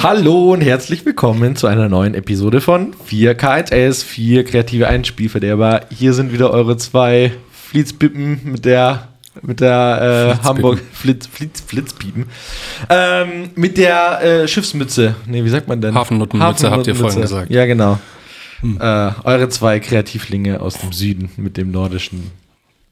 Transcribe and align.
Hallo 0.00 0.52
und 0.52 0.60
herzlich 0.60 1.04
willkommen 1.04 1.56
zu 1.56 1.66
einer 1.66 1.88
neuen 1.88 2.14
Episode 2.14 2.60
von 2.60 2.94
4KS, 3.10 4.04
4 4.04 4.44
kreative 4.44 4.86
Einspielverderber. 4.86 5.86
Hier 5.90 6.12
sind 6.12 6.32
wieder 6.32 6.52
eure 6.52 6.76
zwei 6.76 7.32
Flitzpippen 7.50 8.42
mit 8.44 8.64
der 8.64 9.08
mit 9.42 9.60
der 9.60 10.38
äh, 10.40 10.44
Hamburg 10.44 10.80
Flitz, 10.92 11.26
Flitz, 11.26 11.62
Flitzpiepen. 11.62 12.26
Ähm, 12.88 13.50
mit 13.56 13.76
der 13.76 14.22
äh, 14.22 14.46
Schiffsmütze. 14.46 15.16
Nee, 15.26 15.42
wie 15.42 15.48
sagt 15.48 15.66
man 15.66 15.80
denn? 15.80 15.96
Hafennuttenmütze 15.96 16.70
habt 16.70 16.86
ihr 16.86 16.94
vorhin 16.94 17.20
gesagt. 17.20 17.50
Ja, 17.50 17.66
genau. 17.66 17.98
Hm. 18.60 18.78
Äh, 18.80 19.10
eure 19.24 19.48
zwei 19.48 19.80
Kreativlinge 19.80 20.60
aus 20.60 20.78
dem 20.78 20.92
Süden 20.92 21.30
mit 21.36 21.56
dem 21.56 21.72
nordischen 21.72 22.30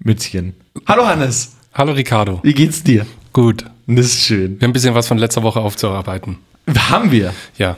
Mützchen. 0.00 0.54
Hallo 0.86 1.06
Hannes. 1.06 1.56
Hallo 1.72 1.92
Ricardo. 1.92 2.40
Wie 2.42 2.52
geht's 2.52 2.82
dir? 2.82 3.06
Gut. 3.32 3.64
Das 3.86 4.06
ist 4.06 4.22
schön. 4.22 4.58
Wir 4.58 4.64
haben 4.64 4.70
ein 4.70 4.72
bisschen 4.72 4.96
was 4.96 5.06
von 5.06 5.18
letzter 5.18 5.44
Woche 5.44 5.60
aufzuarbeiten. 5.60 6.38
Haben 6.74 7.10
wir? 7.10 7.32
Ja. 7.58 7.76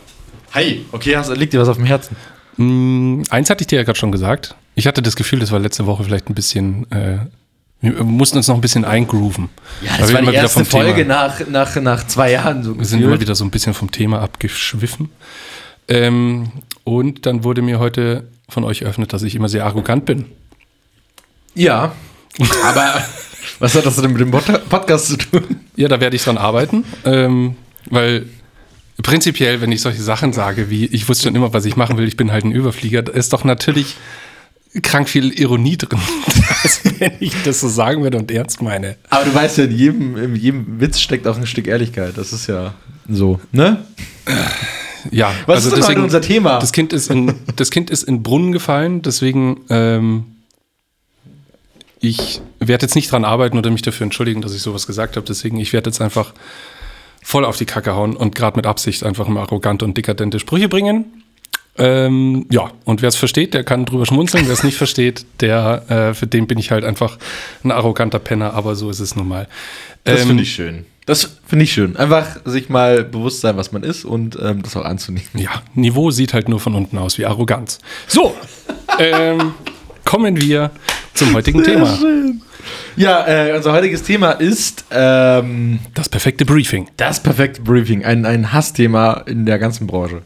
Hi. 0.52 0.84
Okay, 0.92 1.16
hast, 1.16 1.34
liegt 1.36 1.52
dir 1.52 1.60
was 1.60 1.68
auf 1.68 1.76
dem 1.76 1.86
Herzen? 1.86 2.16
Mm, 2.56 3.22
eins 3.30 3.50
hatte 3.50 3.62
ich 3.62 3.66
dir 3.66 3.76
ja 3.76 3.82
gerade 3.84 3.98
schon 3.98 4.12
gesagt. 4.12 4.54
Ich 4.74 4.86
hatte 4.86 5.02
das 5.02 5.16
Gefühl, 5.16 5.40
das 5.40 5.50
war 5.52 5.58
letzte 5.58 5.86
Woche 5.86 6.04
vielleicht 6.04 6.30
ein 6.30 6.34
bisschen. 6.34 6.90
Äh, 6.90 7.18
wir 7.80 8.02
mussten 8.02 8.38
uns 8.38 8.48
noch 8.48 8.56
ein 8.56 8.60
bisschen 8.60 8.84
eingrooven. 8.84 9.50
Ja, 9.82 9.98
das 9.98 10.12
war 10.12 10.22
die 10.22 10.32
erste 10.32 10.64
Folge 10.64 11.04
nach, 11.04 11.46
nach, 11.48 11.76
nach 11.76 12.06
zwei 12.06 12.32
Jahren. 12.32 12.64
So 12.64 12.76
wir 12.76 12.84
sind 12.84 13.02
immer 13.02 13.20
wieder 13.20 13.34
so 13.34 13.44
ein 13.44 13.50
bisschen 13.50 13.74
vom 13.74 13.90
Thema 13.90 14.20
abgeschwiffen. 14.20 15.10
Ähm, 15.86 16.50
und 16.82 17.24
dann 17.24 17.44
wurde 17.44 17.62
mir 17.62 17.78
heute 17.78 18.24
von 18.48 18.64
euch 18.64 18.82
eröffnet, 18.82 19.12
dass 19.12 19.22
ich 19.22 19.36
immer 19.36 19.48
sehr 19.48 19.64
arrogant 19.64 20.06
bin. 20.06 20.24
Ja, 21.54 21.92
aber 22.64 23.04
was 23.58 23.74
hat 23.74 23.86
das 23.86 23.96
denn 23.96 24.12
mit 24.12 24.20
dem 24.20 24.30
Podcast 24.30 25.06
zu 25.06 25.16
tun? 25.16 25.60
Ja, 25.76 25.88
da 25.88 26.00
werde 26.00 26.16
ich 26.16 26.24
dran 26.24 26.38
arbeiten, 26.38 26.84
ähm, 27.04 27.56
weil 27.90 28.26
prinzipiell, 29.02 29.60
wenn 29.60 29.72
ich 29.72 29.80
solche 29.80 30.02
Sachen 30.02 30.32
sage, 30.32 30.70
wie 30.70 30.86
ich 30.86 31.08
wusste 31.08 31.24
schon 31.24 31.34
immer, 31.34 31.52
was 31.52 31.64
ich 31.64 31.76
machen 31.76 31.96
will, 31.96 32.08
ich 32.08 32.16
bin 32.16 32.32
halt 32.32 32.44
ein 32.44 32.52
Überflieger, 32.52 33.02
da 33.02 33.12
ist 33.12 33.32
doch 33.32 33.44
natürlich 33.44 33.96
krank 34.82 35.08
viel 35.08 35.32
Ironie 35.38 35.76
drin, 35.76 35.98
wenn 36.98 37.12
ich 37.20 37.32
das 37.42 37.60
so 37.60 37.68
sagen 37.68 38.02
würde 38.02 38.18
und 38.18 38.30
ernst 38.30 38.60
meine. 38.60 38.96
Aber 39.10 39.24
du 39.24 39.34
weißt 39.34 39.58
ja, 39.58 39.64
in 39.64 39.76
jedem, 39.76 40.16
in 40.16 40.36
jedem 40.36 40.80
Witz 40.80 41.00
steckt 41.00 41.26
auch 41.26 41.36
ein 41.36 41.46
Stück 41.46 41.66
Ehrlichkeit. 41.66 42.16
Das 42.16 42.32
ist 42.32 42.46
ja 42.46 42.74
so, 43.08 43.40
ne? 43.52 43.84
Ja, 45.10 45.32
was 45.46 45.56
also 45.56 45.68
ist 45.68 45.74
denn 45.74 45.80
deswegen, 45.80 46.02
unser 46.02 46.20
Thema? 46.20 46.58
Das 46.58 46.72
Kind 46.72 46.92
ist 46.92 47.10
in, 47.10 47.34
das 47.56 47.70
Kind 47.70 47.90
ist 47.90 48.02
in 48.02 48.22
Brunnen 48.22 48.52
gefallen, 48.52 49.00
deswegen 49.02 49.60
ähm, 49.70 50.24
ich 52.00 52.40
werde 52.60 52.84
jetzt 52.84 52.94
nicht 52.94 53.10
dran 53.10 53.24
arbeiten 53.24 53.58
oder 53.58 53.70
mich 53.70 53.82
dafür 53.82 54.04
entschuldigen, 54.04 54.42
dass 54.42 54.54
ich 54.54 54.62
sowas 54.62 54.86
gesagt 54.86 55.16
habe. 55.16 55.26
Deswegen, 55.26 55.58
ich 55.58 55.72
werde 55.72 55.90
jetzt 55.90 56.00
einfach 56.00 56.32
voll 57.22 57.44
auf 57.44 57.56
die 57.56 57.66
Kacke 57.66 57.94
hauen 57.94 58.16
und 58.16 58.34
gerade 58.34 58.56
mit 58.56 58.66
Absicht 58.66 59.02
einfach 59.04 59.28
mal 59.28 59.40
arrogante 59.40 59.84
und 59.84 59.96
dekadente 59.96 60.38
Sprüche 60.38 60.68
bringen. 60.68 61.24
Ähm, 61.78 62.46
ja, 62.50 62.72
und 62.84 63.02
wer 63.02 63.08
es 63.08 63.16
versteht, 63.16 63.54
der 63.54 63.62
kann 63.62 63.84
drüber 63.84 64.04
schmunzeln. 64.04 64.46
Wer 64.46 64.52
es 64.52 64.64
nicht 64.64 64.76
versteht, 64.76 65.24
der, 65.40 65.84
äh, 65.88 66.14
für 66.14 66.26
den 66.26 66.48
bin 66.48 66.58
ich 66.58 66.72
halt 66.72 66.84
einfach 66.84 67.18
ein 67.62 67.70
arroganter 67.70 68.18
Penner, 68.18 68.54
aber 68.54 68.74
so 68.74 68.90
ist 68.90 68.98
es 68.98 69.14
nun 69.14 69.28
mal. 69.28 69.46
Ähm, 70.04 70.16
das 70.16 70.24
finde 70.24 70.42
ich 70.42 70.52
schön. 70.52 70.86
Das 71.06 71.38
finde 71.46 71.64
ich 71.64 71.72
schön. 71.72 71.96
Einfach 71.96 72.40
sich 72.44 72.68
mal 72.68 73.04
bewusst 73.04 73.40
sein, 73.40 73.56
was 73.56 73.72
man 73.72 73.82
ist 73.82 74.04
und 74.04 74.36
ähm, 74.42 74.62
das 74.62 74.76
auch 74.76 74.84
anzunehmen. 74.84 75.28
Ja, 75.34 75.62
Niveau 75.74 76.10
sieht 76.10 76.34
halt 76.34 76.48
nur 76.48 76.60
von 76.60 76.74
unten 76.74 76.98
aus 76.98 77.16
wie 77.16 77.24
Arroganz. 77.24 77.78
So, 78.08 78.34
ähm, 78.98 79.54
kommen 80.04 80.36
wir 80.36 80.70
zum 81.18 81.34
heutigen 81.34 81.58
Sehr 81.64 81.74
Thema. 81.74 81.96
Schön. 81.96 82.42
Ja, 82.96 83.26
äh, 83.26 83.56
unser 83.56 83.72
heutiges 83.72 84.02
Thema 84.02 84.32
ist 84.32 84.84
ähm, 84.90 85.78
das 85.94 86.08
perfekte 86.08 86.44
Briefing. 86.44 86.88
Das 86.96 87.22
perfekte 87.22 87.62
Briefing, 87.62 88.04
ein, 88.04 88.24
ein 88.24 88.52
Hassthema 88.52 89.24
in 89.26 89.46
der 89.46 89.58
ganzen 89.58 89.86
Branche. 89.86 90.22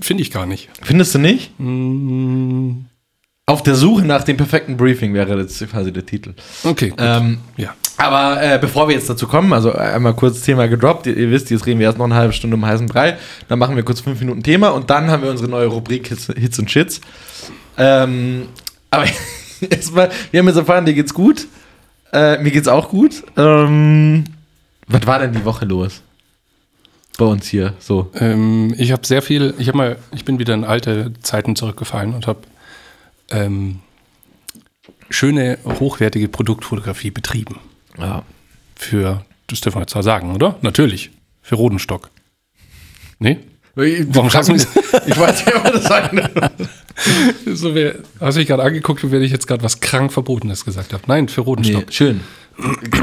Finde 0.00 0.22
ich 0.22 0.30
gar 0.30 0.46
nicht. 0.46 0.68
Findest 0.82 1.14
du 1.14 1.18
nicht? 1.18 1.52
Mm. 1.58 2.86
Auf 3.44 3.62
der 3.62 3.74
Suche 3.74 4.04
nach 4.04 4.22
dem 4.22 4.36
perfekten 4.36 4.76
Briefing 4.76 5.14
wäre 5.14 5.38
jetzt 5.38 5.68
quasi 5.68 5.92
der 5.92 6.06
Titel. 6.06 6.34
Okay, 6.62 6.90
gut. 6.90 6.98
Ähm, 7.00 7.38
ja. 7.56 7.74
Aber 7.96 8.42
äh, 8.42 8.58
bevor 8.58 8.88
wir 8.88 8.94
jetzt 8.94 9.10
dazu 9.10 9.26
kommen, 9.26 9.52
also 9.52 9.72
einmal 9.72 10.14
kurz 10.14 10.42
Thema 10.42 10.68
gedroppt. 10.68 11.06
Ihr, 11.06 11.16
ihr, 11.16 11.30
wisst, 11.30 11.50
jetzt 11.50 11.66
reden 11.66 11.80
wir 11.80 11.86
erst 11.86 11.98
noch 11.98 12.04
eine 12.04 12.14
halbe 12.14 12.32
Stunde 12.32 12.56
um 12.56 12.64
heißen 12.64 12.86
Brei. 12.86 13.18
Dann 13.48 13.58
machen 13.58 13.76
wir 13.76 13.82
kurz 13.82 14.00
fünf 14.00 14.20
Minuten 14.20 14.42
Thema 14.42 14.68
und 14.68 14.90
dann 14.90 15.10
haben 15.10 15.22
wir 15.22 15.30
unsere 15.30 15.50
neue 15.50 15.66
Rubrik 15.66 16.08
Hits, 16.08 16.28
Hits 16.36 16.58
und 16.58 16.70
Shits. 16.70 17.00
Ähm, 17.76 18.46
aber 18.90 19.04
erstmal, 19.70 20.10
wir 20.30 20.40
haben 20.40 20.46
jetzt 20.48 20.56
erfahren, 20.56 20.84
dir 20.84 20.94
geht's 20.94 21.14
gut. 21.14 21.46
Äh, 22.12 22.38
mir 22.42 22.50
geht's 22.50 22.68
auch 22.68 22.88
gut. 22.88 23.22
Ähm, 23.36 24.24
was 24.86 25.06
war 25.06 25.18
denn 25.18 25.32
die 25.32 25.44
Woche 25.44 25.64
los? 25.64 26.02
Bei 27.18 27.24
uns 27.26 27.46
hier, 27.46 27.74
so. 27.78 28.10
Ähm, 28.14 28.74
ich 28.78 28.92
habe 28.92 29.06
sehr 29.06 29.22
viel, 29.22 29.54
ich 29.58 29.68
habe 29.68 29.78
mal, 29.78 29.96
ich 30.12 30.24
bin 30.24 30.38
wieder 30.38 30.54
in 30.54 30.64
alte 30.64 31.12
Zeiten 31.22 31.56
zurückgefallen 31.56 32.14
und 32.14 32.26
habe 32.26 32.40
ähm, 33.30 33.80
schöne, 35.10 35.58
hochwertige 35.64 36.28
Produktfotografie 36.28 37.10
betrieben. 37.10 37.58
Ja. 37.98 38.24
Für, 38.74 39.24
das 39.46 39.60
dürfen 39.60 39.80
wir 39.80 39.86
zwar 39.86 40.02
sagen, 40.02 40.34
oder? 40.34 40.56
Natürlich. 40.62 41.10
Für 41.42 41.56
Rodenstock. 41.56 42.10
Nee? 43.18 43.38
Warum 43.74 44.30
schaffst 44.30 44.50
du 44.50 44.54
Ich 44.54 45.18
weiß 45.18 45.46
nicht, 45.46 45.64
was 45.64 45.72
das 45.72 45.84
sagen 45.84 46.20
so 47.54 47.74
wär, 47.74 47.96
Hast 48.20 48.36
du 48.36 48.40
dich 48.40 48.48
gerade 48.48 48.62
angeguckt, 48.62 49.10
wenn 49.10 49.22
ich 49.22 49.32
jetzt 49.32 49.46
gerade 49.46 49.62
was 49.62 49.80
krank 49.80 50.12
Verbotenes 50.12 50.64
gesagt 50.64 50.92
habe? 50.92 51.02
Nein, 51.06 51.28
für 51.28 51.40
Rodenstock. 51.40 51.86
Nee, 51.86 51.92
schön. 51.92 52.20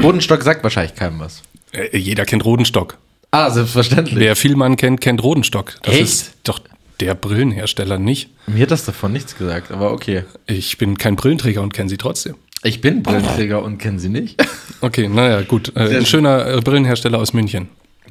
Rodenstock 0.02 0.42
sagt 0.42 0.62
wahrscheinlich 0.62 0.94
keinem 0.94 1.18
was. 1.18 1.42
Äh, 1.72 1.96
jeder 1.98 2.24
kennt 2.24 2.44
Rodenstock. 2.44 2.98
Ah, 3.32 3.50
selbstverständlich. 3.50 4.18
Wer 4.18 4.36
Vielmann 4.36 4.76
kennt, 4.76 5.00
kennt 5.00 5.22
Rodenstock. 5.22 5.74
Das 5.82 5.94
Echt? 5.94 6.02
ist 6.02 6.32
doch 6.44 6.60
der 7.00 7.14
Brillenhersteller 7.14 7.98
nicht. 7.98 8.30
Mir 8.46 8.62
hat 8.62 8.70
das 8.70 8.84
davon 8.84 9.12
nichts 9.12 9.36
gesagt, 9.36 9.70
aber 9.72 9.92
okay. 9.92 10.24
Ich 10.46 10.78
bin 10.78 10.98
kein 10.98 11.16
Brillenträger 11.16 11.62
und 11.62 11.72
kenne 11.72 11.88
sie 11.88 11.96
trotzdem. 11.96 12.36
Ich 12.62 12.80
bin 12.80 13.02
Brillenträger 13.02 13.62
und 13.62 13.78
kenne 13.78 13.98
sie 13.98 14.08
nicht. 14.08 14.42
Okay, 14.82 15.08
naja, 15.08 15.42
gut. 15.42 15.72
Äh, 15.76 15.96
ein 15.96 16.06
schöner 16.06 16.46
äh, 16.46 16.60
Brillenhersteller 16.60 17.18
aus 17.18 17.32
München. 17.32 17.68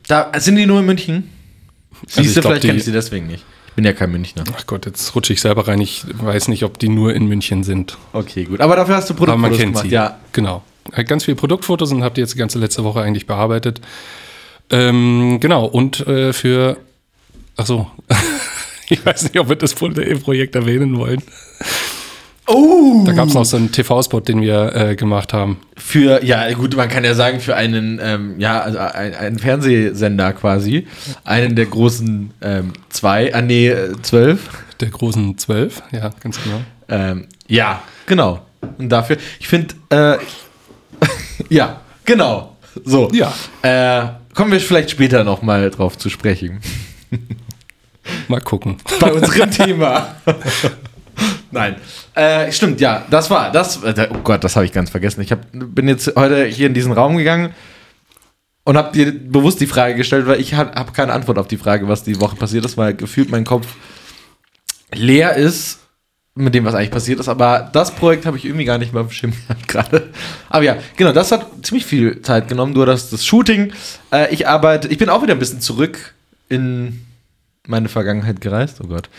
Da, 0.08 0.32
sind 0.38 0.56
die 0.56 0.66
nur 0.66 0.80
in 0.80 0.86
München? 0.86 1.30
Also 2.08 2.22
Siehst 2.24 2.38
du, 2.38 2.42
vielleicht 2.42 2.62
kenne 2.62 2.78
ich 2.78 2.86
sie 2.86 2.92
deswegen 2.92 3.28
nicht. 3.28 3.44
Ich 3.68 3.74
bin 3.76 3.86
ja 3.86 3.94
kein 3.94 4.12
Münchner. 4.12 4.44
Ach 4.58 4.66
Gott, 4.68 4.86
jetzt 4.86 5.16
rutsche 5.16 5.32
ich 5.32 5.42
selber 5.42 5.68
rein. 5.68 5.80
Ich 5.80 6.04
weiß 6.12 6.48
nicht, 6.50 6.64
ob 6.64 6.80
die 6.80 6.90
nur 6.90 7.14
in 7.14 7.28
München 7.28 7.64
sind. 7.64 7.98
Okay, 8.14 8.44
gut. 8.44 8.62
Aber 8.62 8.76
dafür 8.76 8.96
hast 8.96 9.10
du 9.10 9.14
Produktfotos 9.14 9.44
Aber 9.44 9.50
man 9.50 9.58
kennt 9.58 9.74
gemacht. 9.74 9.90
Sie. 9.90 9.94
Ja, 9.94 10.20
genau. 10.34 10.64
Ganz 11.06 11.26
viele 11.26 11.36
Produktfotos 11.36 11.92
und 11.92 12.04
habt 12.04 12.18
ihr 12.18 12.24
jetzt 12.24 12.34
die 12.34 12.40
ganze 12.40 12.60
letzte 12.60 12.84
Woche 12.84 13.02
eigentlich 13.02 13.28
bearbeitet. 13.28 13.80
Ähm, 14.70 15.38
genau. 15.40 15.66
Und 15.66 16.06
äh, 16.08 16.34
für, 16.34 16.78
ach 17.58 17.66
so, 17.66 17.88
ich 18.90 19.06
weiß 19.06 19.24
nicht, 19.24 19.40
ob 19.40 19.50
wir 19.50 19.56
das 19.56 19.76
Projekt 19.76 20.56
erwähnen 20.56 20.98
wollen. 20.98 21.22
Oh! 22.50 23.04
Da 23.06 23.12
gab 23.12 23.28
es 23.28 23.36
noch 23.36 23.46
so 23.46 23.58
einen 23.58 23.72
TV-Spot, 23.72 24.22
den 24.22 24.42
wir 24.42 24.76
äh, 24.76 24.96
gemacht 24.96 25.34
haben. 25.34 25.60
Für, 25.78 26.24
ja, 26.24 26.52
gut, 26.54 26.76
man 26.76 26.90
kann 26.90 27.04
ja 27.04 27.14
sagen, 27.14 27.40
für 27.40 27.56
einen, 27.56 28.00
ähm, 28.02 28.40
ja, 28.40 28.60
also 28.60 28.80
ein, 28.80 29.14
einen 29.14 29.38
Fernsehsender 29.38 30.34
quasi. 30.34 30.88
Einen 31.24 31.56
der 31.56 31.68
großen 31.68 32.32
ähm, 32.42 32.74
zwei, 32.90 33.34
ah 33.36 33.42
nee, 33.42 33.72
zwölf. 34.02 34.50
Der 34.80 34.90
großen 34.90 35.38
zwölf, 35.38 35.84
ja, 35.92 36.10
ganz 36.22 36.40
genau. 36.44 36.62
Ähm, 36.88 37.28
ja, 37.48 37.84
genau. 38.08 38.42
Und 38.80 38.90
dafür, 38.90 39.18
ich 39.40 39.48
finde, 39.48 39.76
äh, 39.90 40.18
ja, 41.50 41.82
genau. 42.04 42.58
So. 42.84 43.10
Ja. 43.12 43.32
Äh, 43.62 44.08
kommen 44.34 44.52
wir 44.52 44.60
vielleicht 44.60 44.90
später 44.90 45.24
nochmal 45.24 45.70
drauf 45.70 46.00
zu 46.00 46.10
sprechen. 46.10 46.62
Mal 48.28 48.42
gucken. 48.42 48.78
Bei 49.00 49.14
unserem 49.14 49.52
Thema. 49.52 50.16
Nein. 51.52 51.76
Äh, 52.14 52.52
stimmt, 52.52 52.80
ja, 52.80 53.06
das 53.10 53.30
war, 53.30 53.52
das, 53.52 53.84
äh, 53.84 54.08
oh 54.12 54.20
Gott, 54.24 54.44
das 54.44 54.56
habe 54.56 54.66
ich 54.66 54.72
ganz 54.72 54.90
vergessen. 54.90 55.22
Ich 55.22 55.32
hab, 55.32 55.40
bin 55.52 55.88
jetzt 55.88 56.16
heute 56.16 56.46
hier 56.46 56.68
in 56.68 56.74
diesen 56.74 56.92
Raum 56.92 57.18
gegangen 57.18 57.54
und 58.64 58.78
habe 58.78 58.92
dir 58.92 59.12
bewusst 59.12 59.60
die 59.60 59.68
Frage 59.68 59.96
gestellt, 59.96 60.28
weil 60.28 60.40
ich 60.40 60.54
habe 60.54 60.72
hab 60.74 60.94
keine 60.94 61.14
Antwort 61.14 61.40
auf 61.40 61.48
die 61.48 61.58
Frage, 61.58 61.88
was 61.88 62.04
die 62.04 62.20
Woche 62.22 62.36
passiert 62.36 62.66
ist, 62.66 62.78
weil 62.78 62.94
gefühlt 62.94 63.32
mein 63.32 63.46
Kopf 63.46 63.68
leer 64.94 65.36
ist 65.36 65.80
mit 66.36 66.54
dem, 66.54 66.66
was 66.66 66.76
eigentlich 66.76 66.92
passiert 66.92 67.20
ist. 67.20 67.28
Aber 67.28 67.70
das 67.74 67.92
Projekt 67.92 68.26
habe 68.26 68.38
ich 68.38 68.46
irgendwie 68.46 68.66
gar 68.66 68.78
nicht 68.78 68.94
mehr 68.94 69.02
auf 69.02 69.10
dem 69.10 69.14
Schirm 69.14 69.34
gerade. 69.68 70.10
Aber 70.50 70.64
ja, 70.64 70.78
genau, 70.96 71.12
das 71.12 71.32
hat 71.32 71.48
ziemlich 71.64 71.86
viel 71.86 72.22
Zeit 72.22 72.48
genommen. 72.48 72.74
Du 72.74 72.86
hast 72.86 73.12
das 73.12 73.26
Shooting. 73.26 73.74
Äh, 74.12 74.34
ich 74.34 74.48
arbeite, 74.48 74.88
ich 74.88 74.98
bin 74.98 75.10
auch 75.10 75.22
wieder 75.22 75.34
ein 75.34 75.40
bisschen 75.40 75.62
zurück 75.62 76.14
in 76.48 77.06
meine 77.68 77.90
Vergangenheit 77.90 78.42
gereist. 78.42 78.80
Oh 78.84 78.88
Gott. 78.88 79.10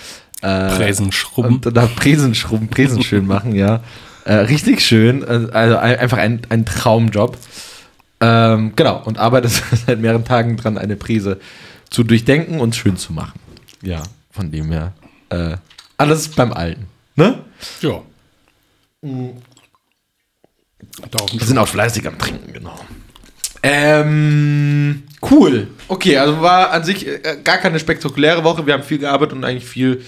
Äh, 0.42 0.76
Präsenschrubben. 0.76 1.60
Und 1.64 1.76
da 1.76 1.86
Präsenschrubben, 1.86 2.68
Präsen 2.68 3.02
schön 3.02 3.26
machen, 3.26 3.54
ja. 3.54 3.82
Äh, 4.24 4.34
richtig 4.34 4.80
schön. 4.80 5.22
Äh, 5.22 5.48
also 5.52 5.76
einfach 5.76 6.18
ein, 6.18 6.42
ein 6.48 6.64
Traumjob. 6.64 7.36
Ähm, 8.20 8.72
genau, 8.76 9.02
und 9.04 9.18
arbeite 9.18 9.48
seit 9.86 10.00
mehreren 10.00 10.24
Tagen 10.24 10.56
dran, 10.56 10.78
eine 10.78 10.96
Präse 10.96 11.40
zu 11.88 12.04
durchdenken 12.04 12.60
und 12.60 12.76
schön 12.76 12.96
zu 12.96 13.12
machen. 13.12 13.40
Ja, 13.82 14.02
von 14.30 14.50
dem 14.50 14.70
her. 14.70 14.92
Äh, 15.30 15.56
alles 15.96 16.28
beim 16.28 16.52
Alten. 16.52 16.86
Ne? 17.16 17.38
Ja. 17.80 18.02
Mhm. 19.02 19.32
Wir 21.32 21.46
sind 21.46 21.58
auch 21.58 21.68
fleißig 21.68 22.06
am 22.06 22.18
Trinken, 22.18 22.52
genau. 22.52 22.78
Ähm, 23.62 25.02
cool. 25.30 25.68
Okay, 25.88 26.16
also 26.16 26.40
war 26.40 26.70
an 26.70 26.84
sich 26.84 27.06
äh, 27.06 27.38
gar 27.44 27.58
keine 27.58 27.78
spektakuläre 27.78 28.42
Woche. 28.44 28.66
Wir 28.66 28.74
haben 28.74 28.82
viel 28.82 28.98
gearbeitet 28.98 29.34
und 29.36 29.44
eigentlich 29.44 29.66
viel, 29.66 30.02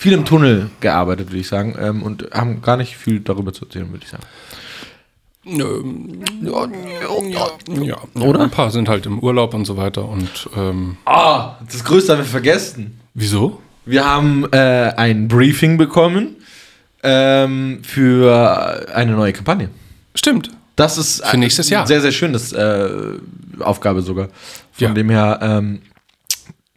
viel 0.00 0.12
im 0.14 0.24
Tunnel 0.24 0.70
gearbeitet, 0.80 1.28
würde 1.28 1.40
ich 1.40 1.48
sagen. 1.48 1.76
Ähm, 1.78 2.02
und 2.02 2.30
haben 2.32 2.62
gar 2.62 2.76
nicht 2.78 2.96
viel 2.96 3.20
darüber 3.20 3.52
zu 3.52 3.64
erzählen, 3.66 3.90
würde 3.90 4.04
ich 4.04 4.10
sagen. 4.10 4.22
Ähm, 5.44 6.22
ja, 6.42 7.46
ja, 7.82 7.96
Oder? 8.22 8.40
Ein 8.40 8.50
paar 8.50 8.70
sind 8.70 8.88
halt 8.88 9.06
im 9.06 9.18
Urlaub 9.18 9.54
und 9.54 9.64
so 9.64 9.76
weiter. 9.76 10.06
Und 10.08 10.48
ähm, 10.56 10.96
Ah, 11.04 11.56
das 11.70 11.84
Größte 11.84 12.12
haben 12.12 12.18
wir 12.18 12.24
vergessen. 12.24 13.00
wieso? 13.14 13.60
Wir 13.84 14.04
haben 14.04 14.46
äh, 14.52 14.92
ein 14.96 15.28
Briefing 15.28 15.78
bekommen 15.78 16.36
ähm, 17.02 17.80
für 17.82 18.86
eine 18.94 19.12
neue 19.12 19.32
Kampagne. 19.32 19.70
Stimmt. 20.14 20.50
Das 20.76 20.98
ist 20.98 21.26
Für 21.26 21.38
nächstes 21.38 21.70
Jahr. 21.70 21.86
sehr, 21.86 22.00
sehr 22.02 22.12
schön, 22.12 22.32
das 22.32 22.52
äh, 22.52 22.88
Aufgabe 23.60 24.02
sogar. 24.02 24.28
Von 24.72 24.88
Ja. 24.88 24.92
dem 24.94 25.08
her, 25.10 25.38
ähm, 25.42 25.80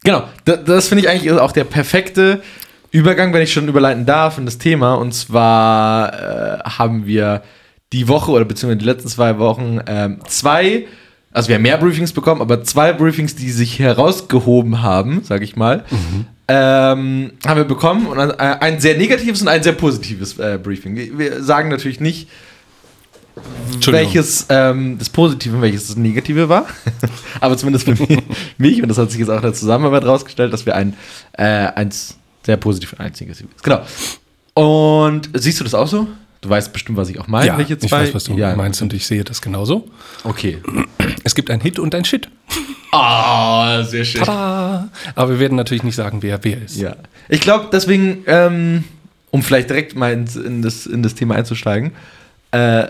genau, 0.04 0.24
das, 0.46 0.64
das 0.64 0.88
finde 0.88 1.04
ich 1.04 1.10
eigentlich 1.10 1.32
auch 1.34 1.52
der 1.52 1.66
perfekte 1.66 2.42
Übergang, 2.92 3.34
wenn 3.34 3.42
ich 3.42 3.54
schon 3.54 3.68
überleiten 3.68 4.06
darf 4.06 4.38
in 4.38 4.46
das 4.46 4.58
Thema. 4.58 4.96
Und 4.96 5.14
zwar 5.14 6.14
äh, 6.14 6.60
haben 6.64 7.06
wir 7.06 7.42
die 7.94 8.08
Woche 8.08 8.32
oder 8.32 8.46
beziehungsweise 8.46 8.80
die 8.80 8.86
letzten 8.86 9.10
zwei 9.10 9.38
Wochen 9.38 9.80
ähm, 9.88 10.20
zwei, 10.28 10.86
also 11.32 11.50
wir 11.50 11.56
haben 11.56 11.62
mehr 11.62 11.78
Briefings 11.78 12.14
bekommen, 12.14 12.42
aber 12.42 12.64
zwei 12.64 12.94
Briefings, 12.94 13.36
die 13.36 13.52
sich 13.52 13.80
herausgehoben 13.80 14.82
haben, 14.82 15.24
sage 15.24 15.44
ich 15.44 15.56
mal, 15.56 15.86
ähm, 16.48 17.32
haben 17.46 17.58
wir 17.58 17.64
bekommen. 17.64 18.08
Und 18.08 18.20
ein, 18.20 18.32
ein 18.40 18.80
sehr 18.80 18.98
negatives 18.98 19.42
und 19.42 19.48
ein 19.48 19.64
sehr 19.64 19.74
positives 19.74 20.38
äh, 20.38 20.60
Briefing. 20.62 21.18
Wir, 21.18 21.44
sagen 21.44 21.70
natürlich 21.70 22.00
nicht, 22.00 22.28
welches 23.86 24.48
ähm, 24.50 24.98
das 24.98 25.10
Positive 25.10 25.56
und 25.56 25.62
welches 25.62 25.88
das 25.88 25.96
Negative 25.96 26.50
war. 26.50 26.66
Aber 27.40 27.56
zumindest 27.58 27.86
für 27.86 27.96
mich, 28.58 28.82
und 28.82 28.90
das 28.90 28.98
hat 28.98 29.12
sich 29.12 29.20
jetzt 29.20 29.30
auch 29.30 29.38
in 29.38 29.44
der 29.44 29.54
Zusammenarbeit 29.54 30.06
rausgestellt, 30.06 30.52
dass 30.52 30.66
wir 30.66 30.76
ein, 30.76 30.96
äh, 31.34 31.44
eins 31.44 32.18
sehr 32.46 32.58
positiv 32.58 32.94
ist. 33.30 33.44
Genau. 33.64 33.86
Und 34.54 35.30
siehst 35.34 35.60
du 35.60 35.64
das 35.64 35.74
auch 35.74 35.88
so? 35.88 36.08
Du 36.42 36.50
weißt 36.50 36.74
bestimmt, 36.74 36.98
was 36.98 37.10
ich 37.10 37.20
auch 37.20 37.28
meine. 37.28 37.48
Ja, 37.48 37.60
ich 37.60 37.92
weiß, 37.92 38.14
was 38.16 38.24
du 38.24 38.34
ja. 38.36 38.56
meinst 38.56 38.82
und 38.82 38.94
ich 38.94 39.06
sehe 39.06 39.24
das 39.24 39.42
genauso. 39.42 39.88
Okay. 40.24 40.58
Es 41.24 41.36
gibt 41.36 41.52
ein 41.52 41.62
Hit 41.62 41.78
und 41.78 41.94
ein 41.94 42.04
Shit. 42.04 42.30
Ah, 42.92 43.84
sehr 43.84 44.04
schön. 44.04 44.24
Tada! 44.24 44.90
Aber 45.16 45.32
wir 45.32 45.40
werden 45.40 45.56
natürlich 45.56 45.84
nicht 45.84 45.96
sagen, 45.96 46.24
wer 46.24 46.44
wer 46.44 46.62
ist. 46.62 46.78
Ja. 46.78 46.96
Ich 47.30 47.42
glaube, 47.42 47.70
deswegen, 47.72 48.24
ähm, 48.26 48.84
um 49.30 49.44
vielleicht 49.44 49.70
direkt 49.70 49.96
mal 49.96 50.12
ins, 50.12 50.36
in, 50.36 50.62
das, 50.62 50.88
in 50.88 51.04
das 51.04 51.16
Thema 51.16 51.36
einzusteigen, 51.36 51.92
äh, 52.52 52.88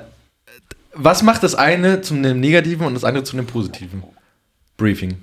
was 0.93 1.21
macht 1.21 1.43
das 1.43 1.53
eine 1.53 2.01
zum 2.01 2.21
Negativen 2.21 2.87
und 2.87 2.93
das 2.93 3.03
andere 3.03 3.23
zu 3.23 3.35
dem 3.35 3.45
Positiven? 3.45 4.03
Briefing. 4.77 5.17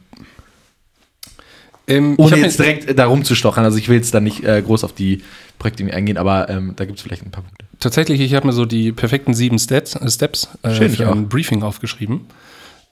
Ähm, 1.88 2.12
ich 2.12 2.18
Ohne 2.18 2.36
jetzt 2.36 2.58
direkt 2.58 2.98
darum 2.98 3.24
zu 3.24 3.34
stochern. 3.34 3.64
Also 3.64 3.78
ich 3.78 3.88
will 3.88 3.96
jetzt 3.96 4.14
da 4.14 4.20
nicht 4.20 4.44
äh, 4.44 4.62
groß 4.62 4.84
auf 4.84 4.92
die 4.92 5.22
Projekte 5.58 5.84
eingehen, 5.92 6.18
aber 6.18 6.48
ähm, 6.48 6.74
da 6.76 6.84
gibt 6.84 6.98
es 6.98 7.02
vielleicht 7.02 7.24
ein 7.24 7.30
paar 7.30 7.42
Punkte. 7.42 7.64
Tatsächlich, 7.80 8.20
ich 8.20 8.34
habe 8.34 8.46
mir 8.46 8.52
so 8.52 8.64
die 8.64 8.92
perfekten 8.92 9.34
sieben 9.34 9.58
Steps, 9.58 9.94
äh, 9.94 10.08
Steps 10.10 10.48
äh, 10.62 10.74
Schön, 10.74 10.90
für 10.90 11.10
ein. 11.10 11.28
Briefing 11.28 11.62
aufgeschrieben. 11.62 12.26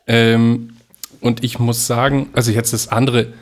Ähm, 0.06 0.70
und 1.20 1.44
ich 1.44 1.58
muss 1.58 1.86
sagen, 1.86 2.28
also 2.32 2.50
jetzt 2.50 2.72
das 2.72 2.88
andere, 2.88 3.32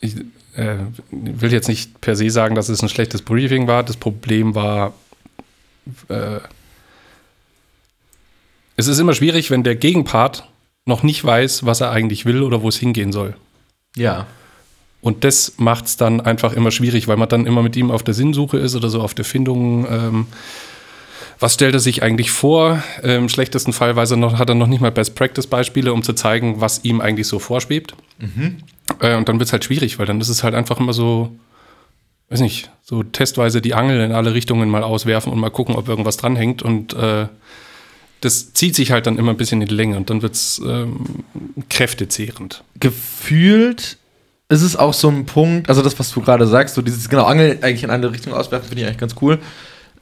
ich 0.00 0.16
äh, 0.54 0.76
will 1.10 1.52
jetzt 1.52 1.68
nicht 1.68 2.00
per 2.00 2.16
se 2.16 2.30
sagen, 2.30 2.54
dass 2.54 2.68
es 2.68 2.82
ein 2.82 2.88
schlechtes 2.88 3.22
Briefing 3.22 3.66
war. 3.66 3.82
Das 3.82 3.96
Problem 3.96 4.54
war, 4.54 4.94
äh, 6.08 6.40
es 8.76 8.86
ist 8.86 8.98
immer 8.98 9.14
schwierig, 9.14 9.50
wenn 9.50 9.62
der 9.62 9.76
Gegenpart 9.76 10.48
noch 10.86 11.02
nicht 11.02 11.24
weiß, 11.24 11.64
was 11.66 11.80
er 11.80 11.90
eigentlich 11.90 12.24
will 12.24 12.42
oder 12.42 12.62
wo 12.62 12.68
es 12.68 12.76
hingehen 12.76 13.12
soll. 13.12 13.36
Ja. 13.96 14.26
Und 15.02 15.24
das 15.24 15.54
macht 15.56 15.86
es 15.86 15.96
dann 15.96 16.20
einfach 16.20 16.52
immer 16.52 16.70
schwierig, 16.70 17.08
weil 17.08 17.16
man 17.16 17.28
dann 17.28 17.46
immer 17.46 17.62
mit 17.62 17.76
ihm 17.76 17.90
auf 17.90 18.02
der 18.02 18.14
Sinnsuche 18.14 18.58
ist 18.58 18.74
oder 18.74 18.90
so 18.90 19.00
auf 19.00 19.14
der 19.14 19.24
Findung. 19.24 19.86
Ähm, 19.90 20.26
was 21.38 21.54
stellt 21.54 21.72
er 21.72 21.80
sich 21.80 22.02
eigentlich 22.02 22.30
vor? 22.30 22.82
Im 23.02 23.30
schlechtesten 23.30 23.72
Fall 23.72 23.96
weiß 23.96 24.10
er 24.10 24.18
noch, 24.18 24.38
hat 24.38 24.50
er 24.50 24.54
noch 24.54 24.66
nicht 24.66 24.82
mal 24.82 24.92
Best-Practice-Beispiele, 24.92 25.90
um 25.90 26.02
zu 26.02 26.12
zeigen, 26.12 26.60
was 26.60 26.84
ihm 26.84 27.00
eigentlich 27.00 27.26
so 27.26 27.38
vorschwebt. 27.38 27.94
Äh, 29.00 29.16
und 29.16 29.28
dann 29.28 29.38
wird 29.38 29.48
es 29.48 29.52
halt 29.52 29.64
schwierig, 29.64 29.98
weil 29.98 30.04
dann 30.04 30.20
ist 30.20 30.28
es 30.28 30.42
halt 30.42 30.54
einfach 30.54 30.78
immer 30.78 30.92
so, 30.92 31.34
weiß 32.28 32.40
nicht, 32.40 32.70
so 32.82 33.02
testweise 33.02 33.62
die 33.62 33.72
Angel 33.72 34.00
in 34.00 34.12
alle 34.12 34.34
Richtungen 34.34 34.68
mal 34.68 34.82
auswerfen 34.82 35.32
und 35.32 35.38
mal 35.38 35.50
gucken, 35.50 35.76
ob 35.76 35.88
irgendwas 35.88 36.18
dranhängt. 36.18 36.62
Und 36.62 36.92
äh, 36.92 37.26
das 38.20 38.52
zieht 38.52 38.74
sich 38.74 38.90
halt 38.92 39.06
dann 39.06 39.16
immer 39.16 39.30
ein 39.30 39.38
bisschen 39.38 39.62
in 39.62 39.68
die 39.68 39.74
Länge 39.74 39.96
und 39.96 40.10
dann 40.10 40.20
wird 40.20 40.34
es 40.34 40.60
ähm, 40.62 41.24
kräftezehrend. 41.70 42.64
Gefühlt 42.78 43.96
ist 44.50 44.62
es 44.62 44.76
auch 44.76 44.92
so 44.92 45.08
ein 45.08 45.26
Punkt, 45.26 45.68
also 45.68 45.80
das, 45.80 45.98
was 45.98 46.10
du 46.10 46.20
gerade 46.20 46.46
sagst, 46.46 46.74
so 46.74 46.82
dieses 46.82 47.08
genau 47.08 47.24
Angel 47.24 47.58
eigentlich 47.62 47.84
in 47.84 47.90
eine 47.90 48.10
Richtung 48.10 48.34
auswerfen, 48.34 48.68
finde 48.68 48.82
ich 48.82 48.88
eigentlich 48.88 48.98
ganz 48.98 49.14
cool. 49.22 49.38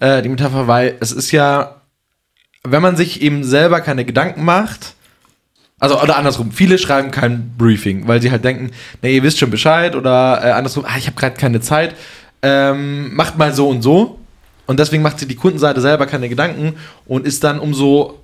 Äh, 0.00 0.22
die 0.22 0.30
Metapher, 0.30 0.66
weil 0.66 0.96
es 1.00 1.12
ist 1.12 1.30
ja, 1.32 1.82
wenn 2.64 2.80
man 2.80 2.96
sich 2.96 3.20
eben 3.20 3.44
selber 3.44 3.82
keine 3.82 4.06
Gedanken 4.06 4.44
macht, 4.44 4.94
also 5.78 6.00
oder 6.00 6.16
andersrum, 6.16 6.50
viele 6.50 6.78
schreiben 6.78 7.10
kein 7.10 7.52
Briefing, 7.58 8.08
weil 8.08 8.22
sie 8.22 8.30
halt 8.30 8.42
denken, 8.42 8.70
nee, 9.02 9.16
ihr 9.16 9.22
wisst 9.22 9.38
schon 9.38 9.50
Bescheid 9.50 9.94
oder 9.94 10.40
äh, 10.42 10.50
andersrum, 10.50 10.86
ah, 10.86 10.96
ich 10.96 11.06
habe 11.06 11.16
gerade 11.16 11.36
keine 11.36 11.60
Zeit, 11.60 11.94
ähm, 12.40 13.14
macht 13.14 13.36
mal 13.36 13.52
so 13.52 13.68
und 13.68 13.82
so. 13.82 14.18
Und 14.66 14.78
deswegen 14.80 15.02
macht 15.02 15.18
sich 15.18 15.28
die 15.28 15.34
Kundenseite 15.34 15.80
selber 15.80 16.06
keine 16.06 16.28
Gedanken 16.28 16.74
und 17.06 17.26
ist 17.26 17.44
dann 17.44 17.58
umso 17.58 18.18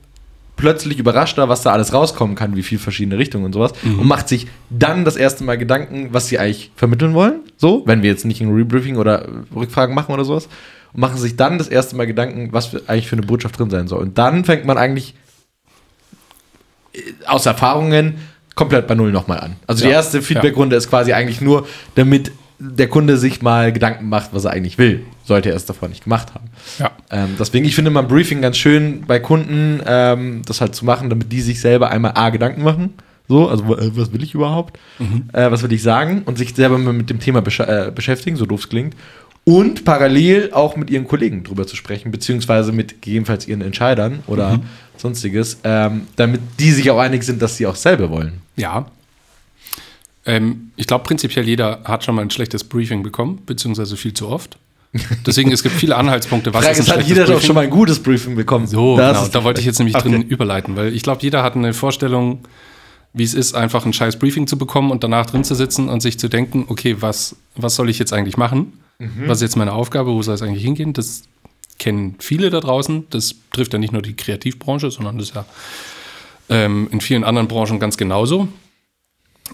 plötzlich 0.57 0.99
überraschter, 0.99 1.49
was 1.49 1.63
da 1.63 1.73
alles 1.73 1.93
rauskommen 1.93 2.37
kann, 2.37 2.57
wie 2.57 2.63
viel 2.63 2.79
verschiedene 2.79 3.19
Richtungen 3.19 3.45
und 3.45 3.53
sowas. 3.53 3.73
Und 3.83 4.07
macht 4.07 4.29
sich 4.29 4.47
dann 4.71 5.05
das 5.05 5.17
erste 5.17 5.45
Mal 5.45 5.59
Gedanken, 5.59 6.09
was 6.13 6.29
sie 6.29 6.39
eigentlich 6.39 6.71
vermitteln 6.77 7.15
wollen. 7.15 7.41
So, 7.57 7.83
wenn 7.87 8.03
wir 8.03 8.11
jetzt 8.11 8.25
nicht 8.25 8.41
ein 8.41 8.53
Rebriefing 8.55 8.97
oder 8.97 9.29
Rückfragen 9.55 9.95
machen 9.95 10.13
oder 10.13 10.25
sowas. 10.25 10.49
Und 10.93 11.01
machen 11.01 11.19
sich 11.19 11.37
dann 11.37 11.59
das 11.59 11.69
erste 11.69 11.97
Mal 11.97 12.07
Gedanken, 12.07 12.53
was 12.53 12.67
für, 12.67 12.83
eigentlich 12.87 13.09
für 13.09 13.17
eine 13.17 13.27
Botschaft 13.27 13.59
drin 13.59 13.71
sein 13.71 13.89
soll. 13.89 14.01
Und 14.01 14.17
dann 14.17 14.45
fängt 14.45 14.65
man 14.65 14.79
eigentlich 14.79 15.15
äh, 16.93 17.01
aus 17.27 17.47
Erfahrungen 17.47 18.19
komplett 18.55 18.87
bei 18.87 18.95
Null 18.95 19.11
nochmal 19.11 19.41
an. 19.41 19.57
Also 19.67 19.85
die 19.85 19.91
Ja, 19.91 19.97
erste 19.97 20.23
Feedbackrunde 20.23 20.77
ist 20.77 20.89
quasi 20.89 21.13
eigentlich 21.13 21.41
nur, 21.41 21.67
damit 21.97 22.31
der 22.73 22.89
Kunde 22.89 23.19
sich 23.19 23.43
mal 23.43 23.73
Gedanken 23.73 24.09
macht, 24.09 24.31
was 24.33 24.45
er 24.45 24.53
eigentlich 24.53 24.79
will. 24.79 25.05
Sollte 25.25 25.51
er 25.51 25.57
es 25.57 25.67
davor 25.67 25.89
nicht 25.89 26.05
gemacht 26.05 26.35
haben. 26.35 26.47
Ja. 26.79 26.93
Ähm, 27.11 27.37
deswegen, 27.39 27.65
ich 27.65 27.75
finde 27.75 27.91
mal 27.91 28.01
ein 28.01 28.09
Briefing 28.09 28.41
ganz 28.41 28.57
schön 28.57 29.05
bei 29.07 29.21
Kunden, 29.21 29.81
ähm, 29.87 30.43
das 30.47 30.61
halt 30.61 30.75
zu 30.75 30.85
machen, 30.85 31.11
damit 31.11 31.31
die 31.31 31.41
sich 31.41 31.61
selber 31.61 31.91
einmal 31.91 32.13
A, 32.15 32.31
Gedanken 32.31 32.63
machen. 32.63 32.95
So, 33.29 33.49
also 33.49 33.77
äh, 33.77 33.97
was 33.97 34.13
will 34.13 34.23
ich 34.23 34.35
überhaupt? 34.35 34.79
Äh, 35.33 35.51
was 35.51 35.63
will 35.63 35.73
ich 35.73 35.83
sagen? 35.83 36.23
Und 36.25 36.39
sich 36.39 36.55
selber 36.55 36.79
mal 36.79 36.93
mit 36.93 37.11
dem 37.11 37.21
Thema 37.21 37.41
besch 37.43 37.61
äh, 37.61 37.91
beschäftigen, 37.95 38.37
so 38.37 38.47
doof 38.47 38.61
es 38.61 38.69
klingt. 38.69 38.95
Und 39.45 39.85
parallel 39.85 40.53
auch 40.53 40.77
mit 40.77 40.89
ihren 40.91 41.07
Kollegen 41.07 41.45
drüber 41.45 41.67
zu 41.67 41.77
sprechen, 41.77 42.11
beziehungsweise 42.11 42.73
mit 42.73 43.03
gegebenenfalls 43.03 43.47
ihren 43.47 43.61
Entscheidern 43.61 44.21
oder 44.27 44.61
sonstiges, 44.97 45.59
ähm, 45.65 46.07
damit 46.17 46.41
die 46.59 46.71
sich 46.71 46.91
auch 46.91 46.99
einig 46.99 47.25
sind, 47.25 47.43
dass 47.43 47.59
sie 47.59 47.67
auch 47.67 47.77
selber 47.77 48.11
wollen. 48.11 48.41
Ja. 48.57 48.87
Ähm, 50.27 50.71
ich 50.77 50.87
glaube, 50.87 51.05
prinzipiell 51.05 51.47
jeder 51.47 51.81
hat 51.85 52.05
schon 52.05 52.15
mal 52.15 52.23
ein 52.23 52.31
schlechtes 52.31 52.65
Briefing 52.65 53.03
bekommen, 53.03 53.43
beziehungsweise 53.45 53.97
viel 53.97 54.15
zu 54.15 54.29
oft. 54.29 54.57
Deswegen, 55.27 55.51
es 55.51 55.63
gibt 55.63 55.75
viele 55.75 55.97
Anhaltspunkte, 55.97 56.55
was 56.55 56.65
Frage 56.65 56.79
ist 56.79 56.91
ein 56.91 56.99
hat 57.01 57.07
jeder 57.07 57.25
doch 57.27 57.41
schon 57.43 57.57
mal 57.57 57.63
ein 57.63 57.71
gutes 57.71 58.01
Briefing 58.01 58.37
bekommen? 58.37 58.67
So, 58.69 58.97
Das 58.97 59.19
genau, 59.19 59.29
da 59.33 59.45
wollte 59.45 59.61
ich 59.61 59.67
jetzt 59.67 59.79
nämlich 59.79 59.97
Okay. 59.97 60.09
drin 60.09 60.23
überleiten, 60.23 60.77
weil 60.77 60.95
ich 60.95 61.03
glaube, 61.03 61.21
jeder 61.23 61.43
hat 61.43 61.57
eine 61.57 61.75
Vorstellung, 61.75 62.41
wie 63.13 63.25
es 63.25 63.35
ist, 63.35 63.55
einfach 63.55 63.85
ein 63.87 63.93
scheiß 63.93 64.19
Briefing 64.21 64.47
zu 64.47 64.57
bekommen 64.57 64.93
und 64.93 65.03
danach 65.03 65.27
drin 65.27 65.43
zu 65.43 65.55
sitzen 65.57 65.89
und 65.89 66.01
sich 66.01 66.19
zu 66.19 66.29
denken, 66.29 66.67
okay, 66.69 66.97
was, 67.01 67.35
was 67.57 67.75
soll 67.75 67.91
ich 67.91 67.99
jetzt 67.99 68.13
eigentlich 68.13 68.37
machen? 68.37 68.75
Mhm. 69.01 69.25
Was 69.27 69.39
ist 69.39 69.43
jetzt 69.43 69.57
meine 69.57 69.73
Aufgabe? 69.73 70.13
Wo 70.13 70.23
soll 70.23 70.37
es 70.37 70.43
eigentlich 70.43 70.65
hingehen? 70.65 70.93
Das 70.93 71.23
kennen 71.81 72.15
viele 72.21 72.51
da 72.51 72.61
draußen. 72.61 73.07
Das 73.11 73.35
trifft 73.53 73.73
ja 73.73 73.81
nicht 73.81 73.93
nur 73.93 74.03
die 74.03 74.15
Kreativbranche, 74.15 74.93
sondern 74.93 75.19
das 75.19 75.31
ist 75.31 75.35
ja 75.35 75.45
ähm, 76.51 76.89
in 76.93 77.01
vielen 77.01 77.25
anderen 77.25 77.49
Branchen 77.49 77.81
ganz 77.81 77.97
genauso. 77.97 78.47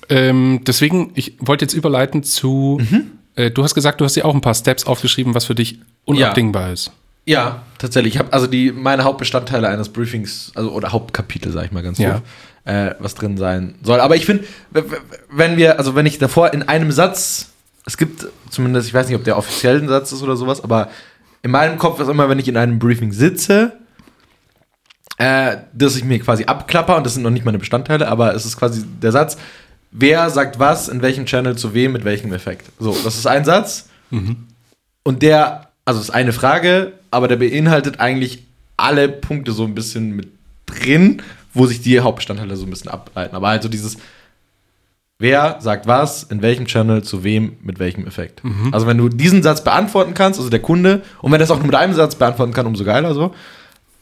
Ähm, 0.08 0.60
deswegen, 0.66 1.12
ich 1.14 1.36
wollte 1.40 1.64
jetzt 1.64 1.74
überleiten 1.74 2.22
zu, 2.22 2.78
Mhm. 2.80 3.12
äh, 3.34 3.50
du 3.50 3.62
hast 3.62 3.74
gesagt, 3.74 4.00
du 4.00 4.04
hast 4.04 4.14
dir 4.16 4.24
auch 4.24 4.34
ein 4.34 4.40
paar 4.40 4.54
Steps 4.54 4.86
aufgeschrieben, 4.86 5.34
was 5.34 5.44
für 5.44 5.54
dich 5.54 5.80
unabdingbar 6.04 6.72
ist. 6.72 6.92
Ja, 7.26 7.62
tatsächlich. 7.78 8.14
Ich 8.14 8.18
habe 8.18 8.32
also 8.32 8.46
die 8.46 8.72
meine 8.72 9.04
Hauptbestandteile 9.04 9.68
eines 9.68 9.88
Briefings, 9.88 10.52
also 10.54 10.70
oder 10.72 10.90
Hauptkapitel, 10.92 11.52
sage 11.52 11.66
ich 11.66 11.72
mal 11.72 11.82
ganz 11.82 11.98
Ja. 11.98 12.14
doof, 12.14 12.22
äh, 12.64 12.94
was 12.98 13.14
drin 13.14 13.36
sein 13.36 13.74
soll. 13.82 14.00
Aber 14.00 14.16
ich 14.16 14.24
finde, 14.26 14.44
wenn 15.30 15.56
wir, 15.56 15.78
also 15.78 15.94
wenn 15.94 16.06
ich 16.06 16.18
davor 16.18 16.52
in 16.54 16.62
einem 16.62 16.90
Satz, 16.92 17.50
es 17.86 17.96
gibt 17.96 18.26
zumindest, 18.48 18.88
ich 18.88 18.94
weiß 18.94 19.06
nicht, 19.08 19.16
ob 19.16 19.24
der 19.24 19.36
offiziell 19.36 19.80
ein 19.80 19.88
Satz 19.88 20.12
ist 20.12 20.22
oder 20.22 20.36
sowas, 20.36 20.62
aber 20.64 20.88
in 21.42 21.50
meinem 21.50 21.78
Kopf 21.78 22.00
ist 22.00 22.08
immer, 22.08 22.28
wenn 22.28 22.38
ich 22.38 22.48
in 22.48 22.56
einem 22.56 22.78
Briefing 22.78 23.12
sitze, 23.12 23.72
äh, 25.18 25.58
dass 25.72 25.96
ich 25.96 26.04
mir 26.04 26.18
quasi 26.20 26.44
abklapper 26.44 26.96
und 26.96 27.04
das 27.04 27.14
sind 27.14 27.22
noch 27.22 27.30
nicht 27.30 27.44
meine 27.44 27.58
Bestandteile, 27.58 28.08
aber 28.08 28.34
es 28.34 28.46
ist 28.46 28.56
quasi 28.56 28.84
der 29.02 29.12
Satz, 29.12 29.36
wer 29.90 30.30
sagt 30.30 30.58
was, 30.58 30.88
in 30.88 31.02
welchem 31.02 31.26
Channel 31.26 31.56
zu 31.56 31.74
wem, 31.74 31.92
mit 31.92 32.04
welchem 32.04 32.32
Effekt. 32.32 32.70
So, 32.78 32.96
das 33.04 33.16
ist 33.16 33.26
ein 33.26 33.44
Satz. 33.44 33.88
Und 35.02 35.22
der, 35.22 35.68
also 35.84 36.00
ist 36.00 36.10
eine 36.10 36.32
Frage, 36.32 36.92
aber 37.10 37.28
der 37.28 37.36
beinhaltet 37.36 38.00
eigentlich 38.00 38.44
alle 38.76 39.08
Punkte 39.08 39.52
so 39.52 39.64
ein 39.64 39.74
bisschen 39.74 40.16
mit 40.16 40.28
drin, 40.66 41.22
wo 41.52 41.66
sich 41.66 41.82
die 41.82 42.00
Hauptbestandteile 42.00 42.56
so 42.56 42.66
ein 42.66 42.70
bisschen 42.70 42.90
ableiten. 42.90 43.34
Aber 43.34 43.48
also 43.48 43.68
dieses, 43.68 43.96
wer 45.18 45.58
sagt 45.60 45.86
was, 45.86 46.22
in 46.24 46.42
welchem 46.42 46.66
Channel, 46.66 47.02
zu 47.02 47.24
wem, 47.24 47.56
mit 47.62 47.78
welchem 47.78 48.06
Effekt. 48.06 48.42
Also 48.72 48.86
wenn 48.86 48.98
du 48.98 49.08
diesen 49.08 49.42
Satz 49.42 49.62
beantworten 49.64 50.14
kannst, 50.14 50.38
also 50.38 50.50
der 50.50 50.62
Kunde, 50.62 51.02
und 51.22 51.32
wenn 51.32 51.40
das 51.40 51.50
auch 51.50 51.58
nur 51.58 51.66
mit 51.66 51.74
einem 51.74 51.94
Satz 51.94 52.14
beantworten 52.14 52.52
kann, 52.52 52.66
umso 52.66 52.84
geiler 52.84 53.14
so. 53.14 53.34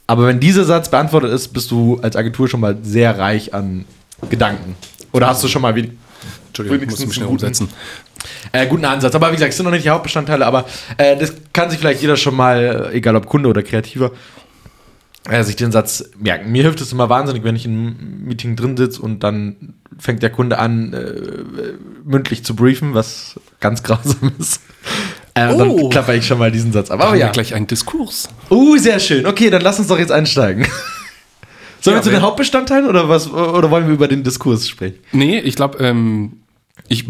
Aber 0.06 0.26
wenn 0.26 0.40
dieser 0.40 0.64
Satz 0.64 0.90
beantwortet 0.90 1.32
ist, 1.32 1.48
bist 1.48 1.70
du 1.70 1.98
als 2.02 2.16
Agentur 2.16 2.48
schon 2.48 2.60
mal 2.60 2.78
sehr 2.82 3.18
reich 3.18 3.52
an 3.52 3.84
Gedanken. 4.30 4.74
Oder 5.18 5.26
hast 5.26 5.42
du 5.42 5.48
schon 5.48 5.62
mal 5.62 5.74
wie, 5.74 5.90
Entschuldigung, 6.46 6.80
ich 6.80 6.90
muss 6.90 7.04
mich 7.04 7.14
schnell 7.14 7.26
umsetzen. 7.28 7.68
äh, 8.52 8.66
guten 8.68 8.84
Ansatz. 8.84 9.14
Aber 9.16 9.28
wie 9.30 9.34
gesagt, 9.34 9.50
es 9.50 9.56
sind 9.56 9.64
noch 9.64 9.72
nicht 9.72 9.84
die 9.84 9.90
Hauptbestandteile, 9.90 10.46
aber 10.46 10.64
äh, 10.96 11.16
das 11.16 11.32
kann 11.52 11.70
sich 11.70 11.80
vielleicht 11.80 12.00
jeder 12.00 12.16
schon 12.16 12.36
mal, 12.36 12.90
egal 12.92 13.16
ob 13.16 13.26
Kunde 13.26 13.48
oder 13.48 13.64
Kreativer, 13.64 14.12
äh, 15.28 15.42
sich 15.42 15.56
den 15.56 15.72
Satz 15.72 16.04
merken. 16.18 16.52
Mir 16.52 16.62
hilft 16.62 16.80
es 16.80 16.92
immer 16.92 17.08
wahnsinnig, 17.08 17.42
wenn 17.42 17.56
ich 17.56 17.64
in 17.64 17.72
einem 17.72 18.24
Meeting 18.26 18.54
drin 18.54 18.76
sitze 18.76 19.02
und 19.02 19.24
dann 19.24 19.74
fängt 19.98 20.22
der 20.22 20.30
Kunde 20.30 20.58
an, 20.60 20.92
äh, 20.92 21.72
mündlich 22.04 22.44
zu 22.44 22.54
briefen, 22.54 22.94
was 22.94 23.40
ganz 23.58 23.82
grausam 23.82 24.30
ist. 24.38 24.60
Äh, 25.34 25.52
Oh. 25.52 25.58
Dann 25.58 25.90
klapper 25.90 26.14
ich 26.14 26.26
schon 26.26 26.38
mal 26.38 26.50
diesen 26.52 26.72
Satz 26.72 26.90
ab. 26.90 27.00
Aber 27.00 27.16
ja. 27.16 27.26
ja. 27.26 27.32
gleich 27.32 27.54
einen 27.54 27.66
Diskurs. 27.66 28.28
Uh, 28.50 28.76
sehr 28.76 28.98
schön. 29.00 29.26
Okay, 29.26 29.50
dann 29.50 29.62
lass 29.62 29.78
uns 29.78 29.88
doch 29.88 29.98
jetzt 29.98 30.12
einsteigen. 30.12 30.66
Sollen 31.80 31.94
Ja, 31.96 32.00
wir 32.00 32.02
zu 32.02 32.10
den 32.10 32.22
Hauptbestandteilen 32.22 32.86
oder 32.88 33.08
was? 33.08 33.30
Oder 33.30 33.70
wollen 33.70 33.86
wir 33.86 33.94
über 33.94 34.08
den 34.08 34.22
Diskurs 34.24 34.68
sprechen? 34.68 34.98
Nee, 35.12 35.38
ich 35.38 35.54
glaube, 35.54 35.78
ähm, 35.78 36.38
ich, 36.88 37.04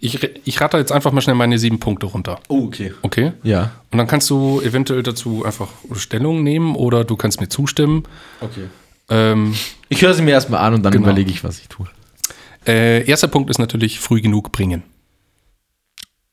ich, 0.00 0.18
ich 0.44 0.60
rate 0.60 0.78
jetzt 0.78 0.92
einfach 0.92 1.12
mal 1.12 1.20
schnell 1.20 1.36
meine 1.36 1.58
sieben 1.58 1.78
Punkte 1.78 2.06
runter. 2.06 2.40
Oh, 2.48 2.64
okay. 2.64 2.92
Okay? 3.02 3.32
Ja. 3.42 3.72
Und 3.90 3.98
dann 3.98 4.06
kannst 4.06 4.28
du 4.30 4.60
eventuell 4.62 5.02
dazu 5.02 5.44
einfach 5.44 5.68
Stellung 5.94 6.42
nehmen 6.42 6.74
oder 6.74 7.04
du 7.04 7.16
kannst 7.16 7.40
mir 7.40 7.48
zustimmen. 7.48 8.04
Okay. 8.40 8.64
Ähm, 9.10 9.54
Ich 9.88 10.02
höre 10.02 10.14
sie 10.14 10.22
mir 10.22 10.30
erstmal 10.32 10.60
an 10.60 10.74
und 10.74 10.82
dann 10.82 10.92
Genau. 10.92 11.04
überlege 11.04 11.30
ich, 11.30 11.44
was 11.44 11.58
ich 11.60 11.68
tue. 11.68 11.86
äh, 12.66 13.04
erster 13.06 13.28
Punkt 13.28 13.50
ist 13.50 13.58
natürlich 13.58 14.00
früh 14.00 14.20
genug 14.20 14.52
bringen. 14.52 14.82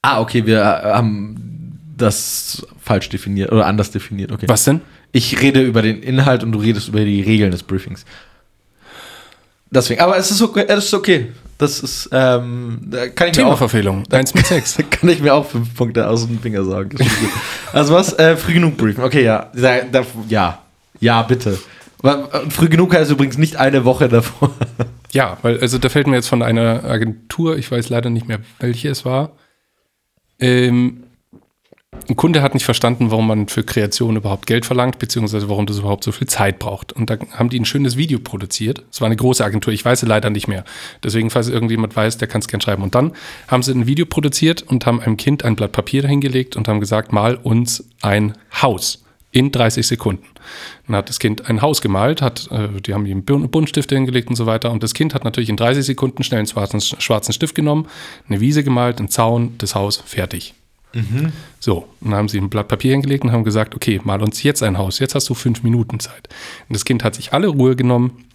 Ah, 0.02 0.22
okay, 0.22 0.46
wir 0.46 0.60
äh, 0.62 0.94
haben 0.94 1.80
das 1.98 2.66
falsch 2.80 3.10
definiert 3.10 3.52
oder 3.52 3.66
anders 3.66 3.92
definiert. 3.92 4.32
Okay. 4.32 4.48
Was 4.48 4.64
denn? 4.64 4.82
Ich 5.12 5.42
rede 5.42 5.62
über 5.62 5.82
den 5.82 6.02
Inhalt 6.02 6.44
und 6.44 6.52
du 6.52 6.60
redest 6.60 6.90
über 6.90 7.00
die 7.00 7.22
Regeln 7.22 7.52
des 7.52 7.64
Briefings. 7.64 8.06
Deswegen, 9.70 10.02
aber 10.02 10.18
es 10.18 10.32
ist 10.32 10.42
okay. 10.42 10.66
Es 10.68 10.86
ist 10.86 10.94
okay. 10.94 11.28
Das 11.58 11.80
ist, 11.80 12.10
ähm, 12.12 12.80
da 12.84 13.08
kann 13.08 13.30
ich 13.30 13.38
mir 13.38 13.44
auch, 13.44 13.48
Themaverfehlung. 13.48 14.04
Eins 14.12 14.34
mit 14.34 14.46
sechs. 14.46 14.76
da 14.76 14.84
kann 14.90 15.10
ich 15.10 15.22
mir 15.22 15.34
auch 15.34 15.46
fünf 15.46 15.74
Punkte 15.74 16.08
aus 16.08 16.28
dem 16.28 16.40
Finger 16.40 16.64
sagen. 16.64 16.98
Also 17.74 17.96
was? 17.96 18.14
Äh, 18.14 18.38
früh 18.38 18.54
genug 18.54 18.78
briefen. 18.78 19.04
Okay, 19.04 19.24
ja. 19.24 19.52
Da, 19.56 19.82
da, 19.92 20.06
ja. 20.30 20.62
Ja, 21.00 21.24
bitte. 21.24 21.58
Früh 22.50 22.70
genug 22.70 22.94
heißt 22.94 23.10
übrigens 23.12 23.38
nicht 23.38 23.56
eine 23.58 23.86
Woche 23.86 24.08
davor. 24.08 24.52
Ja, 25.14 25.38
weil, 25.42 25.58
also 25.62 25.78
da 25.78 25.88
fällt 25.88 26.06
mir 26.08 26.16
jetzt 26.16 26.28
von 26.28 26.44
einer 26.44 26.84
Agentur, 26.84 27.58
ich 27.58 27.72
weiß 27.72 27.88
leider 27.88 28.10
nicht 28.10 28.28
mehr, 28.28 28.40
welche 28.60 28.90
es 28.90 29.06
war. 29.06 29.32
Ähm, 30.38 31.06
ein 32.10 32.16
Kunde 32.16 32.42
hat 32.42 32.54
nicht 32.54 32.63
verstanden, 32.66 33.12
warum 33.12 33.27
man 33.27 33.48
für 33.48 33.63
Kreation 33.63 34.16
überhaupt 34.16 34.48
Geld 34.48 34.66
verlangt, 34.66 35.00
beziehungsweise 35.00 35.50
warum 35.50 35.66
das 35.66 35.80
überhaupt 35.80 36.04
so 36.04 36.12
viel 36.12 36.27
Zeit 36.27 36.60
braucht. 36.60 36.94
Und 36.94 37.10
da 37.10 37.18
haben 37.32 37.50
die 37.50 37.60
ein 37.60 37.66
schönes 37.66 37.98
Video 37.98 38.20
produziert. 38.20 38.84
Es 38.92 39.01
war 39.01 39.08
eine 39.08 39.16
große 39.16 39.44
Agentur, 39.44 39.74
ich 39.74 39.84
weiß 39.84 40.00
sie 40.01 40.06
leider 40.06 40.30
nicht 40.30 40.48
mehr. 40.48 40.63
Deswegen, 41.04 41.30
falls 41.30 41.50
irgendjemand 41.50 41.96
weiß, 41.96 42.18
der 42.18 42.27
kann 42.27 42.39
es 42.39 42.48
gern 42.48 42.62
schreiben. 42.62 42.84
Und 42.84 42.96
dann 42.96 43.12
haben 43.48 43.63
sie 43.63 43.72
ein 43.74 43.88
Video 43.88 44.06
produziert 44.06 44.63
und 44.63 44.86
haben 44.86 45.01
einem 45.01 45.18
Kind 45.18 45.44
ein 45.44 45.56
Blatt 45.56 45.72
Papier 45.74 46.01
dahingelegt 46.01 46.56
und 46.56 46.68
haben 46.68 46.80
gesagt, 46.80 47.12
mal 47.12 47.36
uns 47.36 47.84
ein 48.01 48.34
Haus 48.62 49.04
in 49.32 49.51
30 49.51 49.86
Sekunden. 49.86 50.25
Dann 50.88 50.96
hat 50.96 51.10
das 51.10 51.20
Kind 51.20 51.50
ein 51.50 51.62
Haus 51.62 51.82
gemalt, 51.82 52.22
hat, 52.22 52.50
äh, 52.51 52.82
die 52.82 52.94
haben 52.94 53.06
ihm 53.06 53.24
Bun- 53.24 53.50
Buntstifte 53.50 53.96
hingelegt 53.96 54.30
und 54.30 54.36
so 54.36 54.46
weiter. 54.46 54.72
Und 54.72 54.82
das 54.84 54.94
Kind 54.94 55.13
hat 55.13 55.24
natürlich 55.25 55.50
in 55.50 55.58
30 55.58 55.86
Sekunden 55.86 56.24
schnell 56.24 56.39
einen 56.39 56.48
schwarzen, 56.48 56.80
schwarzen 56.80 57.34
Stift 57.34 57.54
genommen, 57.54 57.88
eine 58.30 58.39
Wiese 58.39 58.63
gemalt, 58.63 59.00
einen 59.00 59.10
Zaun, 59.10 59.56
das 59.58 59.75
Haus, 59.75 60.01
fertig. 60.06 60.54
So, 61.60 61.88
und 62.01 62.12
dann 62.12 62.15
haben 62.15 62.29
sie 62.29 62.39
ein 62.39 62.50
Blatt 62.50 62.67
Papier 62.67 62.91
hingelegt 62.91 63.24
und 63.24 63.32
haben 63.32 63.44
gesagt, 63.44 63.75
okay, 63.75 64.01
mal 64.03 64.22
uns 64.22 64.41
jetzt 64.44 64.63
ein 64.63 64.77
Haus, 64.77 65.00
jetzt 65.00 65.15
hast 65.15 65.29
du 65.29 65.34
fünf 65.34 65.63
Minuten 65.63 66.00
Zeit. 66.00 66.27
Und 66.70 66.75
das 66.75 66.86
Kind 66.86 67.03
hat 67.03 67.15
sich 67.15 67.34
alle 67.34 67.48
Ruhe 67.48 67.75
genommen, 67.75 68.25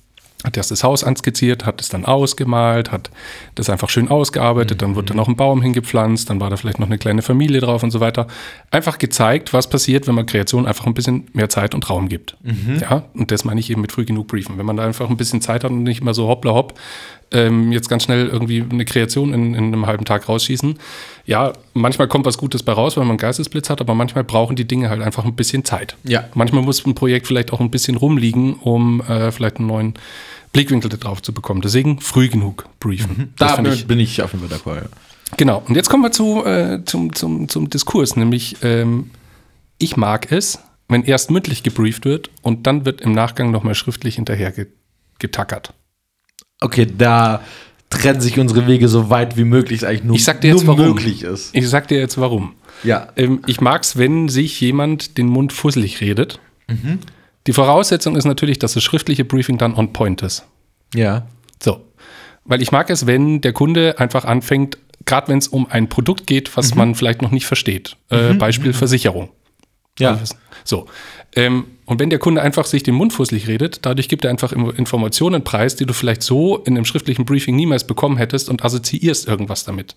hat 0.44 0.56
erst 0.56 0.70
das 0.72 0.82
Haus 0.82 1.04
anskizziert, 1.04 1.66
hat 1.66 1.80
es 1.80 1.88
dann 1.88 2.04
ausgemalt, 2.04 2.90
hat 2.90 3.10
das 3.54 3.70
einfach 3.70 3.88
schön 3.88 4.08
ausgearbeitet, 4.08 4.82
dann 4.82 4.96
wurde 4.96 5.06
da 5.08 5.14
noch 5.14 5.28
ein 5.28 5.36
Baum 5.36 5.62
hingepflanzt, 5.62 6.30
dann 6.30 6.40
war 6.40 6.50
da 6.50 6.56
vielleicht 6.56 6.80
noch 6.80 6.88
eine 6.88 6.98
kleine 6.98 7.22
Familie 7.22 7.60
drauf 7.60 7.82
und 7.82 7.92
so 7.92 8.00
weiter. 8.00 8.26
Einfach 8.70 8.98
gezeigt, 8.98 9.52
was 9.52 9.68
passiert, 9.68 10.08
wenn 10.08 10.16
man 10.16 10.26
Kreation 10.26 10.66
einfach 10.66 10.86
ein 10.86 10.94
bisschen 10.94 11.28
mehr 11.32 11.48
Zeit 11.48 11.74
und 11.74 11.88
Raum 11.88 12.08
gibt. 12.08 12.36
Ja, 12.80 13.04
und 13.14 13.30
das 13.30 13.44
meine 13.44 13.60
ich 13.60 13.70
eben 13.70 13.80
mit 13.80 13.92
früh 13.92 14.04
genug 14.04 14.26
briefen. 14.28 14.58
Wenn 14.58 14.66
man 14.66 14.76
da 14.76 14.84
einfach 14.84 15.08
ein 15.08 15.16
bisschen 15.16 15.40
Zeit 15.40 15.62
hat 15.62 15.70
und 15.70 15.84
nicht 15.84 16.00
immer 16.00 16.14
so 16.14 16.26
hoppla 16.26 16.52
hopp, 16.52 16.78
ähm, 17.32 17.72
jetzt 17.72 17.88
ganz 17.88 18.04
schnell 18.04 18.28
irgendwie 18.28 18.64
eine 18.68 18.84
Kreation 18.84 19.32
in, 19.32 19.54
in 19.54 19.64
einem 19.66 19.86
halben 19.86 20.04
Tag 20.04 20.28
rausschießen. 20.28 20.78
Ja, 21.24 21.52
manchmal 21.74 22.08
kommt 22.08 22.26
was 22.26 22.38
Gutes 22.38 22.62
bei 22.62 22.72
raus, 22.72 22.96
weil 22.96 23.04
man 23.04 23.12
einen 23.12 23.18
Geistesblitz 23.18 23.70
hat, 23.70 23.80
aber 23.80 23.94
manchmal 23.94 24.24
brauchen 24.24 24.56
die 24.56 24.66
Dinge 24.66 24.90
halt 24.90 25.02
einfach 25.02 25.24
ein 25.24 25.34
bisschen 25.34 25.64
Zeit. 25.64 25.96
Ja. 26.04 26.24
Manchmal 26.34 26.62
muss 26.62 26.84
ein 26.84 26.94
Projekt 26.94 27.26
vielleicht 27.26 27.52
auch 27.52 27.60
ein 27.60 27.70
bisschen 27.70 27.96
rumliegen, 27.96 28.54
um 28.54 29.00
äh, 29.02 29.30
vielleicht 29.30 29.58
einen 29.58 29.68
neuen 29.68 29.94
Blickwinkel 30.52 30.90
da 30.90 30.96
drauf 30.96 31.22
zu 31.22 31.32
bekommen. 31.32 31.60
Deswegen 31.62 32.00
früh 32.00 32.28
genug 32.28 32.66
briefen. 32.80 33.32
Das 33.38 33.56
Da 33.56 33.62
bin 33.62 33.72
ich, 33.72 33.80
ich, 33.80 33.86
bin 33.86 34.00
ich 34.00 34.22
auf 34.22 34.32
jeden 34.32 34.48
Fall 34.48 34.58
d'accord. 34.58 34.82
Ja. 34.82 34.88
genau. 35.36 35.62
Und 35.66 35.74
jetzt 35.76 35.88
kommen 35.88 36.02
wir 36.02 36.12
zu, 36.12 36.44
äh, 36.44 36.84
zum, 36.84 37.14
zum, 37.14 37.48
zum 37.48 37.70
Diskurs, 37.70 38.16
nämlich 38.16 38.56
ähm, 38.62 39.10
ich 39.78 39.96
mag 39.96 40.30
es, 40.30 40.58
wenn 40.88 41.02
erst 41.04 41.30
mündlich 41.30 41.62
gebrieft 41.62 42.04
wird 42.04 42.30
und 42.42 42.66
dann 42.66 42.84
wird 42.84 43.00
im 43.00 43.12
Nachgang 43.12 43.50
nochmal 43.50 43.74
schriftlich 43.74 44.16
hinterher 44.16 44.52
ge 44.52 44.66
getackert. 45.18 45.72
Okay, 46.62 46.86
da 46.96 47.42
trennen 47.90 48.20
sich 48.20 48.38
unsere 48.38 48.66
Wege 48.66 48.88
so 48.88 49.10
weit 49.10 49.36
wie 49.36 49.44
möglich 49.44 49.86
eigentlich 49.86 50.04
nur, 50.04 50.16
Ich 50.16 50.24
sag 50.24 50.40
dir 50.40 50.52
jetzt 50.52 50.66
warum. 50.66 50.86
möglich 50.86 51.22
ist. 51.24 51.50
Ich 51.54 51.68
sag 51.68 51.88
dir 51.88 51.98
jetzt 51.98 52.18
warum. 52.18 52.54
Ja. 52.84 53.08
Ähm, 53.16 53.40
ich 53.46 53.60
mag 53.60 53.82
es, 53.82 53.96
wenn 53.98 54.28
sich 54.28 54.60
jemand 54.60 55.18
den 55.18 55.26
Mund 55.26 55.52
fusselig 55.52 56.00
redet. 56.00 56.40
Mhm. 56.68 57.00
Die 57.46 57.52
Voraussetzung 57.52 58.16
ist 58.16 58.24
natürlich, 58.24 58.58
dass 58.58 58.74
das 58.74 58.82
schriftliche 58.82 59.24
Briefing 59.24 59.58
dann 59.58 59.74
on 59.74 59.92
point 59.92 60.22
ist. 60.22 60.46
Ja. 60.94 61.26
So. 61.62 61.80
Weil 62.44 62.62
ich 62.62 62.72
mag 62.72 62.88
es, 62.90 63.06
wenn 63.06 63.40
der 63.40 63.52
Kunde 63.52 63.98
einfach 63.98 64.24
anfängt, 64.24 64.78
gerade 65.04 65.28
wenn 65.28 65.38
es 65.38 65.48
um 65.48 65.66
ein 65.70 65.88
Produkt 65.88 66.26
geht, 66.26 66.56
was 66.56 66.74
man 66.74 66.94
vielleicht 66.94 67.22
noch 67.22 67.30
nicht 67.30 67.46
versteht. 67.46 67.96
Äh, 68.08 68.34
Beispiel 68.34 68.72
Versicherung. 68.72 69.30
Ja. 69.98 70.18
So. 70.64 70.86
Ähm, 71.34 71.64
und 71.86 72.00
wenn 72.00 72.10
der 72.10 72.18
Kunde 72.18 72.42
einfach 72.42 72.66
sich 72.66 72.82
den 72.82 72.94
Mund 72.94 73.12
fusselig 73.12 73.48
redet, 73.48 73.80
dadurch 73.82 74.08
gibt 74.08 74.24
er 74.24 74.30
einfach 74.30 74.52
Informationen 74.52 75.44
preis, 75.44 75.76
die 75.76 75.86
du 75.86 75.92
vielleicht 75.92 76.22
so 76.22 76.58
in 76.58 76.76
einem 76.76 76.84
schriftlichen 76.84 77.24
Briefing 77.24 77.56
niemals 77.56 77.86
bekommen 77.86 78.16
hättest 78.16 78.48
und 78.48 78.64
assoziierst 78.64 79.28
irgendwas 79.28 79.64
damit. 79.64 79.96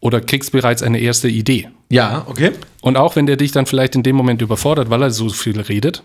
Oder 0.00 0.20
kriegst 0.20 0.52
bereits 0.52 0.82
eine 0.82 0.98
erste 0.98 1.28
Idee. 1.28 1.68
Ja, 1.90 2.24
okay. 2.26 2.52
Und 2.80 2.96
auch 2.96 3.16
wenn 3.16 3.26
der 3.26 3.36
dich 3.36 3.52
dann 3.52 3.66
vielleicht 3.66 3.94
in 3.94 4.02
dem 4.02 4.16
Moment 4.16 4.40
überfordert, 4.40 4.88
weil 4.88 5.02
er 5.02 5.10
so 5.10 5.28
viel 5.28 5.60
redet, 5.60 6.02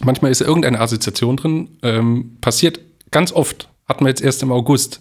manchmal 0.00 0.30
ist 0.30 0.42
irgendeine 0.42 0.80
Assoziation 0.80 1.36
drin, 1.36 1.68
ähm, 1.82 2.36
passiert 2.42 2.80
ganz 3.10 3.32
oft. 3.32 3.68
Hatten 3.88 4.04
wir 4.04 4.10
jetzt 4.10 4.22
erst 4.22 4.42
im 4.42 4.52
August. 4.52 5.00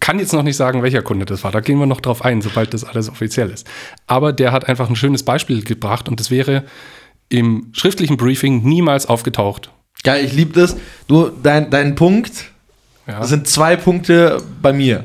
Kann 0.00 0.18
jetzt 0.18 0.32
noch 0.32 0.42
nicht 0.42 0.56
sagen, 0.56 0.82
welcher 0.82 1.02
Kunde 1.02 1.26
das 1.26 1.44
war. 1.44 1.52
Da 1.52 1.60
gehen 1.60 1.78
wir 1.78 1.86
noch 1.86 2.00
drauf 2.00 2.24
ein, 2.24 2.42
sobald 2.42 2.74
das 2.74 2.84
alles 2.84 3.08
offiziell 3.08 3.50
ist. 3.50 3.66
Aber 4.06 4.32
der 4.32 4.52
hat 4.52 4.68
einfach 4.68 4.88
ein 4.88 4.96
schönes 4.96 5.22
Beispiel 5.22 5.62
gebracht 5.62 6.08
und 6.08 6.18
das 6.20 6.30
wäre 6.30 6.64
im 7.28 7.68
schriftlichen 7.72 8.16
Briefing 8.16 8.62
niemals 8.62 9.06
aufgetaucht. 9.06 9.70
Geil, 10.02 10.24
ich 10.24 10.32
liebe 10.32 10.52
das. 10.58 10.76
Du, 11.08 11.30
dein, 11.42 11.70
dein 11.70 11.94
Punkt, 11.94 12.32
Ja. 13.06 13.20
das 13.20 13.28
sind 13.30 13.48
zwei 13.48 13.76
Punkte 13.76 14.42
bei 14.62 14.72
mir, 14.72 15.02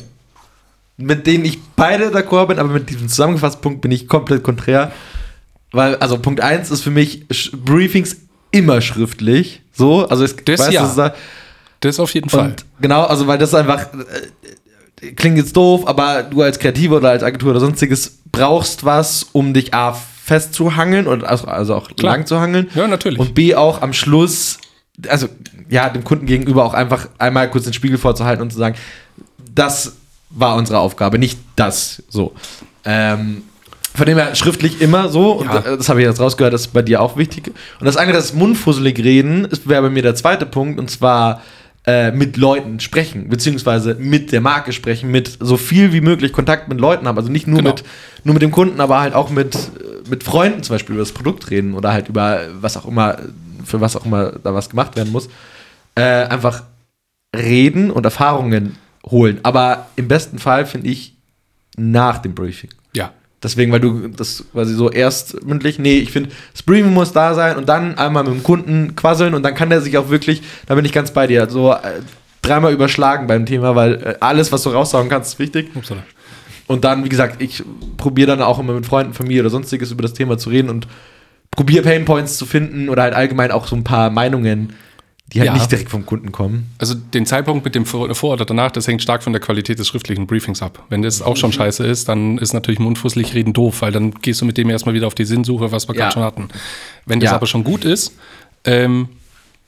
mit 0.97 1.25
denen 1.25 1.45
ich 1.45 1.59
beide 1.75 2.09
d'accord 2.09 2.47
bin, 2.47 2.59
aber 2.59 2.69
mit 2.69 2.89
diesem 2.89 3.07
zusammengefassten 3.07 3.61
Punkt 3.61 3.81
bin 3.81 3.91
ich 3.91 4.07
komplett 4.07 4.43
konträr. 4.43 4.91
Weil, 5.71 5.95
also 5.95 6.17
Punkt 6.19 6.41
1 6.41 6.69
ist 6.69 6.81
für 6.81 6.91
mich 6.91 7.23
Sch- 7.31 7.55
Briefings 7.55 8.17
immer 8.51 8.81
schriftlich. 8.81 9.61
So, 9.71 10.05
also 10.07 10.23
es 10.23 10.35
Das 10.35 10.71
ja. 10.71 10.85
es 10.85 10.95
da- 10.95 11.15
Das 11.79 11.99
auf 11.99 12.13
jeden 12.13 12.29
Fall. 12.29 12.55
Genau, 12.81 13.03
also 13.05 13.25
weil 13.25 13.37
das 13.39 13.53
einfach 13.55 13.79
äh, 13.93 13.95
klingt 15.15 15.37
jetzt 15.37 15.55
doof, 15.57 15.87
aber 15.87 16.23
du 16.23 16.41
als 16.41 16.59
Kreativer 16.59 16.97
oder 16.97 17.09
als 17.09 17.23
Agentur 17.23 17.51
oder 17.51 17.59
sonstiges 17.59 18.19
brauchst 18.31 18.83
was, 18.85 19.27
um 19.31 19.53
dich 19.53 19.73
A 19.73 19.93
festzuhangeln 19.93 21.07
und 21.07 21.23
also, 21.23 21.47
also 21.47 21.75
auch 21.75 21.89
Klar. 21.95 22.13
lang 22.17 22.25
zu 22.25 22.39
hangeln. 22.39 22.69
Ja, 22.75 22.87
natürlich. 22.87 23.19
Und 23.19 23.33
B 23.33 23.55
auch 23.55 23.81
am 23.81 23.93
Schluss, 23.93 24.59
also 25.07 25.27
ja, 25.69 25.89
dem 25.89 26.03
Kunden 26.03 26.25
gegenüber 26.25 26.63
auch 26.63 26.73
einfach 26.73 27.07
einmal 27.17 27.49
kurz 27.49 27.63
den 27.65 27.73
Spiegel 27.73 27.97
vorzuhalten 27.97 28.41
und 28.41 28.51
zu 28.51 28.57
sagen, 28.59 28.75
das 29.53 29.93
war 30.29 30.55
unsere 30.55 30.79
Aufgabe, 30.79 31.17
nicht 31.19 31.39
das. 31.55 32.03
So. 32.07 32.33
Ähm, 32.85 33.43
von 33.93 34.05
dem 34.05 34.17
her 34.17 34.33
schriftlich 34.35 34.79
immer 34.81 35.09
so, 35.09 35.31
und 35.33 35.47
Ja. 35.47 35.57
äh, 35.59 35.77
das 35.77 35.89
habe 35.89 35.99
ich 36.01 36.07
jetzt 36.07 36.21
rausgehört, 36.21 36.53
das 36.53 36.61
ist 36.61 36.73
bei 36.73 36.81
dir 36.81 37.01
auch 37.01 37.17
wichtig. 37.17 37.47
Und 37.47 37.85
das 37.85 37.97
andere, 37.97 38.15
das 38.17 38.33
mundfusselig 38.33 38.97
reden, 38.99 39.43
ist- 39.45 39.67
wäre 39.67 39.81
bei 39.81 39.89
mir 39.89 40.03
der 40.03 40.15
zweite 40.15 40.45
Punkt, 40.45 40.79
und 40.79 40.89
zwar 40.89 41.41
äh, 41.85 42.11
mit 42.11 42.37
Leuten 42.37 42.79
sprechen, 42.79 43.27
beziehungsweise 43.29 43.95
mit 43.95 44.31
der 44.31 44.41
Marke 44.41 44.71
sprechen, 44.71 45.09
mit 45.09 45.37
so 45.39 45.57
viel 45.57 45.93
wie 45.93 46.01
möglich 46.01 46.31
Kontakt 46.31 46.67
mit 46.69 46.79
Leuten 46.79 47.07
haben. 47.07 47.17
Also 47.17 47.31
nicht 47.31 47.47
nur, 47.47 47.57
Genau. 47.59 47.71
mit, 47.71 47.83
nur 48.23 48.33
mit 48.33 48.43
dem 48.43 48.51
Kunden, 48.51 48.79
aber 48.79 48.99
halt 48.99 49.13
auch 49.15 49.29
mit, 49.29 49.55
äh, 49.55 50.09
mit 50.09 50.23
Freunden 50.23 50.61
zum 50.63 50.75
Beispiel 50.75 50.93
über 50.95 51.01
das 51.03 51.11
Produkt 51.11 51.49
reden 51.49 51.73
oder 51.73 51.91
halt 51.91 52.07
über 52.09 52.41
was 52.53 52.77
auch 52.77 52.85
immer, 52.85 53.17
für 53.65 53.81
was 53.81 53.95
auch 53.95 54.05
immer 54.05 54.33
da 54.43 54.53
was 54.53 54.69
gemacht 54.69 54.95
werden 54.95 55.11
muss. 55.11 55.27
Äh, 55.95 56.25
einfach 56.25 56.63
reden 57.35 57.89
und 57.91 58.05
Erfahrungen 58.05 58.77
holen. 59.05 59.39
Aber 59.43 59.87
im 59.95 60.07
besten 60.07 60.37
Fall 60.39 60.65
finde 60.65 60.89
ich 60.89 61.15
nach 61.77 62.19
dem 62.19 62.35
Briefing. 62.35 62.69
Deswegen, 63.43 63.71
weil 63.71 63.79
du 63.79 64.07
das 64.09 64.45
quasi 64.51 64.75
so 64.75 64.91
erst 64.91 65.43
mündlich, 65.43 65.79
nee, 65.79 65.97
ich 65.97 66.11
finde, 66.11 66.29
das 66.53 66.61
Briefing 66.61 66.93
muss 66.93 67.11
da 67.11 67.33
sein 67.33 67.57
und 67.57 67.67
dann 67.67 67.97
einmal 67.97 68.23
mit 68.23 68.33
dem 68.33 68.43
Kunden 68.43 68.95
quasseln 68.95 69.33
und 69.33 69.41
dann 69.43 69.55
kann 69.55 69.69
der 69.69 69.81
sich 69.81 69.97
auch 69.97 70.09
wirklich, 70.09 70.43
da 70.67 70.75
bin 70.75 70.85
ich 70.85 70.93
ganz 70.93 71.11
bei 71.11 71.25
dir, 71.25 71.49
so 71.49 71.71
äh, 71.71 72.01
dreimal 72.43 72.71
überschlagen 72.71 73.25
beim 73.25 73.47
Thema, 73.47 73.75
weil 73.75 73.93
äh, 73.95 74.15
alles, 74.19 74.51
was 74.51 74.61
du 74.63 74.69
raussaugen 74.69 75.09
kannst, 75.09 75.33
ist 75.33 75.39
wichtig. 75.39 75.71
Upsala. 75.75 76.03
Und 76.67 76.85
dann, 76.85 77.03
wie 77.03 77.09
gesagt, 77.09 77.41
ich 77.41 77.63
probiere 77.97 78.27
dann 78.27 78.41
auch 78.41 78.59
immer 78.59 78.73
mit 78.73 78.85
Freunden, 78.85 79.13
Familie 79.13 79.41
oder 79.41 79.49
sonstiges 79.49 79.91
über 79.91 80.03
das 80.03 80.13
Thema 80.13 80.37
zu 80.37 80.49
reden 80.49 80.69
und 80.69 80.87
probiere 81.49 81.83
Painpoints 81.83 82.37
zu 82.37 82.45
finden 82.45 82.89
oder 82.89 83.03
halt 83.03 83.13
allgemein 83.13 83.51
auch 83.51 83.67
so 83.67 83.75
ein 83.75 83.83
paar 83.83 84.09
Meinungen, 84.09 84.73
die 85.33 85.39
halt 85.39 85.47
Ja. 85.47 85.53
nicht 85.53 85.71
direkt 85.71 85.89
vom 85.89 86.05
Kunden 86.05 86.31
kommen. 86.31 86.69
Also 86.77 86.93
den 86.95 87.25
Zeitpunkt 87.25 87.63
mit 87.63 87.73
dem 87.75 87.85
Vor 87.85 88.09
oder 88.33 88.45
danach, 88.45 88.71
das 88.71 88.87
hängt 88.87 89.01
stark 89.01 89.23
von 89.23 89.33
der 89.33 89.41
Qualität 89.41 89.79
des 89.79 89.87
schriftlichen 89.87 90.27
Briefings 90.27 90.61
ab. 90.61 90.83
Wenn 90.89 91.01
das 91.01 91.21
auch 91.21 91.37
schon 91.37 91.51
scheiße 91.53 91.85
ist, 91.85 92.09
dann 92.09 92.37
ist 92.37 92.53
natürlich 92.53 92.79
mundfußlich 92.79 93.33
reden 93.33 93.53
doof, 93.53 93.81
weil 93.81 93.91
dann 93.91 94.11
gehst 94.15 94.41
du 94.41 94.45
mit 94.45 94.57
dem 94.57 94.69
erstmal 94.69 94.93
wieder 94.95 95.07
auf 95.07 95.15
die 95.15 95.25
Sinnsuche, 95.25 95.71
was 95.71 95.87
wir 95.87 95.95
Ja. 95.95 96.01
gerade 96.01 96.13
schon 96.13 96.23
hatten. 96.23 96.49
Wenn 97.05 97.19
das 97.19 97.29
Ja. 97.31 97.35
aber 97.35 97.47
schon 97.47 97.63
gut 97.63 97.85
ist, 97.85 98.13
ähm, 98.65 99.07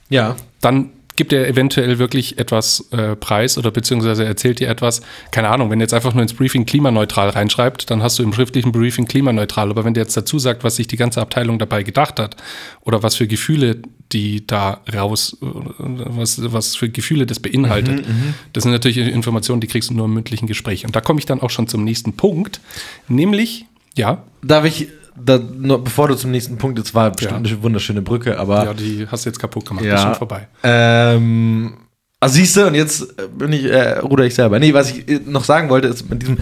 Ja. 0.10 0.36
dann 0.62 0.90
gibt 1.16 1.34
er 1.34 1.48
eventuell 1.48 2.00
wirklich 2.00 2.40
etwas 2.40 2.88
äh, 2.92 3.16
preis 3.16 3.58
oder 3.58 3.72
beziehungsweise 3.72 4.26
erzählt 4.26 4.60
dir 4.60 4.70
etwas. 4.70 5.02
Keine 5.32 5.50
Ahnung, 5.50 5.70
wenn 5.70 5.80
er 5.80 5.84
jetzt 5.84 5.94
einfach 5.94 6.14
nur 6.14 6.24
ins 6.24 6.34
Briefing 6.34 6.66
klimaneutral 6.66 7.30
reinschreibt, 7.30 7.90
dann 7.90 8.02
hast 8.02 8.20
du 8.20 8.24
im 8.24 8.34
schriftlichen 8.34 8.72
Briefing 8.72 9.06
klimaneutral. 9.06 9.70
Aber 9.70 9.86
wenn 9.86 9.94
der 9.94 10.04
jetzt 10.04 10.18
dazu 10.18 10.40
sagt, 10.40 10.64
was 10.64 10.76
sich 10.76 10.88
die 10.88 10.98
ganze 10.98 11.22
Abteilung 11.22 11.60
dabei 11.60 11.84
gedacht 11.84 12.20
hat 12.20 12.36
oder 12.82 13.04
was 13.04 13.16
für 13.16 13.28
Gefühle 13.28 13.82
die 14.12 14.46
da 14.46 14.82
raus, 14.94 15.38
äh, 15.42 15.46
was, 15.46 16.40
was 16.52 16.76
für 16.76 16.90
Gefühle 16.90 17.26
das 17.26 17.40
beinhaltet, 17.40 18.06
das 18.54 18.64
sind 18.64 18.72
natürlich 18.72 18.98
Informationen, 18.98 19.60
die 19.60 19.68
kriegst 19.68 19.90
du 19.90 19.96
nur 19.96 20.06
im 20.06 20.14
mündlichen 20.14 20.48
Gespräch. 20.48 20.86
Und 20.86 20.96
da 20.96 21.02
komme 21.02 21.20
ich 21.20 21.26
dann 21.26 21.42
auch 21.42 21.50
schon 21.50 21.68
zum 21.68 21.84
nächsten 21.84 22.14
Punkt, 22.14 22.62
nämlich, 23.08 23.66
ja, 23.96 24.24
Darf 24.44 24.66
ich, 24.66 24.90
da, 25.16 25.38
nur, 25.38 25.84
bevor 25.84 26.08
du 26.08 26.16
zum 26.16 26.32
nächsten 26.32 26.58
Punkt, 26.58 26.78
jetzt 26.80 26.94
war 26.96 27.12
bestimmt 27.12 27.48
eine 27.48 27.64
wunderschöne 27.64 28.02
Brücke, 28.02 28.40
aber 28.40 28.66
ja, 28.66 28.74
die 28.74 29.08
hast 29.10 29.26
du 29.26 29.30
jetzt 29.30 29.40
kaputt 29.40 29.66
gemacht, 29.68 29.86
Ja. 29.86 29.96
ist 29.96 30.02
schon 30.02 30.16
vorbei. 30.16 30.48
Ähm, 30.64 31.74
also 32.20 32.36
siehst 32.36 32.56
du, 32.58 32.68
und 32.68 32.76
jetzt 32.76 33.02
äh, 33.20 33.28
bin 33.28 33.52
ich, 33.54 33.66
äh, 33.66 34.00
ruder 34.00 34.26
ich 34.26 34.34
selber. 34.36 34.60
Nee, 34.60 34.74
was 34.74 34.92
ich 34.92 35.08
äh, 35.08 35.20
noch 35.26 35.44
sagen 35.44 35.70
wollte, 35.70 35.88
ist 35.88 36.10
mit 36.10 36.22
diesem, 36.22 36.38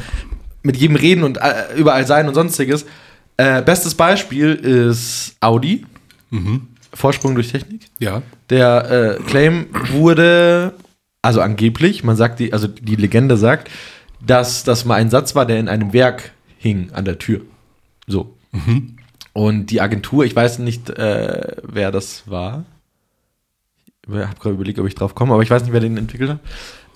mit 0.64 0.78
jedem 0.78 0.96
Reden 0.96 1.24
und 1.24 1.38
äh, 1.38 1.74
überall 1.76 2.06
sein 2.06 2.28
und 2.28 2.34
sonstiges. 2.36 2.86
Äh, 3.38 3.62
bestes 3.64 3.96
Beispiel 3.96 4.54
ist 4.54 5.36
Audi. 5.40 5.86
Vorsprung 6.94 7.36
durch 7.36 7.52
Technik. 7.52 7.82
Ja, 8.00 8.22
Der 8.50 9.18
äh, 9.20 9.24
Claim 9.24 9.68
wurde, 9.92 10.74
also 11.22 11.42
angeblich, 11.42 12.04
man 12.04 12.16
sagt 12.16 12.40
die, 12.40 12.54
also 12.54 12.68
die 12.68 12.96
Legende 12.96 13.36
sagt, 13.38 13.70
dass 14.26 14.64
das 14.64 14.86
mal 14.86 14.96
ein 14.96 15.10
Satz 15.10 15.36
war, 15.36 15.46
der 15.46 15.60
in 15.60 15.68
einem 15.68 15.94
Werk 15.94 16.32
hing 16.58 16.92
an 16.94 17.06
der 17.06 17.18
Tür. 17.18 17.42
So. 18.08 18.38
Und 19.34 19.68
die 19.68 19.82
Agentur, 19.82 20.26
ich 20.26 20.36
weiß 20.36 20.60
nicht, 20.60 20.90
äh, 20.90 21.56
wer 21.64 21.92
das 21.92 22.24
war. 22.26 22.66
Ich 24.08 24.14
habe 24.14 24.40
gerade 24.40 24.56
überlegt, 24.56 24.80
ob 24.80 24.88
ich 24.88 24.96
drauf 24.96 25.16
komme, 25.16 25.34
aber 25.34 25.44
ich 25.44 25.50
weiß 25.50 25.64
nicht, 25.64 25.74
wer 25.74 25.80
den 25.80 25.98
entwickelt 25.98 26.32
hat. 26.32 26.40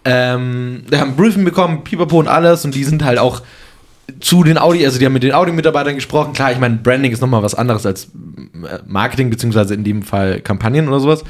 Ähm, 0.04 0.84
wir 0.88 1.00
haben 1.00 1.12
ein 1.12 1.16
Briefing 1.16 1.46
bekommen, 1.46 1.84
Pipapo 1.84 2.20
und 2.20 2.28
alles, 2.28 2.66
und 2.66 2.76
die 2.76 2.84
sind 2.84 3.04
halt 3.04 3.20
auch 3.20 3.42
zu 4.20 4.44
den 4.44 4.58
Audi, 4.58 4.86
also 4.86 5.00
die 5.00 5.06
haben 5.06 5.14
mit 5.14 5.24
den 5.24 5.34
Audi-Mitarbeitern 5.34 5.96
gesprochen. 5.96 6.34
Klar, 6.34 6.52
ich 6.52 6.60
meine, 6.60 6.76
Branding 6.76 7.12
ist 7.12 7.22
nochmal 7.22 7.42
was 7.42 7.56
anderes 7.56 7.86
als 7.86 8.06
äh, 8.06 8.80
Marketing, 8.86 9.30
beziehungsweise 9.30 9.74
in 9.74 9.84
dem 9.84 10.04
Fall 10.04 10.42
Kampagnen 10.42 10.88
oder 10.88 11.00
sowas. 11.00 11.24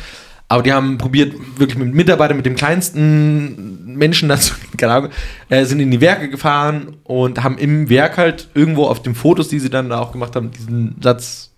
Aber 0.47 0.61
die 0.61 0.71
haben 0.71 0.97
probiert, 0.97 1.33
wirklich 1.57 1.77
mit 1.77 1.93
Mitarbeitern, 1.93 2.37
mit 2.37 2.45
dem 2.45 2.55
kleinsten 2.55 3.95
Menschen 3.95 4.29
dazu, 4.29 4.53
keine 4.77 4.93
Ahnung, 4.93 5.11
äh, 5.49 5.65
sind 5.65 5.79
in 5.79 5.91
die 5.91 6.01
Werke 6.01 6.29
gefahren 6.29 6.97
und 7.03 7.43
haben 7.43 7.57
im 7.57 7.89
Werk 7.89 8.17
halt 8.17 8.49
irgendwo 8.53 8.85
auf 8.85 9.01
den 9.01 9.15
Fotos, 9.15 9.47
die 9.47 9.59
sie 9.59 9.69
dann 9.69 9.89
da 9.89 9.99
auch 9.99 10.11
gemacht 10.11 10.35
haben, 10.35 10.51
diesen 10.51 10.95
Satz 11.01 11.51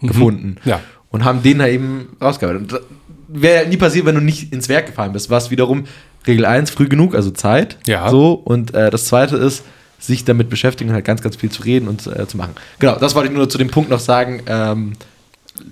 gefunden. 0.00 0.56
Ja. 0.64 0.80
Und 1.10 1.24
haben 1.24 1.42
den 1.42 1.60
da 1.60 1.66
eben 1.66 2.16
rausgearbeitet. 2.20 2.82
Wäre 3.28 3.66
nie 3.68 3.78
passiert, 3.78 4.04
wenn 4.04 4.14
du 4.14 4.20
nicht 4.20 4.52
ins 4.52 4.68
Werk 4.68 4.86
gefahren 4.86 5.12
bist. 5.12 5.30
Was 5.30 5.50
wiederum 5.50 5.84
Regel 6.26 6.44
1, 6.44 6.70
früh 6.70 6.88
genug, 6.88 7.14
also 7.14 7.30
Zeit. 7.30 7.78
Ja. 7.86 8.10
So. 8.10 8.34
Und 8.34 8.74
äh, 8.74 8.90
das 8.90 9.06
zweite 9.06 9.36
ist, 9.36 9.64
sich 9.98 10.24
damit 10.24 10.50
beschäftigen, 10.50 10.92
halt 10.92 11.04
ganz, 11.04 11.22
ganz 11.22 11.36
viel 11.36 11.50
zu 11.50 11.62
reden 11.62 11.88
und 11.88 12.06
äh, 12.06 12.26
zu 12.26 12.36
machen. 12.36 12.54
Genau, 12.78 12.96
das 12.96 13.14
wollte 13.14 13.30
ich 13.30 13.34
nur 13.34 13.48
zu 13.48 13.56
dem 13.56 13.70
Punkt 13.70 13.88
noch 13.88 14.00
sagen. 14.00 14.42
Ähm, 14.46 14.92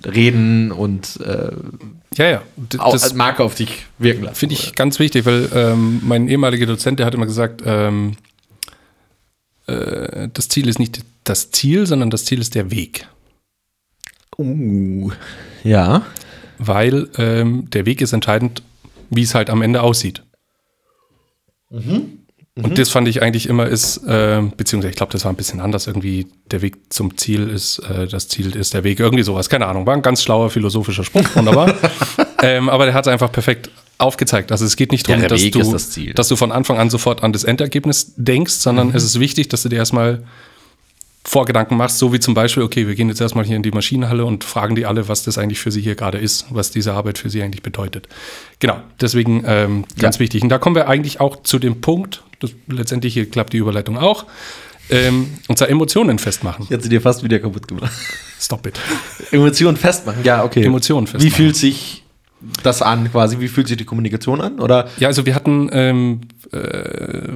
reden 0.03 0.71
und 0.71 1.19
äh, 1.21 1.51
ja, 2.17 2.27
ja. 2.29 2.41
D- 2.55 2.77
das- 2.77 3.03
als 3.03 3.13
Marke 3.13 3.43
auf 3.43 3.55
dich 3.55 3.85
wirken 3.97 4.23
lassen. 4.23 4.35
Finde 4.35 4.55
ich 4.55 4.73
ganz 4.75 4.99
wichtig, 4.99 5.25
weil 5.25 5.49
ähm, 5.53 6.01
mein 6.03 6.27
ehemaliger 6.27 6.65
Dozent, 6.65 6.99
der 6.99 7.05
hat 7.05 7.13
immer 7.13 7.25
gesagt, 7.25 7.61
ähm, 7.65 8.17
äh, 9.67 10.27
das 10.33 10.47
Ziel 10.49 10.67
ist 10.67 10.79
nicht 10.79 11.01
das 11.23 11.51
Ziel, 11.51 11.85
sondern 11.87 12.09
das 12.09 12.25
Ziel 12.25 12.39
ist 12.39 12.55
der 12.55 12.71
Weg. 12.71 13.07
Uh, 14.37 15.11
ja. 15.63 16.05
Weil 16.57 17.09
ähm, 17.17 17.69
der 17.71 17.85
Weg 17.85 18.01
ist 18.01 18.13
entscheidend, 18.13 18.61
wie 19.09 19.23
es 19.23 19.33
halt 19.35 19.49
am 19.49 19.61
Ende 19.61 19.81
aussieht. 19.81 20.23
Und 22.57 22.77
das 22.77 22.89
fand 22.89 23.05
ich 23.09 23.21
eigentlich 23.21 23.49
immer 23.49 23.67
ist, 23.67 23.97
äh, 24.07 24.41
beziehungsweise 24.55 24.91
ich 24.91 24.95
glaube, 24.95 25.11
das 25.11 25.25
war 25.25 25.33
ein 25.33 25.35
bisschen 25.35 25.59
anders. 25.59 25.87
Irgendwie 25.87 26.27
der 26.51 26.61
Weg 26.61 26.77
zum 26.89 27.17
Ziel 27.17 27.49
ist, 27.49 27.79
äh, 27.79 28.07
das 28.07 28.29
Ziel 28.29 28.55
ist 28.55 28.73
der 28.73 28.85
Weg. 28.85 29.01
Irgendwie 29.01 29.23
sowas, 29.23 29.49
keine 29.49 29.65
Ahnung. 29.65 29.85
War 29.85 29.93
ein 29.93 30.01
ganz 30.01 30.23
schlauer 30.23 30.49
philosophischer 30.49 31.03
Spruch, 31.03 31.35
wunderbar. 31.35 31.75
ähm, 32.41 32.69
aber 32.69 32.85
der 32.85 32.93
hat 32.93 33.07
es 33.07 33.11
einfach 33.11 33.29
perfekt 33.29 33.69
aufgezeigt. 33.97 34.53
Also 34.53 34.63
es 34.63 34.77
geht 34.77 34.93
nicht 34.93 35.09
darum, 35.09 35.27
dass, 35.27 35.41
Weg 35.41 35.51
du, 35.51 35.69
das 35.69 35.99
dass 36.15 36.27
du 36.29 36.37
von 36.37 36.53
Anfang 36.53 36.77
an 36.77 36.89
sofort 36.89 37.23
an 37.23 37.33
das 37.33 37.43
Endergebnis 37.43 38.13
denkst, 38.15 38.53
sondern 38.53 38.93
es 38.93 39.03
ist 39.03 39.19
wichtig, 39.19 39.49
dass 39.49 39.63
du 39.63 39.69
dir 39.69 39.77
erstmal 39.77 40.23
Vorgedanken 41.27 41.75
machst, 41.75 41.97
so 41.97 42.13
wie 42.13 42.19
zum 42.19 42.35
Beispiel, 42.35 42.61
okay, 42.61 42.87
wir 42.87 42.93
gehen 42.93 43.09
jetzt 43.09 43.19
erstmal 43.19 43.45
hier 43.45 43.55
in 43.55 43.63
die 43.63 43.71
Maschinenhalle 43.71 44.23
und 44.25 44.43
fragen 44.43 44.75
die 44.75 44.85
alle, 44.85 45.07
was 45.07 45.23
das 45.23 45.39
eigentlich 45.39 45.59
für 45.59 45.71
sie 45.71 45.81
hier 45.81 45.95
gerade 45.95 46.19
ist, 46.19 46.45
was 46.51 46.69
diese 46.69 46.93
Arbeit 46.93 47.17
für 47.17 47.31
sie 47.31 47.41
eigentlich 47.41 47.63
bedeutet. 47.63 48.07
Genau, 48.59 48.77
deswegen 49.01 49.43
ähm, 49.47 49.85
ganz 49.97 50.17
Ja. 50.17 50.19
wichtig. 50.19 50.43
Und 50.43 50.49
da 50.49 50.59
kommen 50.59 50.75
wir 50.75 50.87
eigentlich 50.87 51.19
auch 51.19 51.41
zu 51.41 51.57
dem 51.57 51.81
Punkt, 51.81 52.21
das, 52.39 52.51
letztendlich 52.67 53.13
hier 53.13 53.29
klappt 53.29 53.53
die 53.53 53.57
Überleitung 53.57 53.97
auch, 53.97 54.25
ähm, 54.89 55.27
und 55.47 55.57
zwar 55.57 55.69
Emotionen 55.69 56.19
festmachen. 56.19 56.65
Ich 56.65 56.69
hätte 56.69 56.83
sie 56.83 56.89
dir 56.89 57.01
fast 57.01 57.23
wieder 57.23 57.39
kaputt 57.39 57.67
gemacht. 57.67 57.91
Stop 58.39 58.67
it. 58.67 58.79
Emotionen 59.31 59.77
festmachen, 59.77 60.23
ja, 60.23 60.43
okay. 60.43 60.63
Emotionen 60.63 61.07
Wie 61.07 61.11
festmachen. 61.11 61.35
fühlt 61.35 61.55
sich 61.55 62.03
das 62.61 62.81
an 62.81 63.11
quasi? 63.11 63.39
Wie 63.39 63.47
fühlt 63.47 63.67
sich 63.67 63.77
die 63.77 63.85
Kommunikation 63.85 64.41
an? 64.41 64.59
Oder 64.59 64.87
Ja, 64.97 65.07
also 65.07 65.25
wir 65.25 65.33
hatten, 65.33 65.69
ähm, 65.71 66.21
äh, 66.53 67.27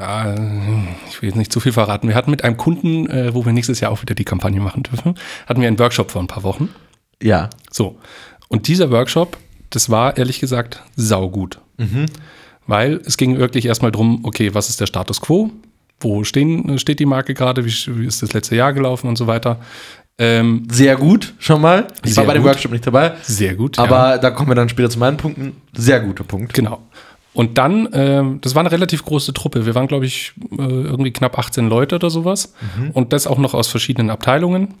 ja, 0.00 0.34
ich 1.08 1.22
will 1.22 1.30
jetzt 1.30 1.36
nicht 1.36 1.52
zu 1.52 1.60
viel 1.60 1.72
verraten, 1.72 2.08
wir 2.08 2.14
hatten 2.14 2.30
mit 2.30 2.44
einem 2.44 2.56
Kunden, 2.56 3.08
äh, 3.08 3.32
wo 3.34 3.46
wir 3.46 3.52
nächstes 3.52 3.80
Jahr 3.80 3.90
auch 3.90 4.02
wieder 4.02 4.14
die 4.14 4.24
Kampagne 4.24 4.60
machen 4.60 4.82
dürfen, 4.82 5.14
hatten 5.46 5.60
wir 5.60 5.68
einen 5.68 5.78
Workshop 5.78 6.10
vor 6.10 6.22
ein 6.22 6.26
paar 6.26 6.42
Wochen. 6.42 6.68
ja. 7.22 7.48
So. 7.70 7.98
Und 8.48 8.68
dieser 8.68 8.90
Workshop, 8.90 9.38
das 9.70 9.88
war 9.88 10.16
ehrlich 10.18 10.38
gesagt 10.38 10.82
saugut. 10.96 11.60
Weil 12.66 13.00
es 13.04 13.16
ging 13.16 13.38
wirklich 13.38 13.66
erstmal 13.66 13.92
drum, 13.92 14.20
okay, 14.24 14.54
was 14.54 14.68
ist 14.68 14.80
der 14.80 14.86
Status 14.86 15.20
quo? 15.20 15.50
Wo 16.00 16.24
stehen, 16.24 16.78
steht 16.78 16.98
die 16.98 17.06
Marke 17.06 17.34
gerade? 17.34 17.64
Wie, 17.64 17.70
wie 17.70 18.06
ist 18.06 18.22
das 18.22 18.32
letzte 18.32 18.56
Jahr 18.56 18.72
gelaufen 18.72 19.08
und 19.08 19.16
so 19.16 19.26
weiter? 19.26 19.60
Ähm, 20.16 20.66
Sehr 20.70 20.96
gut, 20.96 21.34
schon 21.38 21.60
mal. 21.60 21.88
Ich 22.04 22.16
war 22.16 22.24
bei 22.24 22.34
dem 22.34 22.42
gut. 22.42 22.50
Workshop 22.50 22.72
nicht 22.72 22.86
dabei. 22.86 23.14
sehr 23.22 23.54
gut. 23.54 23.76
ja. 23.76 23.82
Aber 23.84 24.18
da 24.18 24.30
kommen 24.30 24.50
wir 24.50 24.54
dann 24.54 24.68
später 24.68 24.88
zu 24.88 24.98
meinen 24.98 25.16
Punkten. 25.16 25.56
Sehr 25.72 26.00
guter 26.00 26.24
Punkt. 26.24 26.54
Genau. 26.54 26.82
Und 27.32 27.58
dann, 27.58 27.88
ähm, 27.92 28.38
das 28.40 28.54
war 28.54 28.60
eine 28.60 28.70
relativ 28.70 29.04
große 29.04 29.34
Truppe. 29.34 29.66
Wir 29.66 29.74
waren, 29.74 29.88
glaube 29.88 30.06
ich, 30.06 30.32
äh, 30.52 30.62
irgendwie 30.62 31.12
knapp 31.12 31.36
18 31.36 31.68
Leute 31.68 31.96
oder 31.96 32.08
sowas. 32.08 32.54
Und 32.92 33.12
das 33.12 33.26
auch 33.26 33.38
noch 33.38 33.54
aus 33.54 33.66
verschiedenen 33.66 34.10
Abteilungen 34.10 34.74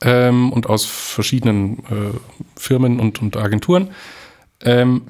ähm, 0.00 0.52
und 0.52 0.68
aus 0.68 0.84
verschiedenen 0.84 1.78
äh, 1.78 2.18
Firmen 2.56 2.98
und, 2.98 3.22
und 3.22 3.36
Agenturen. 3.36 3.90
Ähm, 4.64 5.02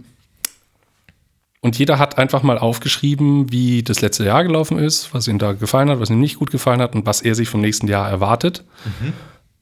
und 1.62 1.78
jeder 1.78 1.98
hat 1.98 2.18
einfach 2.18 2.42
mal 2.42 2.58
aufgeschrieben, 2.58 3.52
wie 3.52 3.84
das 3.84 4.00
letzte 4.00 4.24
Jahr 4.24 4.42
gelaufen 4.42 4.78
ist, 4.78 5.14
was 5.14 5.28
ihm 5.28 5.38
da 5.38 5.52
gefallen 5.52 5.88
hat, 5.88 6.00
was 6.00 6.10
ihm 6.10 6.20
nicht 6.20 6.38
gut 6.38 6.50
gefallen 6.50 6.82
hat 6.82 6.94
und 6.94 7.06
was 7.06 7.22
er 7.22 7.36
sich 7.36 7.48
vom 7.48 7.60
nächsten 7.60 7.86
Jahr 7.86 8.08
erwartet. 8.10 8.64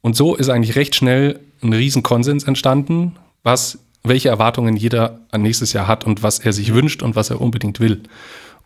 Und 0.00 0.16
so 0.16 0.34
ist 0.34 0.48
eigentlich 0.48 0.76
recht 0.76 0.94
schnell 0.94 1.40
ein 1.62 1.74
riesen 1.74 2.02
Konsens 2.02 2.44
entstanden, 2.44 3.16
was, 3.42 3.78
welche 4.02 4.30
Erwartungen 4.30 4.76
jeder 4.76 5.20
an 5.30 5.42
nächstes 5.42 5.74
Jahr 5.74 5.86
hat 5.88 6.04
und 6.06 6.22
was 6.22 6.38
er 6.38 6.54
sich 6.54 6.72
wünscht 6.72 7.02
und 7.02 7.16
was 7.16 7.28
er 7.28 7.38
unbedingt 7.38 7.80
will. 7.80 8.02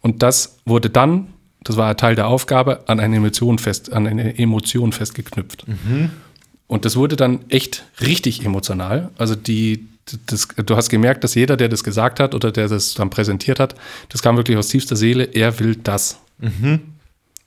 Und 0.00 0.22
das 0.22 0.58
wurde 0.64 0.88
dann, 0.88 1.26
das 1.64 1.76
war 1.76 1.96
Teil 1.96 2.14
der 2.14 2.28
Aufgabe, 2.28 2.84
an 2.88 3.00
eine 3.00 3.16
Emotion 3.16 3.58
fest, 3.58 3.92
an 3.92 4.06
eine 4.06 4.38
Emotion 4.38 4.92
festgeknüpft. 4.92 5.64
Und 6.68 6.84
das 6.84 6.94
wurde 6.94 7.16
dann 7.16 7.40
echt 7.48 7.84
richtig 8.00 8.44
emotional. 8.44 9.10
Also 9.18 9.34
die, 9.34 9.88
das, 10.26 10.48
du 10.64 10.76
hast 10.76 10.90
gemerkt, 10.90 11.24
dass 11.24 11.34
jeder, 11.34 11.56
der 11.56 11.68
das 11.68 11.82
gesagt 11.84 12.20
hat 12.20 12.34
oder 12.34 12.52
der 12.52 12.68
das 12.68 12.94
dann 12.94 13.10
präsentiert 13.10 13.58
hat, 13.60 13.74
das 14.10 14.22
kam 14.22 14.36
wirklich 14.36 14.56
aus 14.56 14.68
tiefster 14.68 14.96
Seele, 14.96 15.24
er 15.24 15.58
will 15.60 15.76
das. 15.76 16.18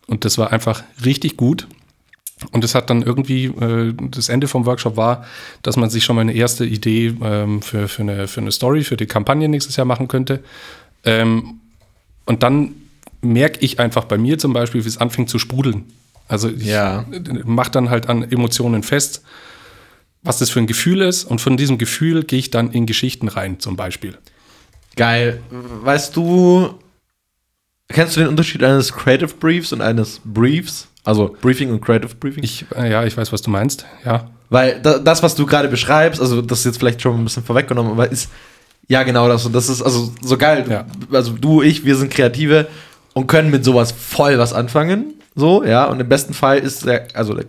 Und 0.07 0.25
das 0.25 0.37
war 0.37 0.51
einfach 0.51 0.83
richtig 1.05 1.37
gut. 1.37 1.67
Und 2.51 2.63
es 2.63 2.75
hat 2.75 2.89
dann 2.89 3.01
irgendwie, 3.01 3.45
äh, 3.45 3.93
das 4.11 4.29
Ende 4.29 4.47
vom 4.47 4.65
Workshop 4.65 4.95
war, 4.95 5.25
dass 5.63 5.75
man 5.75 5.89
sich 5.89 6.03
schon 6.03 6.15
mal 6.15 6.21
eine 6.21 6.33
erste 6.33 6.65
Idee 6.65 7.15
ähm, 7.23 7.61
für, 7.63 7.87
für, 7.87 8.03
eine, 8.03 8.27
für 8.27 8.41
eine 8.41 8.51
Story, 8.51 8.83
für 8.83 8.95
die 8.95 9.07
Kampagne 9.07 9.49
nächstes 9.49 9.75
Jahr 9.75 9.85
machen 9.85 10.07
könnte. 10.07 10.43
Ähm, 11.03 11.59
Und 12.25 12.43
dann 12.43 12.75
merke 13.21 13.59
ich 13.61 13.79
einfach 13.79 14.05
bei 14.05 14.17
mir 14.19 14.37
zum 14.37 14.53
Beispiel, 14.53 14.83
wie 14.83 14.87
es 14.87 14.97
anfängt 14.99 15.29
zu 15.29 15.39
sprudeln. 15.39 15.85
Also 16.27 16.49
ich 16.49 16.65
Ja. 16.65 17.05
mache 17.45 17.71
dann 17.71 17.89
halt 17.89 18.07
an 18.07 18.23
Emotionen 18.23 18.83
fest, 18.83 19.23
was 20.27 20.37
das 20.37 20.49
für 20.49 20.59
ein 20.59 20.67
Gefühl 20.67 21.01
ist. 21.01 21.23
Und 21.23 21.39
von 21.39 21.57
diesem 21.57 21.77
Gefühl 21.77 22.23
gehe 22.23 22.39
ich 22.39 22.51
dann 22.51 22.71
in 22.71 22.85
Geschichten 22.85 23.27
rein, 23.27 23.59
zum 23.59 23.75
Beispiel. 23.75 24.17
Geil. 24.95 25.39
Weißt 25.49 26.15
du, 26.15 26.73
kennst 27.87 28.15
du 28.15 28.21
den 28.21 28.29
Unterschied 28.29 28.63
eines 28.63 28.91
Creative 28.91 29.33
Briefs 29.33 29.71
und 29.71 29.81
eines 29.81 30.19
Briefs? 30.23 30.87
Also 31.03 31.35
Briefing 31.41 31.71
und 31.71 31.81
Creative 31.81 32.13
Briefing? 32.15 32.43
Ich, 32.43 32.65
äh, 32.75 32.91
ja, 32.91 33.05
ich 33.05 33.15
weiß, 33.15 33.31
was 33.31 33.41
du 33.41 33.49
meinst. 33.49 33.85
Ja. 34.05 34.29
Weil 34.49 34.81
da, 34.81 34.99
das, 34.99 35.23
was 35.23 35.35
du 35.35 35.45
gerade 35.45 35.69
beschreibst, 35.69 36.19
also 36.19 36.41
das 36.41 36.59
ist 36.59 36.65
jetzt 36.65 36.79
vielleicht 36.79 37.01
schon 37.01 37.17
ein 37.17 37.23
bisschen 37.23 37.43
vorweggenommen, 37.43 37.93
aber 37.93 38.11
ist 38.11 38.29
ja 38.87 39.03
genau 39.03 39.27
das. 39.29 39.45
Und 39.45 39.53
das 39.53 39.69
ist 39.69 39.81
also 39.81 40.13
so 40.21 40.37
geil. 40.37 40.65
Ja. 40.69 40.85
Also 41.11 41.33
du, 41.33 41.61
ich, 41.61 41.85
wir 41.85 41.95
sind 41.95 42.11
Kreative 42.11 42.67
und 43.13 43.27
können 43.27 43.49
mit 43.49 43.63
sowas 43.63 43.93
voll 43.93 44.37
was 44.37 44.51
anfangen. 44.51 45.13
So, 45.35 45.63
ja. 45.63 45.85
Und 45.85 45.99
im 45.99 46.09
besten 46.09 46.33
Fall 46.33 46.59
ist 46.59 46.85
der, 46.85 47.07
also 47.13 47.33
der 47.33 47.45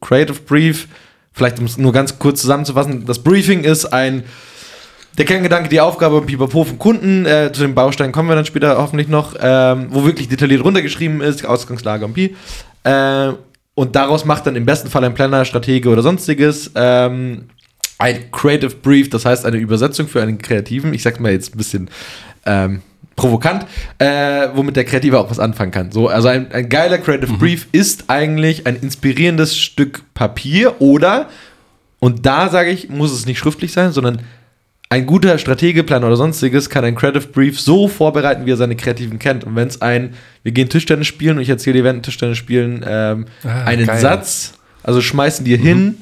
Creative 0.00 0.40
Brief, 0.40 0.88
vielleicht 1.32 1.58
um 1.58 1.64
es 1.66 1.78
nur 1.78 1.92
ganz 1.92 2.18
kurz 2.18 2.40
zusammenzufassen, 2.40 3.06
das 3.06 3.22
Briefing 3.22 3.64
ist 3.64 3.86
ein 3.86 4.24
der 5.18 5.24
Kerngedanke, 5.24 5.68
die 5.68 5.80
Aufgabe 5.80 6.22
Pipapo 6.22 6.62
vom 6.62 6.78
Kunden, 6.78 7.26
äh, 7.26 7.50
zu 7.52 7.62
den 7.62 7.74
Bausteinen 7.74 8.12
kommen 8.12 8.28
wir 8.28 8.36
dann 8.36 8.44
später 8.44 8.78
hoffentlich 8.78 9.08
noch, 9.08 9.34
ähm, 9.40 9.88
wo 9.90 10.04
wirklich 10.04 10.28
detailliert 10.28 10.62
runtergeschrieben 10.62 11.20
ist, 11.20 11.44
Ausgangslage 11.44 12.04
und 12.04 12.14
Pi. 12.14 12.36
Äh, 12.84 13.32
und 13.74 13.96
daraus 13.96 14.24
macht 14.24 14.46
dann 14.46 14.54
im 14.54 14.64
besten 14.64 14.88
Fall 14.88 15.04
ein 15.04 15.14
Planner, 15.14 15.44
Stratege 15.44 15.88
oder 15.88 16.02
sonstiges 16.02 16.70
ähm, 16.76 17.48
ein 17.98 18.30
Creative 18.30 18.74
Brief, 18.76 19.10
das 19.10 19.24
heißt 19.24 19.44
eine 19.44 19.56
Übersetzung 19.56 20.06
für 20.06 20.22
einen 20.22 20.38
Kreativen. 20.38 20.94
Ich 20.94 21.02
sag's 21.02 21.18
mal 21.18 21.32
jetzt 21.32 21.54
ein 21.54 21.58
bisschen 21.58 21.90
ähm, 22.46 22.82
provokant, 23.18 23.66
äh, 23.98 24.48
womit 24.54 24.76
der 24.76 24.84
Kreative 24.84 25.18
auch 25.18 25.30
was 25.30 25.38
anfangen 25.38 25.72
kann. 25.72 25.92
So, 25.92 26.08
also 26.08 26.28
ein, 26.28 26.50
ein 26.52 26.68
geiler 26.70 26.96
Creative 26.98 27.32
Brief 27.34 27.66
ist 27.72 28.04
eigentlich 28.08 28.66
ein 28.66 28.76
inspirierendes 28.76 29.56
Stück 29.58 30.02
Papier 30.14 30.80
oder, 30.80 31.28
und 32.00 32.24
da 32.24 32.48
sage 32.48 32.70
ich, 32.70 32.88
muss 32.88 33.12
es 33.12 33.26
nicht 33.26 33.38
schriftlich 33.38 33.72
sein, 33.72 33.92
sondern 33.92 34.22
ein 34.90 35.04
guter 35.04 35.36
Strategeplan 35.36 36.02
oder 36.02 36.16
sonstiges 36.16 36.70
kann 36.70 36.84
ein 36.84 36.94
Creative 36.94 37.26
Brief 37.26 37.60
so 37.60 37.88
vorbereiten, 37.88 38.46
wie 38.46 38.52
er 38.52 38.56
seine 38.56 38.74
Kreativen 38.76 39.18
kennt. 39.18 39.44
Und 39.44 39.54
wenn 39.54 39.68
es 39.68 39.82
ein, 39.82 40.14
wir 40.42 40.52
gehen 40.52 40.70
Tischtennis 40.70 41.06
spielen 41.06 41.36
und 41.36 41.42
ich 41.42 41.50
erzähle 41.50 41.78
dir 41.78 41.84
während 41.84 42.04
Tischtennis 42.04 42.38
spielen 42.38 42.82
ähm, 42.88 43.26
Ah, 43.44 43.64
einen 43.64 43.86
geil. 43.86 44.00
Satz, 44.00 44.54
also 44.82 45.02
schmeißen 45.02 45.44
dir 45.44 45.58
hin, 45.58 45.98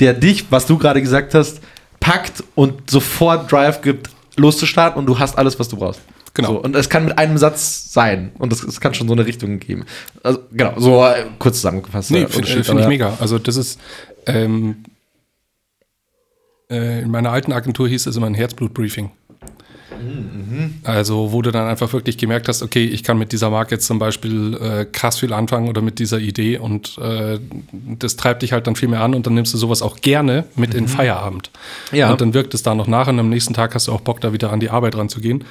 der 0.00 0.12
dich, 0.12 0.44
was 0.50 0.66
du 0.66 0.76
gerade 0.76 1.00
gesagt 1.00 1.32
hast, 1.34 1.60
packt 1.98 2.44
und 2.54 2.90
sofort 2.90 3.50
Drive 3.50 3.80
gibt, 3.80 4.10
loszustarten 4.36 4.98
und 4.98 5.06
du 5.06 5.18
hast 5.18 5.38
alles, 5.38 5.58
was 5.58 5.68
du 5.68 5.76
brauchst. 5.76 6.00
Genau. 6.34 6.52
So, 6.52 6.62
und 6.62 6.76
es 6.76 6.88
kann 6.88 7.06
mit 7.06 7.18
einem 7.18 7.38
Satz 7.38 7.92
sein 7.92 8.32
und 8.38 8.52
es, 8.52 8.62
es 8.62 8.80
kann 8.80 8.94
schon 8.94 9.08
so 9.08 9.14
eine 9.14 9.26
Richtung 9.26 9.58
geben. 9.58 9.84
Also, 10.22 10.40
genau, 10.52 10.78
so 10.78 11.04
äh, 11.04 11.26
kurz 11.38 11.56
zusammengefasst. 11.56 12.10
Nee, 12.10 12.20
der 12.20 12.28
finde 12.28 12.64
find 12.64 12.80
ich 12.80 12.86
mega. 12.86 13.16
Also 13.20 13.38
das 13.38 13.56
ist, 13.56 13.80
ähm, 14.26 14.84
äh, 16.70 17.02
in 17.02 17.10
meiner 17.10 17.32
alten 17.32 17.52
Agentur 17.52 17.88
hieß 17.88 18.06
es 18.06 18.16
immer 18.16 18.26
ein 18.26 18.34
Herzblut-Briefing. 18.34 19.10
Also 20.84 21.32
wo 21.32 21.42
du 21.42 21.50
dann 21.50 21.68
einfach 21.68 21.92
wirklich 21.92 22.16
gemerkt 22.16 22.48
hast, 22.48 22.62
okay, 22.62 22.84
ich 22.84 23.02
kann 23.02 23.18
mit 23.18 23.32
dieser 23.32 23.50
Marke 23.50 23.74
jetzt 23.74 23.86
zum 23.86 23.98
Beispiel 23.98 24.54
äh, 24.54 24.84
krass 24.86 25.18
viel 25.18 25.32
anfangen 25.32 25.68
oder 25.68 25.82
mit 25.82 25.98
dieser 25.98 26.18
Idee 26.18 26.58
und 26.58 26.96
äh, 26.98 27.38
das 27.98 28.16
treibt 28.16 28.42
dich 28.42 28.52
halt 28.52 28.66
dann 28.66 28.76
viel 28.76 28.88
mehr 28.88 29.02
an 29.02 29.14
und 29.14 29.26
dann 29.26 29.34
nimmst 29.34 29.52
du 29.52 29.58
sowas 29.58 29.82
auch 29.82 29.96
gerne 30.00 30.44
mit 30.56 30.74
in 30.74 30.84
den 30.84 30.88
Feierabend. 30.88 31.50
Ja. 31.92 32.10
Und 32.10 32.20
dann 32.20 32.34
wirkt 32.34 32.54
es 32.54 32.62
da 32.62 32.74
noch 32.74 32.86
nach 32.86 33.08
und 33.08 33.18
am 33.18 33.28
nächsten 33.28 33.52
Tag 33.52 33.74
hast 33.74 33.88
du 33.88 33.92
auch 33.92 34.00
Bock, 34.00 34.20
da 34.20 34.32
wieder 34.32 34.52
an 34.52 34.60
die 34.60 34.70
Arbeit 34.70 34.96
ranzugehen. 34.96 35.44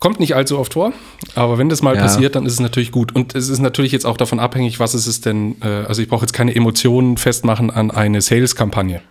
Kommt 0.00 0.18
nicht 0.18 0.34
allzu 0.34 0.58
oft 0.58 0.72
vor, 0.72 0.92
aber 1.34 1.58
wenn 1.58 1.68
das 1.68 1.82
mal 1.82 1.94
Ja. 1.94 2.00
passiert, 2.02 2.34
dann 2.34 2.46
ist 2.46 2.54
es 2.54 2.60
natürlich 2.60 2.90
gut. 2.90 3.14
Und 3.14 3.34
es 3.34 3.50
ist 3.50 3.58
natürlich 3.60 3.92
jetzt 3.92 4.06
auch 4.06 4.16
davon 4.16 4.40
abhängig, 4.40 4.80
was 4.80 4.94
ist 4.94 5.06
es 5.06 5.20
denn, 5.20 5.56
äh, 5.62 5.66
also 5.86 6.00
ich 6.00 6.08
brauche 6.08 6.22
jetzt 6.22 6.32
keine 6.32 6.54
Emotionen 6.56 7.18
festmachen 7.18 7.70
an 7.70 7.90
eine 7.90 8.22
Sales-Kampagne. 8.22 9.02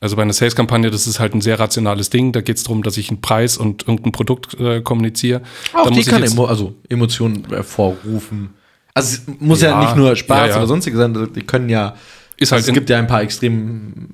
Also 0.00 0.16
bei 0.16 0.22
einer 0.22 0.32
Sales-Kampagne, 0.32 0.90
das 0.90 1.06
ist 1.06 1.20
halt 1.20 1.34
ein 1.34 1.40
sehr 1.42 1.60
rationales 1.60 2.08
Ding. 2.10 2.32
Da 2.32 2.40
geht 2.40 2.56
es 2.56 2.62
darum, 2.64 2.82
dass 2.82 2.96
ich 2.96 3.10
einen 3.10 3.20
Preis 3.20 3.58
und 3.58 3.82
irgendein 3.86 4.12
Produkt 4.12 4.58
äh, 4.58 4.80
kommuniziere. 4.80 5.42
Auch 5.74 5.84
da 5.84 5.90
die 5.90 6.04
kann 6.04 6.22
Emo 6.22 6.46
also 6.46 6.74
Emotionen 6.88 7.46
hervorrufen. 7.48 8.50
Also 8.94 9.18
es 9.18 9.40
muss 9.40 9.60
ja, 9.60 9.70
Ja, 9.70 9.80
nicht 9.82 9.96
nur 9.96 10.16
Spaß 10.16 10.50
ja, 10.50 10.56
oder 10.56 10.66
sonstiges 10.66 10.98
sein, 10.98 11.28
die 11.34 11.42
können 11.42 11.68
ja. 11.68 11.94
Ist 12.36 12.50
halt 12.50 12.60
also 12.62 12.70
es 12.70 12.74
gibt 12.74 12.90
ja 12.90 12.98
ein 12.98 13.06
paar 13.06 13.22
extrem 13.22 14.08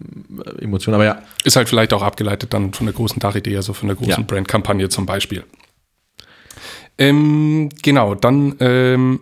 äh, 0.45 0.63
Emotionen, 0.65 0.97
aber 0.97 1.05
ja. 1.05 1.23
Ist 1.45 1.57
halt 1.57 1.69
vielleicht 1.69 1.93
auch 1.93 2.03
abgeleitet 2.03 2.53
dann 2.53 2.73
von 2.73 2.87
der 2.87 2.95
großen 2.95 3.19
Dachidee, 3.21 3.57
also 3.57 3.73
von 3.73 3.89
der 3.89 3.97
großen 3.97 4.11
Ja. 4.11 4.23
Brandkampagne 4.27 4.89
zum 4.89 5.07
Beispiel. 5.07 5.45
Ähm, 7.01 7.71
genau, 7.83 8.15
dann 8.15 8.57
ähm, 8.61 9.21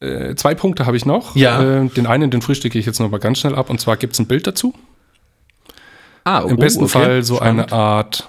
äh, 0.00 0.34
zwei 0.34 0.54
Punkte 0.54 0.86
habe 0.86 0.96
ich 0.96 1.04
noch. 1.04 1.36
Ja. 1.36 1.82
Äh, 1.82 1.88
den 1.88 2.06
einen, 2.06 2.30
den 2.30 2.40
frühstücke 2.42 2.78
ich 2.78 2.86
jetzt 2.86 2.98
noch 3.00 3.10
mal 3.10 3.20
ganz 3.20 3.38
schnell 3.38 3.54
ab. 3.54 3.68
Und 3.70 3.80
zwar 3.80 3.96
gibt 3.98 4.14
es 4.14 4.18
ein 4.18 4.26
Bild 4.26 4.46
dazu. 4.46 4.74
Ah, 6.24 6.40
Im 6.40 6.56
besten 6.56 6.88
Fall 6.88 7.22
so 7.22 7.38
eine 7.38 7.70
Art. 7.70 8.28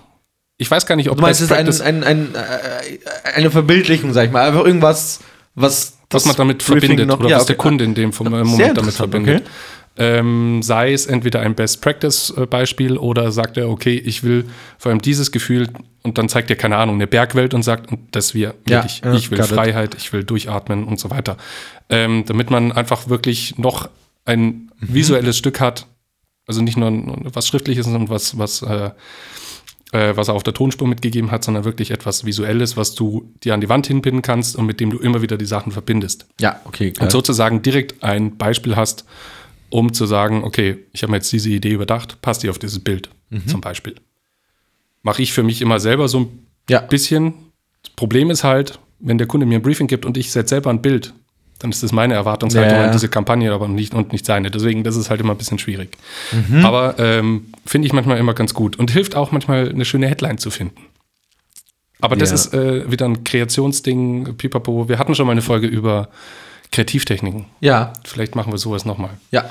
Ich 0.58 0.70
weiß 0.70 0.86
gar 0.86 0.96
nicht, 0.96 1.10
ob 1.10 1.18
Du 1.18 1.22
meinst, 1.22 1.42
es 1.42 1.48
Best 1.48 1.70
ist 1.70 1.82
ein, 1.82 2.04
ein, 2.04 2.34
ein, 2.34 2.36
äh, 2.36 3.30
eine 3.36 3.52
Verbildlichung, 3.52 4.12
sag 4.14 4.26
ich 4.26 4.32
mal. 4.32 4.48
Einfach 4.48 4.66
irgendwas, 4.66 5.22
was. 5.56 5.98
was 6.10 6.24
das 6.24 6.26
man 6.26 6.36
damit 6.36 6.58
Briefing 6.60 6.80
verbindet 6.80 7.08
noch- 7.08 7.20
oder 7.20 7.30
ja, 7.30 7.38
was 7.38 7.46
der 7.46 7.56
okay. 7.58 7.70
Kunde 7.70 7.86
in 7.86 7.96
dem 7.96 8.12
Sehr 8.12 8.30
Moment 8.30 8.78
damit 8.78 8.94
verbindet. 8.94 9.42
okay. 9.42 9.50
Ähm, 9.98 10.62
sei 10.62 10.94
es 10.94 11.06
entweder 11.08 11.40
ein 11.40 11.56
Best 11.56 11.82
Practice 11.82 12.32
äh, 12.38 12.46
Beispiel 12.46 12.98
oder 12.98 13.32
sagt 13.32 13.58
er, 13.58 13.70
okay, 13.70 13.96
ich 13.96 14.24
will 14.24 14.46
vor 14.78 14.92
allem 14.92 15.02
dieses 15.02 15.32
Gefühl 15.32 15.70
und 16.04 16.18
dann 16.18 16.30
zeigt 16.30 16.50
er, 16.50 16.56
keine 16.56 16.78
Ahnung, 16.78 16.96
eine 16.96 17.08
Bergwelt 17.08 17.54
und 17.54 17.64
sagt, 17.64 17.92
und 17.92 18.00
das 18.16 18.34
wir 18.34 18.54
Ja, 18.68 18.78
wirklich, 18.78 19.02
ja, 19.04 19.14
ich 19.14 19.32
will 19.32 19.40
got 19.40 19.48
it. 19.48 19.54
Freiheit, 19.56 19.96
ich 19.96 20.14
will 20.14 20.24
durchatmen 20.24 20.84
und 20.84 21.00
so 21.00 21.10
weiter. 21.10 21.38
Ähm, 21.90 22.24
damit 22.28 22.52
man 22.52 22.72
einfach 22.72 23.10
wirklich 23.10 23.58
noch 23.58 23.90
ein 24.26 24.70
Mhm. 24.80 24.94
visuelles 24.94 25.38
Stück 25.38 25.60
hat, 25.60 25.88
also 26.46 26.62
nicht 26.62 26.78
nur 26.78 26.92
was 27.34 27.48
Schriftliches, 27.48 27.86
sondern 27.86 28.10
was, 28.10 28.38
was, 28.38 28.62
äh, 28.62 28.92
äh, 29.94 30.16
was 30.16 30.28
er 30.28 30.34
auf 30.36 30.44
der 30.44 30.54
Tonspur 30.54 30.88
mitgegeben 30.88 31.32
hat, 31.32 31.44
sondern 31.44 31.64
wirklich 31.66 31.92
etwas 31.92 32.26
Visuelles, 32.26 32.78
was 32.78 32.94
du 32.94 33.34
dir 33.44 33.54
an 33.54 33.62
die 33.62 33.70
Wand 33.70 33.88
hinpinnen 33.88 34.22
kannst 34.22 34.56
und 34.56 34.66
mit 34.66 34.80
dem 34.80 34.92
du 34.92 35.00
immer 35.00 35.22
wieder 35.22 35.38
die 35.38 35.46
Sachen 35.46 35.72
verbindest. 35.72 36.28
Ja, 36.40 36.60
okay. 36.66 36.94
Und 37.00 37.12
sozusagen 37.12 37.62
direkt 37.64 38.04
ein 38.04 38.38
Beispiel 38.38 38.76
hast, 38.76 39.06
um 39.70 39.94
zu 39.94 40.06
sagen, 40.06 40.44
okay, 40.44 40.78
ich 40.94 41.04
habe 41.04 41.12
mir 41.12 41.18
jetzt 41.18 41.32
diese 41.32 41.50
Idee 41.50 41.72
überdacht, 41.72 42.22
passt 42.22 42.44
die 42.44 42.50
auf 42.50 42.60
dieses 42.60 42.80
Bild 42.80 43.10
Mhm. 43.30 43.48
zum 43.48 43.62
Beispiel. 43.62 43.96
Mache 45.04 45.22
ich 45.22 45.34
für 45.34 45.44
mich 45.44 45.62
immer 45.62 45.80
selber 45.80 46.08
so 46.08 46.20
ein 46.22 46.48
Ja. 46.70 46.80
bisschen. 46.82 47.34
Das 47.84 47.92
Problem 47.96 48.30
ist 48.32 48.44
halt, 48.44 48.80
wenn 49.00 49.18
der 49.18 49.28
Kunde 49.28 49.46
mir 49.46 49.56
ein 49.60 49.62
Briefing 49.62 49.88
gibt 49.88 50.06
und 50.06 50.18
ich 50.18 50.32
setze 50.32 50.50
selber 50.50 50.70
ein 50.70 50.82
Bild, 50.82 51.14
dann 51.60 51.72
ist 51.72 51.82
das 51.84 51.92
meine 51.92 52.14
Erwartungshaltung 52.14 52.78
Ja, 52.78 52.86
an 52.86 52.92
diese 52.92 53.10
Kampagne, 53.10 53.52
aber 53.52 53.68
nicht 53.68 53.94
und 53.94 54.12
nicht 54.12 54.26
seine. 54.26 54.52
Deswegen, 54.52 54.84
das 54.84 54.96
ist 54.96 55.10
halt 55.10 55.20
immer 55.22 55.34
ein 55.34 55.38
bisschen 55.38 55.60
schwierig. 55.60 55.98
Mhm. 56.32 56.64
Aber 56.66 56.96
ähm, 57.00 57.48
finde 57.66 57.88
ich 57.88 57.94
manchmal 57.94 58.18
immer 58.20 58.34
ganz 58.34 58.54
gut 58.54 58.78
und 58.78 58.92
hilft 58.92 59.16
auch 59.16 59.32
manchmal 59.32 59.70
eine 59.70 59.84
schöne 59.86 60.08
Headline 60.08 60.38
zu 60.38 60.52
finden. 60.52 60.82
Aber 62.00 62.16
das 62.16 62.30
Ja. 62.30 62.36
ist 62.36 62.54
äh, 62.54 62.92
wieder 62.92 63.06
ein 63.08 63.24
Kreationsding, 63.24 64.36
pipapo. 64.38 64.88
Wir 64.88 65.00
hatten 65.00 65.16
schon 65.16 65.26
mal 65.26 65.32
eine 65.32 65.42
Folge 65.42 65.66
über 65.68 66.10
Kreativtechniken. 66.78 67.46
Ja, 67.60 67.94
Vielleicht 68.06 68.36
machen 68.36 68.54
wir 68.54 68.58
sowas 68.60 68.86
nochmal. 68.86 69.10
ja. 69.32 69.46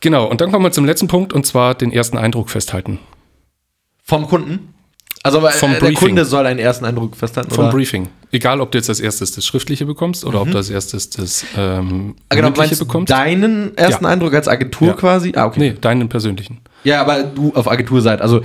Genau, 0.00 0.26
und 0.26 0.40
dann 0.40 0.50
kommen 0.50 0.64
wir 0.64 0.72
zum 0.72 0.84
letzten 0.84 1.06
Punkt 1.06 1.32
und 1.32 1.46
zwar 1.46 1.76
den 1.76 1.92
ersten 1.92 2.18
Eindruck 2.18 2.50
festhalten. 2.50 2.98
Vom 4.02 4.26
Kunden? 4.26 4.74
Also 5.22 5.40
Vom 5.48 5.70
äh, 5.70 5.74
der 5.74 5.80
Briefing. 5.80 5.94
Kunde 6.08 6.24
soll 6.24 6.44
einen 6.44 6.58
ersten 6.58 6.84
Eindruck 6.84 7.14
festhalten, 7.14 7.52
Vom 7.52 7.66
oder? 7.66 7.72
Briefing. 7.72 8.08
Egal, 8.32 8.60
ob 8.60 8.72
du 8.72 8.78
jetzt 8.78 8.88
als 8.88 8.98
erstes 8.98 9.30
das 9.30 9.46
Schriftliche 9.46 9.86
bekommst 9.86 10.24
oder 10.24 10.40
ob 10.42 10.50
du 10.50 10.56
als 10.56 10.70
erstes 10.70 11.08
das 11.10 11.44
ähm, 11.56 12.16
Ah, 12.28 12.34
genau, 12.34 12.48
Mündliche 12.50 12.74
bekommst. 12.84 13.12
deinen 13.12 13.76
ersten 13.78 14.04
Ja. 14.04 14.10
Eindruck 14.10 14.34
als 14.34 14.48
Agentur 14.48 14.88
Ja. 14.88 14.94
quasi? 14.94 15.32
Ah, 15.36 15.44
okay. 15.46 15.60
Nee, 15.60 15.74
deinen 15.80 16.08
persönlichen. 16.08 16.58
Ja, 16.82 17.00
aber 17.02 17.22
du 17.22 17.52
auf 17.54 17.70
Agentur 17.70 18.00
seid. 18.02 18.20
Also 18.20 18.42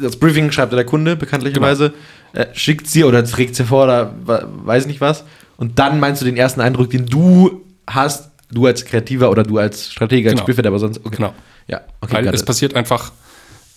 das 0.00 0.16
Briefing 0.16 0.52
schreibt 0.52 0.72
der 0.72 0.84
Kunde 0.84 1.16
bekanntlicherweise, 1.16 1.92
Genau. 2.32 2.44
äh, 2.44 2.54
schickt 2.54 2.86
sie 2.86 3.02
oder 3.02 3.24
trägt 3.24 3.56
sie 3.56 3.64
vor 3.64 3.82
oder 3.82 4.14
weiß 4.24 4.86
nicht 4.86 5.00
was. 5.00 5.24
Und 5.60 5.78
dann 5.78 6.00
meinst 6.00 6.20
du 6.22 6.24
den 6.26 6.36
ersten 6.36 6.60
Eindruck, 6.60 6.90
den 6.90 7.06
du 7.06 7.60
hast, 7.86 8.30
du 8.50 8.66
als 8.66 8.84
Kreativer 8.84 9.30
oder 9.30 9.42
du 9.44 9.58
als 9.58 9.92
Stratege, 9.92 10.28
als 10.30 10.34
Genau. 10.34 10.42
Spielfeld, 10.44 10.66
aber 10.66 10.78
sonst. 10.78 10.98
Okay. 11.04 11.16
Genau. 11.16 11.34
Ja, 11.68 11.82
okay. 12.00 12.14
Weil 12.14 12.28
es 12.28 12.40
it. 12.40 12.46
passiert 12.46 12.74
einfach, 12.74 13.12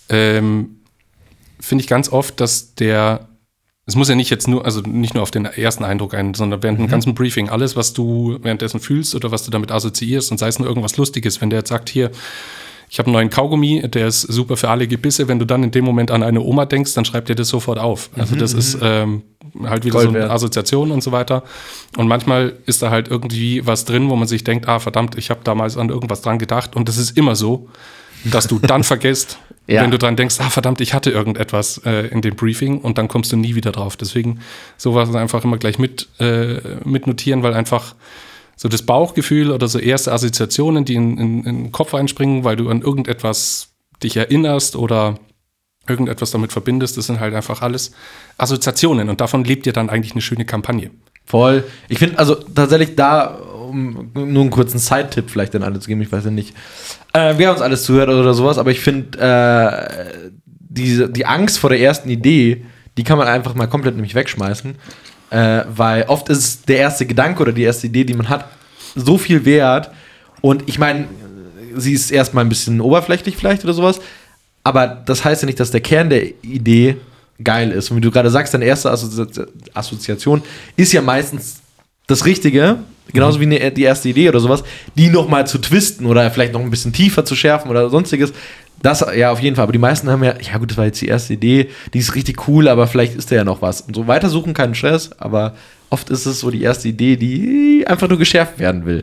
ähm, 0.10 0.78
finde 1.60 1.84
ich 1.84 1.88
ganz 1.88 2.10
oft, 2.12 2.40
dass 2.40 2.74
der, 2.76 3.28
es 3.86 3.96
muss 3.96 4.10
ja 4.10 4.16
nicht 4.16 4.30
jetzt 4.30 4.48
nur, 4.48 4.66
also 4.66 4.82
nicht 4.82 5.14
nur 5.14 5.22
auf 5.24 5.32
den 5.32 5.46
ersten 5.46 5.84
Eindruck 5.84 6.14
ein, 6.14 6.34
sondern 6.34 6.64
während 6.64 6.80
Mhm. 6.80 6.86
dem 6.86 6.90
ganzen 6.92 7.14
Briefing, 7.16 7.50
alles, 7.50 7.76
was 7.76 7.94
du 7.94 8.38
währenddessen 8.42 8.80
fühlst 8.80 9.14
oder 9.14 9.32
was 9.32 9.44
du 9.44 9.52
damit 9.52 9.72
assoziierst 9.72 10.32
und 10.32 10.38
sei 10.40 10.48
es 10.48 10.58
nur 10.60 10.68
irgendwas 10.68 10.98
Lustiges, 10.98 11.42
wenn 11.42 11.50
der 11.50 11.60
jetzt 11.60 11.70
sagt, 11.70 11.90
hier, 11.90 12.10
ich 12.94 13.00
habe 13.00 13.08
einen 13.08 13.14
neuen 13.14 13.30
Kaugummi, 13.32 13.82
der 13.90 14.06
ist 14.06 14.22
super 14.22 14.56
für 14.56 14.70
alle 14.70 14.88
Gebisse. 14.88 15.28
Wenn 15.28 15.40
du 15.40 15.46
dann 15.46 15.64
in 15.64 15.72
dem 15.72 15.84
Moment 15.84 16.12
an 16.12 16.22
eine 16.22 16.42
Oma 16.42 16.68
denkst, 16.68 16.94
dann 16.94 17.06
schreibt 17.06 17.28
dir 17.28 17.34
das 17.34 17.48
sofort 17.50 17.80
auf. 17.80 18.12
Also 18.16 18.36
das 18.36 18.54
ist 18.54 18.78
ähm, 18.84 19.24
halt 19.64 19.84
wieder 19.84 19.94
Mhm, 19.96 19.98
Gold 19.98 20.04
so 20.04 20.10
eine 20.10 20.20
wert. 20.20 20.30
Assoziation 20.32 20.92
und 20.92 21.02
so 21.02 21.12
weiter. 21.12 21.42
Und 21.98 22.08
manchmal 22.08 22.54
ist 22.68 22.84
da 22.84 22.92
halt 22.92 23.08
irgendwie 23.08 23.66
was 23.66 23.86
drin, 23.86 24.12
wo 24.12 24.16
man 24.16 24.28
sich 24.28 24.44
denkt, 24.44 24.68
ah 24.68 24.78
verdammt, 24.78 25.18
ich 25.18 25.32
habe 25.32 25.40
damals 25.44 25.76
an 25.76 25.90
irgendwas 25.90 26.22
dran 26.22 26.38
gedacht 26.38 26.76
und 26.76 26.88
das 26.88 26.98
ist 26.98 27.18
immer 27.18 27.36
so. 27.36 27.68
dass 28.26 28.46
du 28.48 28.60
dann 28.60 28.84
vergisst, 28.94 29.40
Ja. 29.68 29.82
wenn 29.82 29.90
du 29.90 29.98
dran 29.98 30.16
denkst, 30.16 30.36
ah 30.40 30.52
verdammt, 30.52 30.80
ich 30.80 30.94
hatte 30.94 31.10
irgendetwas 31.10 31.82
äh, 31.86 32.10
in 32.10 32.22
dem 32.22 32.36
Briefing 32.36 32.78
und 32.80 33.00
dann 33.00 33.08
kommst 33.08 33.32
du 33.32 33.38
nie 33.38 33.56
wieder 33.56 33.72
drauf. 33.72 33.98
Deswegen 33.98 34.38
sowas 34.78 35.14
einfach 35.16 35.44
immer 35.44 35.58
gleich 35.58 35.80
mit, 35.80 36.10
äh, 36.20 36.60
mit 36.86 37.08
notieren, 37.08 37.42
weil 37.42 37.56
einfach 37.56 37.96
so 38.64 38.70
das 38.70 38.84
Bauchgefühl 38.84 39.52
oder 39.52 39.68
so 39.68 39.78
erste 39.78 40.14
Assoziationen, 40.14 40.86
die 40.86 40.96
in, 40.96 41.18
in, 41.18 41.44
in 41.44 41.64
den 41.64 41.72
Kopf 41.74 41.94
einspringen, 41.94 42.46
weil 42.46 42.56
du 42.56 42.70
an 42.70 42.82
irgendetwas 42.82 43.74
dich 44.02 44.16
erinnerst 44.16 44.78
oder 44.78 45.16
irgendetwas 45.86 46.32
damit 46.32 46.54
verbindest, 46.54 46.96
das 46.96 47.08
sind 47.08 47.20
halt 47.20 47.34
einfach 47.34 47.62
alles 47.62 47.92
Assoziationen 48.38 49.10
und 49.10 49.20
davon 49.20 49.44
lebt 49.44 49.66
dir 49.66 49.74
dann 49.74 49.90
eigentlich 49.90 50.14
eine 50.14 50.22
schöne 50.22 50.46
Kampagne. 50.46 50.92
Voll. 51.26 51.66
Ich 51.90 52.00
finde, 52.00 52.18
also 52.18 52.36
tatsächlich 52.36 52.96
da, 52.96 53.36
um 53.36 54.12
nur 54.14 54.44
einen 54.44 54.50
kurzen 54.50 54.80
Side-Tipp 54.80 55.30
vielleicht 55.30 55.54
an 55.58 55.64
alle 55.64 55.82
zu 55.82 55.90
geben, 55.90 56.02
ich 56.02 56.14
weiß 56.14 56.24
ja 56.24 56.32
nicht, 56.32 56.56
äh, 57.12 57.34
wer 57.36 57.52
uns 57.52 57.60
alles 57.60 57.84
zuhört 57.84 58.08
oder 58.08 58.34
sowas, 58.34 58.58
aber 58.58 58.72
ich 58.72 58.80
finde, 58.80 59.20
äh, 59.20 60.30
diese, 60.46 61.10
die 61.10 61.26
Angst 61.26 61.60
vor 61.60 61.70
der 61.70 61.82
ersten 61.82 62.10
Idee, 62.10 62.64
die 62.96 63.04
kann 63.04 63.18
man 63.18 63.28
einfach 63.28 63.56
mal 63.56 63.68
komplett 63.68 63.96
nämlich 63.96 64.16
wegschmeißen, 64.16 64.76
äh, 65.34 65.66
weil 65.76 66.04
oft 66.04 66.30
ist 66.30 66.70
der 66.70 66.78
erste 66.78 67.06
Gedanke 67.06 67.42
oder 67.42 67.52
die 67.52 67.64
erste 67.64 67.88
Idee, 67.88 68.04
die 68.04 68.14
man 68.14 68.30
hat, 68.30 68.48
so 68.96 69.18
viel 69.18 69.44
wert 69.46 69.90
und 70.42 70.64
ich 70.68 70.78
meine, 70.78 71.08
sie 71.76 71.94
ist 71.94 72.12
erstmal 72.12 72.46
ein 72.46 72.50
bisschen 72.50 72.80
oberflächlich 72.80 73.36
vielleicht 73.36 73.64
oder 73.64 73.74
sowas, 73.74 74.00
aber 74.64 74.88
das 74.88 75.26
heißt 75.26 75.42
ja 75.42 75.46
nicht, 75.48 75.60
dass 75.60 75.72
der 75.72 75.82
Kern 75.82 76.10
der 76.10 76.24
Idee 76.44 76.98
geil 77.44 77.72
ist. 77.72 77.90
Und 77.90 77.98
wie 77.98 78.02
du 78.02 78.12
gerade 78.12 78.30
sagst, 78.30 78.54
deine 78.54 78.66
erste 78.66 78.92
Assozi 78.92 79.26
Assoziation 79.74 80.42
ist 80.76 80.94
ja 80.94 81.02
meistens 81.02 81.62
das 82.08 82.26
Richtige, 82.26 82.78
genauso 83.12 83.40
wie 83.40 83.46
eine, 83.46 83.72
die 83.72 83.84
erste 83.84 84.10
Idee 84.10 84.30
oder 84.30 84.40
sowas, 84.40 84.64
die 84.96 85.10
nochmal 85.10 85.48
zu 85.48 85.58
twisten 85.58 86.06
oder 86.06 86.30
vielleicht 86.32 86.54
noch 86.54 86.62
ein 86.62 86.70
bisschen 86.70 86.94
tiefer 86.94 87.26
zu 87.26 87.36
schärfen 87.36 87.72
oder 87.72 87.90
sonstiges. 87.90 88.34
Das 88.84 89.04
ja 89.16 89.32
auf 89.32 89.40
jeden 89.40 89.56
Fall. 89.56 89.64
Aber 89.64 89.72
die 89.72 89.80
meisten 89.80 90.10
haben 90.10 90.24
ja, 90.24 90.36
ja 90.40 90.58
gut, 90.58 90.70
das 90.70 90.78
war 90.78 90.86
jetzt 90.86 91.02
die 91.02 91.08
erste 91.08 91.34
Idee, 91.34 91.70
die 91.94 92.00
ist 92.00 92.16
richtig 92.16 92.48
cool, 92.48 92.68
aber 92.68 92.86
vielleicht 92.86 93.16
ist 93.16 93.32
da 93.32 93.36
ja 93.36 93.46
noch 93.46 93.62
was. 93.62 93.82
Und 93.82 93.96
so 93.96 94.08
weitersuchen, 94.08 94.54
keinen 94.54 94.76
Stress, 94.76 95.12
aber 95.18 95.56
oft 95.90 96.10
ist 96.10 96.26
es 96.26 96.42
so 96.42 96.52
die 96.52 96.62
erste 96.62 96.90
Idee, 96.90 97.16
die 97.16 97.86
einfach 97.88 98.10
nur 98.10 98.18
geschärft 98.18 98.60
werden 98.60 98.86
will. 98.86 99.02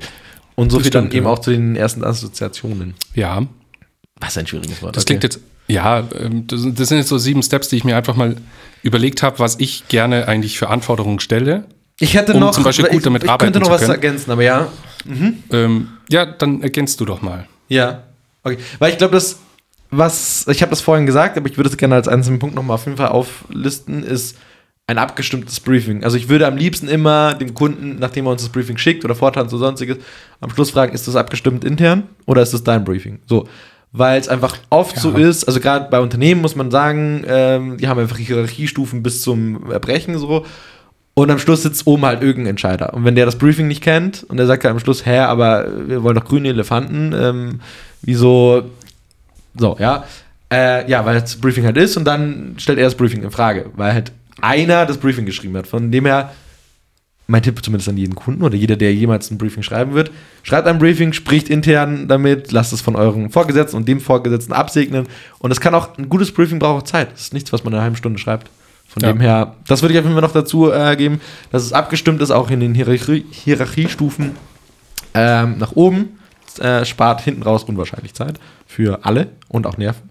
Und 0.55 0.71
so 0.71 0.77
Das 0.77 0.85
viel 0.85 0.91
dann 0.91 1.11
eben 1.11 1.25
ja. 1.25 1.33
auch 1.33 1.39
zu 1.39 1.51
den 1.51 1.77
ersten 1.77 2.05
Assoziationen. 2.05 2.95
Ja, 3.15 3.47
Was 4.21 4.37
ein 4.37 4.47
schwieriges 4.47 4.83
Wort. 4.83 4.97
Das 4.97 5.07
klingt 5.07 5.23
jetzt, 5.23 5.41
ja, 5.67 6.07
ähm, 6.15 6.47
das, 6.47 6.61
sind 6.61 6.99
jetzt 6.99 7.09
so 7.09 7.17
sieben 7.17 7.43
Steps, 7.43 7.69
die 7.69 7.77
ich 7.77 7.85
mir 7.85 7.97
einfach 7.97 8.17
mal 8.17 8.37
überlegt 8.83 9.23
habe, 9.23 9.39
was 9.39 9.59
ich 9.61 9.89
gerne 9.89 10.29
eigentlich 10.29 10.59
für 10.59 10.69
Anforderungen 10.69 11.21
stelle. 11.21 11.65
Ich 11.99 12.15
hätte 12.15 12.35
um 12.35 12.41
noch, 12.41 12.51
zum 12.51 12.65
Beispiel 12.65 12.87
gut 12.91 13.07
damit 13.07 13.23
ich, 13.23 13.29
ich 13.29 13.31
arbeiten 13.31 13.55
könnte 13.55 13.71
noch 13.71 13.79
zu 13.79 13.83
was 13.83 13.89
ergänzen, 13.89 14.31
aber 14.31 14.43
ja. 14.43 14.69
Ähm, 15.51 15.89
ja, 16.11 16.27
dann 16.27 16.63
ergänzt 16.63 17.01
du 17.01 17.07
doch 17.07 17.23
mal. 17.23 17.47
Ja. 17.69 18.03
Okay. 18.43 18.59
Weil 18.79 18.93
ich 18.93 18.99
glaube, 18.99 19.15
das, 19.15 19.39
was, 19.91 20.47
ich 20.49 20.63
habe 20.63 20.71
das 20.71 20.81
vorhin 20.81 21.07
gesagt, 21.07 21.37
aber 21.37 21.49
ich 21.49 21.57
würde 21.57 21.71
es 21.71 21.77
gerne 21.77 21.95
als 21.97 22.09
einzelnen 22.09 22.39
Punkt 22.39 22.55
nochmal 22.55 22.75
auf 22.77 22.85
jeden 22.85 22.97
Fall 22.97 23.09
auflisten, 23.09 24.03
ist 24.03 24.37
ein 24.87 24.99
abgestimmtes 24.99 25.61
Briefing. 25.61 26.03
Also 26.05 26.17
ich 26.17 26.29
würde 26.29 26.47
am 26.47 26.57
liebsten 26.57 26.89
immer 26.89 27.35
dem 27.35 27.55
Kunden, 27.55 27.97
nachdem 28.01 28.27
er 28.27 28.33
uns 28.33 28.43
das 28.43 28.51
Briefing 28.51 28.77
schickt 28.77 29.05
oder 29.05 29.15
Vortanz 29.15 29.53
oder 29.53 29.67
sonstiges, 29.67 29.99
am 30.41 30.51
Schluss 30.51 30.71
fragen, 30.71 30.93
ist 30.93 31.07
das 31.07 31.17
abgestimmt 31.17 31.65
intern 31.65 32.05
oder 32.27 32.43
ist 32.43 32.53
das 32.53 32.65
dein 32.65 32.85
Briefing? 32.85 33.21
So. 33.27 33.47
Weil 33.93 34.21
es 34.21 34.29
einfach 34.29 34.57
oft 34.71 34.97
Ja. 34.97 35.03
so 35.03 35.11
ist, 35.13 35.45
also 35.45 35.59
gerade 35.61 35.89
bei 35.91 35.99
Unternehmen 36.01 36.41
muss 36.41 36.55
man 36.57 36.71
sagen, 36.71 37.25
ähm, 37.27 37.77
die 37.77 37.89
haben 37.89 37.99
einfach 37.99 38.19
Hierarchiestufen 38.19 39.03
bis 39.03 39.23
zum 39.23 39.71
Erbrechen 39.71 40.17
so. 40.19 40.47
Und 41.15 41.31
am 41.31 41.39
Schluss 41.41 41.63
sitzt 41.63 41.87
oben 41.87 42.05
halt 42.05 42.23
irgendein 42.23 42.51
Entscheider. 42.53 42.95
Und 42.95 43.05
wenn 43.05 43.17
der 43.17 43.27
das 43.27 43.37
Briefing 43.37 43.67
nicht 43.67 43.83
kennt 43.83 44.25
und 44.29 44.37
der 44.37 44.47
sagt 44.47 44.63
halt 44.65 44.73
am 44.73 44.79
Schluss, 44.79 45.05
hä, 45.07 45.19
aber 45.19 45.67
wir 45.89 46.03
wollen 46.05 46.15
doch 46.15 46.25
grüne 46.25 46.49
Elefanten, 46.49 47.13
ähm, 47.15 47.61
wieso, 48.03 48.63
so, 49.57 49.77
ja. 49.79 50.05
Äh, 50.53 50.91
ja, 50.91 51.05
weil 51.07 51.21
das 51.21 51.37
Briefing 51.37 51.65
halt 51.65 51.77
ist 51.77 51.97
und 51.97 52.05
dann 52.05 52.55
stellt 52.59 52.79
er 52.79 52.85
das 52.85 52.97
Briefing 52.97 53.23
in 53.23 53.31
Frage, 53.31 53.71
weil 53.77 53.93
halt 53.93 54.13
einer 54.41 54.85
das 54.87 54.99
Briefing 54.99 55.25
geschrieben 55.27 55.57
hat. 55.57 55.67
Von 55.69 55.93
dem 55.93 56.07
her, 56.07 56.33
mein 57.29 57.43
Tipp 57.43 57.65
zumindest 57.65 57.89
an 57.89 57.97
jeden 57.97 58.17
Kunden 58.17 58.43
oder 58.43 58.57
jeder, 58.57 58.75
der 58.77 58.93
jemals 58.93 59.31
ein 59.31 59.39
Briefing 59.39 59.63
schreiben 59.63 59.95
wird, 59.95 60.11
schreibt 60.43 60.67
ein 60.67 60.79
Briefing, 60.79 61.13
spricht 61.13 61.49
intern 61.49 62.09
damit, 62.09 62.51
lasst 62.51 62.73
es 62.73 62.81
von 62.81 62.97
euren 62.97 63.31
Vorgesetzten 63.31 63.77
und 63.77 63.87
dem 63.87 64.01
Vorgesetzten 64.01 64.53
absegnen. 64.53 65.07
Und 65.39 65.53
es 65.53 65.61
kann 65.61 65.75
auch, 65.75 65.97
ein 65.99 66.09
gutes 66.09 66.33
Briefing 66.33 66.59
braucht 66.59 66.83
auch 66.83 66.87
Zeit. 66.91 67.13
Das 67.13 67.21
ist 67.21 67.33
nichts, 67.35 67.53
was 67.53 67.63
man 67.63 67.73
in 67.73 67.77
einer 67.77 67.85
halben 67.85 67.97
Stunde 67.97 68.19
schreibt. 68.19 68.51
Von 68.89 69.03
Ja. 69.05 69.13
dem 69.13 69.21
her, 69.21 69.55
das 69.69 69.83
würde 69.83 69.93
ich 69.95 70.01
auf 70.01 70.05
jeden 70.05 70.15
Fall 70.17 70.23
noch 70.23 70.33
dazu 70.33 70.73
äh, 70.73 70.97
geben, 70.97 71.21
dass 71.53 71.63
es 71.63 71.73
abgestimmt 71.73 72.21
ist, 72.23 72.33
auch 72.33 72.51
in 72.51 72.59
den 72.59 72.75
Hierarchie 72.75 73.25
Hierarchiestufen 73.31 74.33
ähm, 75.15 75.59
nach 75.59 75.73
oben. 75.77 76.19
Äh, 76.59 76.85
spart 76.85 77.21
hinten 77.23 77.43
raus 77.43 77.65
unwahrscheinlich 77.65 78.15
Zeit 78.15 78.39
für 78.67 79.05
alle 79.05 79.29
und 79.49 79.67
auch 79.67 79.77
Nerven. 79.79 80.11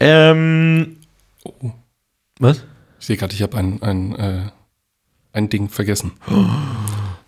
Ähm, 0.00 0.96
Oh, 1.44 1.52
was? 2.40 2.64
ich 3.00 3.06
sehe 3.06 3.16
gerade, 3.18 3.34
ich 3.34 3.42
habe 3.42 3.56
ein, 3.58 3.82
ein, 3.82 4.16
äh, 4.16 4.40
ein 5.34 5.48
Ding 5.50 5.68
vergessen. 5.68 6.12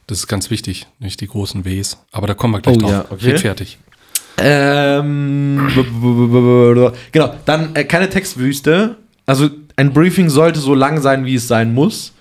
Das 0.07 0.19
ist 0.19 0.27
ganz 0.27 0.51
wichtig, 0.51 0.87
nicht 0.99 1.21
die 1.21 1.27
großen 1.27 1.65
Ws. 1.67 1.99
Aber 2.13 2.27
da 2.27 2.33
kommen 2.35 2.55
wir 2.55 2.61
gleich 2.61 2.77
Oh 2.77 2.81
drauf. 2.81 2.91
ja, 2.91 3.05
okay. 3.11 3.31
Red 3.33 3.41
fertig. 3.41 3.79
Ähm, 4.39 5.69
genau, 7.13 7.35
dann 7.45 7.75
äh, 7.75 7.85
keine 7.85 8.09
Textwüste. 8.09 8.97
Also 9.27 9.51
ein 9.77 9.93
Briefing 9.93 10.29
sollte 10.31 10.61
so 10.61 10.75
lang 10.75 11.01
sein, 11.01 11.25
wie 11.25 11.35
es 11.35 11.49
sein 11.49 11.75
muss. 11.75 12.13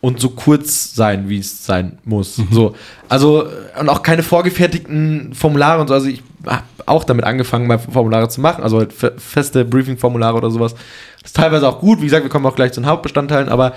Und 0.00 0.20
so 0.20 0.30
kurz 0.30 0.94
sein, 0.94 1.28
wie 1.28 1.38
es 1.40 1.66
sein 1.66 1.98
muss. 2.04 2.40
So. 2.52 2.76
Also, 3.08 3.46
äh, 3.46 3.80
und 3.80 3.88
auch 3.88 4.04
keine 4.04 4.22
vorgefertigten 4.22 5.34
Formulare 5.34 5.80
und 5.80 5.88
so. 5.88 5.94
Also 5.94 6.06
ich 6.06 6.22
habe 6.46 6.62
auch 6.86 7.02
damit 7.02 7.24
angefangen, 7.24 7.66
mal 7.66 7.80
Formulare 7.80 8.28
zu 8.28 8.40
machen. 8.40 8.62
Also 8.62 8.78
halt 8.78 8.92
fe- 8.92 9.14
feste 9.16 9.64
Briefing-Formulare 9.64 10.36
oder 10.36 10.50
sowas. 10.52 10.74
Das 11.22 11.30
ist 11.30 11.36
teilweise 11.36 11.68
auch 11.68 11.80
gut. 11.80 12.00
Wie 12.00 12.04
gesagt, 12.04 12.22
wir 12.22 12.30
kommen 12.30 12.46
auch 12.46 12.54
gleich 12.54 12.72
zu 12.72 12.80
den 12.80 12.86
Hauptbestandteilen, 12.86 13.48
aber 13.48 13.74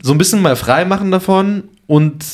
so 0.00 0.12
ein 0.12 0.18
bisschen 0.18 0.40
mal 0.40 0.56
frei 0.56 0.86
machen 0.86 1.10
davon 1.10 1.64
und 1.86 2.24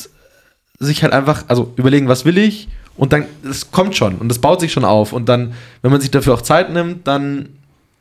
sich 0.79 1.03
halt 1.03 1.11
einfach, 1.11 1.43
also 1.49 1.73
überlegen, 1.75 2.07
was 2.07 2.23
will 2.23 2.37
ich 2.37 2.69
und 2.95 3.11
dann, 3.11 3.25
es 3.49 3.71
kommt 3.71 3.95
schon 3.97 4.15
und 4.15 4.31
es 4.31 4.39
baut 4.39 4.61
sich 4.61 4.71
schon 4.71 4.85
auf 4.85 5.13
und 5.13 5.27
dann, 5.27 5.53
wenn 5.81 5.91
man 5.91 5.99
sich 5.99 6.11
dafür 6.11 6.35
auch 6.35 6.41
Zeit 6.41 6.71
nimmt, 6.71 7.07
dann 7.07 7.49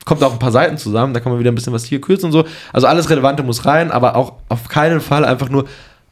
kommt 0.04 0.22
auch 0.22 0.32
ein 0.32 0.38
paar 0.38 0.52
Seiten 0.52 0.78
zusammen, 0.78 1.14
da 1.14 1.20
kann 1.20 1.32
man 1.32 1.38
wieder 1.38 1.50
ein 1.50 1.54
bisschen 1.54 1.72
was 1.72 1.84
hier 1.84 2.00
kürzen 2.00 2.26
und 2.26 2.32
so. 2.32 2.44
Also 2.72 2.86
alles 2.86 3.10
Relevante 3.10 3.42
muss 3.42 3.64
rein, 3.64 3.90
aber 3.90 4.16
auch 4.16 4.34
auf 4.48 4.68
keinen 4.68 5.00
Fall 5.00 5.24
einfach 5.24 5.48
nur, 5.48 5.64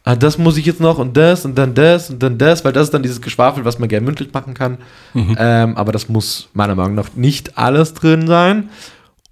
ah, 0.05 0.17
das 0.17 0.39
muss 0.39 0.57
ich 0.57 0.67
jetzt 0.67 0.81
noch 0.81 0.99
und 0.99 1.17
das 1.17 1.45
und 1.45 1.57
dann 1.57 1.75
das 1.75 2.11
und 2.11 2.23
dann 2.23 2.39
das, 2.39 2.65
weil 2.65 2.73
das 2.73 2.85
ist 2.85 2.95
dann 2.95 3.03
dieses 3.03 3.21
Geschwafel, 3.21 3.65
was 3.65 3.79
man 3.79 3.89
gerne 3.89 4.05
mündlich 4.05 4.33
machen 4.33 4.55
kann. 4.55 4.79
Ähm, 5.39 5.77
aber 5.77 5.93
das 5.93 6.09
muss 6.09 6.49
meiner 6.55 6.75
Meinung 6.75 6.95
nach 6.95 7.11
nicht 7.15 7.59
alles 7.59 7.95
drin 7.95 8.27
sein. 8.27 8.71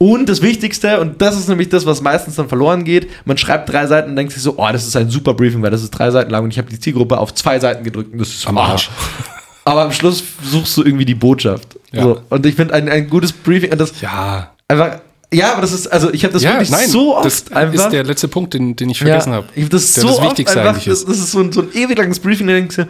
Und 0.02 0.30
das 0.30 0.40
Wichtigste, 0.40 0.98
und 0.98 1.20
das 1.20 1.36
ist 1.36 1.48
nämlich 1.50 1.68
das, 1.68 1.84
was 1.84 2.00
meistens 2.00 2.36
dann 2.36 2.48
verloren 2.48 2.84
geht, 2.84 3.10
man 3.26 3.36
schreibt 3.36 3.68
drei 3.68 3.86
Seiten 3.86 4.10
und 4.10 4.16
denkt 4.16 4.32
sich 4.32 4.42
so, 4.42 4.54
oh, 4.56 4.68
das 4.72 4.86
ist 4.86 4.96
ein 4.96 5.10
super 5.10 5.34
Briefing, 5.34 5.60
weil 5.60 5.70
das 5.70 5.82
ist 5.82 5.90
drei 5.90 6.10
Seiten 6.10 6.30
lang 6.30 6.44
und 6.44 6.50
ich 6.50 6.58
habe 6.58 6.70
die 6.70 6.80
Zielgruppe 6.80 7.18
auf 7.18 7.34
zwei 7.34 7.58
Seiten 7.60 7.84
gedrückt 7.84 8.12
und 8.12 8.18
das 8.18 8.30
ist 8.30 8.46
Am 8.46 8.56
Arsch. 8.56 8.88
Aber 9.70 9.82
am 9.84 9.92
Schluss 9.92 10.22
suchst 10.42 10.76
du 10.76 10.84
irgendwie 10.84 11.04
die 11.04 11.14
Botschaft. 11.14 11.78
Ja. 11.92 12.02
So. 12.02 12.22
Und 12.28 12.44
ich 12.44 12.56
finde 12.56 12.74
ein, 12.74 12.88
ein 12.88 13.08
gutes 13.08 13.32
Briefing, 13.32 13.70
und 13.70 13.80
das 13.80 14.00
Ja, 14.00 14.52
einfach, 14.66 15.00
ja, 15.32 15.52
aber 15.52 15.60
das 15.60 15.72
ist, 15.72 15.86
also 15.86 16.12
ich 16.12 16.24
habe 16.24 16.32
das 16.32 16.42
ja, 16.42 16.54
wirklich 16.54 16.70
nein, 16.70 16.88
so 16.88 17.16
oft 17.16 17.24
das 17.26 17.52
einfach. 17.52 17.74
ist 17.74 17.90
der 17.90 18.02
letzte 18.02 18.26
Punkt, 18.26 18.52
den, 18.52 18.74
den 18.74 18.90
ich 18.90 18.98
vergessen 18.98 19.32
habe. 19.32 19.46
Ich 19.54 19.62
hab 19.62 19.70
das 19.70 19.92
der 19.92 20.02
so 20.02 20.08
das 20.08 20.18
oft 20.18 20.26
Wichtigste 20.26 20.60
einfach, 20.60 20.72
eigentlich 20.72 20.86
das, 20.86 21.00
ist. 21.00 21.08
das 21.08 21.18
ist 21.18 21.30
so 21.30 21.38
ein, 21.38 21.52
so 21.52 21.62
ein 21.62 21.68
ewig 21.72 21.96
langes 21.96 22.18
Briefing, 22.18 22.48
da 22.48 22.54
denkst 22.54 22.76
du, 22.76 22.82
ja, 22.82 22.88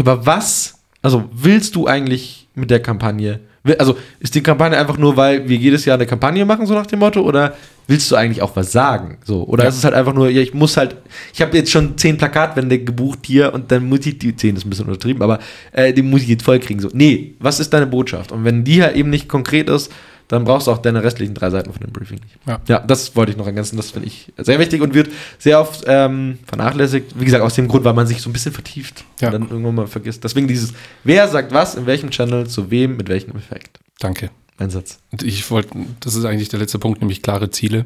aber 0.00 0.24
was, 0.24 0.74
also 1.02 1.24
willst 1.32 1.76
du 1.76 1.86
eigentlich 1.86 2.48
mit 2.54 2.70
der 2.70 2.80
Kampagne, 2.80 3.40
also 3.78 3.96
ist 4.20 4.34
die 4.34 4.42
Kampagne 4.42 4.76
einfach 4.78 4.98
nur, 4.98 5.16
weil 5.16 5.48
wir 5.48 5.56
jedes 5.56 5.84
Jahr 5.84 5.96
eine 5.96 6.06
Kampagne 6.06 6.44
machen, 6.44 6.66
so 6.66 6.74
nach 6.74 6.86
dem 6.86 7.00
Motto, 7.00 7.20
oder 7.20 7.54
willst 7.88 8.10
du 8.10 8.16
eigentlich 8.16 8.42
auch 8.42 8.54
was 8.56 8.72
sagen? 8.72 9.18
So, 9.24 9.44
oder 9.44 9.64
Ja. 9.64 9.68
ist 9.68 9.76
es 9.76 9.84
halt 9.84 9.94
einfach 9.94 10.14
nur, 10.14 10.28
ja, 10.28 10.40
ich 10.42 10.54
muss 10.54 10.76
halt, 10.76 10.96
ich 11.32 11.40
habe 11.42 11.56
jetzt 11.56 11.70
schon 11.70 11.96
zehn 11.98 12.16
Plakatwände 12.16 12.78
gebucht 12.78 13.20
hier 13.24 13.52
und 13.54 13.70
dann 13.70 13.88
muss 13.88 14.06
ich 14.06 14.18
die, 14.18 14.34
zehn 14.36 14.56
ist 14.56 14.66
ein 14.66 14.70
bisschen 14.70 14.86
untertrieben, 14.86 15.22
aber 15.22 15.38
äh, 15.72 15.92
die 15.92 16.02
muss 16.02 16.22
ich 16.22 16.28
jetzt 16.28 16.44
voll 16.44 16.58
kriegen. 16.58 16.80
So, 16.80 16.88
nee, 16.92 17.34
was 17.38 17.60
ist 17.60 17.72
deine 17.72 17.86
Botschaft? 17.86 18.32
Und 18.32 18.44
wenn 18.44 18.64
die 18.64 18.82
halt 18.82 18.96
eben 18.96 19.10
nicht 19.10 19.28
konkret 19.28 19.68
ist, 19.68 19.90
dann 20.28 20.44
brauchst 20.44 20.66
du 20.66 20.72
auch 20.72 20.78
deine 20.78 21.02
restlichen 21.04 21.34
drei 21.34 21.50
Seiten 21.50 21.72
von 21.72 21.80
dem 21.80 21.92
Briefing 21.92 22.18
nicht. 22.20 22.36
Ja. 22.46 22.60
Ja, 22.66 22.78
das 22.80 23.14
wollte 23.14 23.32
ich 23.32 23.38
noch 23.38 23.46
ergänzen. 23.46 23.76
Das 23.76 23.92
finde 23.92 24.08
ich 24.08 24.32
sehr 24.36 24.58
wichtig 24.58 24.80
und 24.82 24.92
wird 24.94 25.10
sehr 25.38 25.60
oft 25.60 25.84
ähm, 25.86 26.38
vernachlässigt. 26.46 27.18
Wie 27.18 27.24
gesagt, 27.24 27.42
aus 27.44 27.54
dem 27.54 27.68
Grund, 27.68 27.84
weil 27.84 27.94
man 27.94 28.06
sich 28.06 28.20
so 28.20 28.28
ein 28.30 28.32
bisschen 28.32 28.52
vertieft 28.52 29.04
Ja. 29.20 29.28
und 29.28 29.32
dann 29.34 29.50
irgendwann 29.50 29.74
mal 29.76 29.86
vergisst. 29.86 30.24
Deswegen 30.24 30.48
dieses, 30.48 30.72
wer 31.04 31.28
sagt 31.28 31.52
was, 31.52 31.74
in 31.76 31.86
welchem 31.86 32.10
Channel, 32.10 32.46
zu 32.46 32.70
wem, 32.70 32.96
mit 32.96 33.08
welchem 33.08 33.36
Effekt. 33.36 33.78
Danke. 34.00 34.30
Mein 34.58 34.70
Satz. 34.70 34.98
Ich 35.22 35.50
wollte, 35.50 35.70
das 36.00 36.14
ist 36.14 36.24
eigentlich 36.24 36.48
der 36.48 36.58
letzte 36.58 36.78
Punkt, 36.78 37.00
nämlich 37.00 37.22
klare 37.22 37.50
Ziele. 37.50 37.84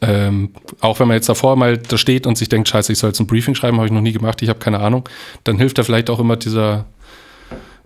Ähm, 0.00 0.50
auch 0.80 1.00
wenn 1.00 1.08
man 1.08 1.16
jetzt 1.16 1.28
davor 1.28 1.56
mal 1.56 1.76
da 1.78 1.98
steht 1.98 2.26
und 2.26 2.38
sich 2.38 2.48
denkt, 2.48 2.68
scheiße, 2.68 2.92
ich 2.92 2.98
soll 2.98 3.10
jetzt 3.10 3.20
ein 3.20 3.26
Briefing 3.26 3.54
schreiben, 3.54 3.78
habe 3.78 3.86
ich 3.86 3.92
noch 3.92 4.00
nie 4.00 4.12
gemacht, 4.12 4.42
ich 4.42 4.48
habe 4.48 4.58
keine 4.60 4.78
Ahnung, 4.80 5.08
dann 5.44 5.56
hilft 5.58 5.78
da 5.78 5.82
vielleicht 5.82 6.08
auch 6.10 6.20
immer 6.20 6.36
dieser, 6.36 6.84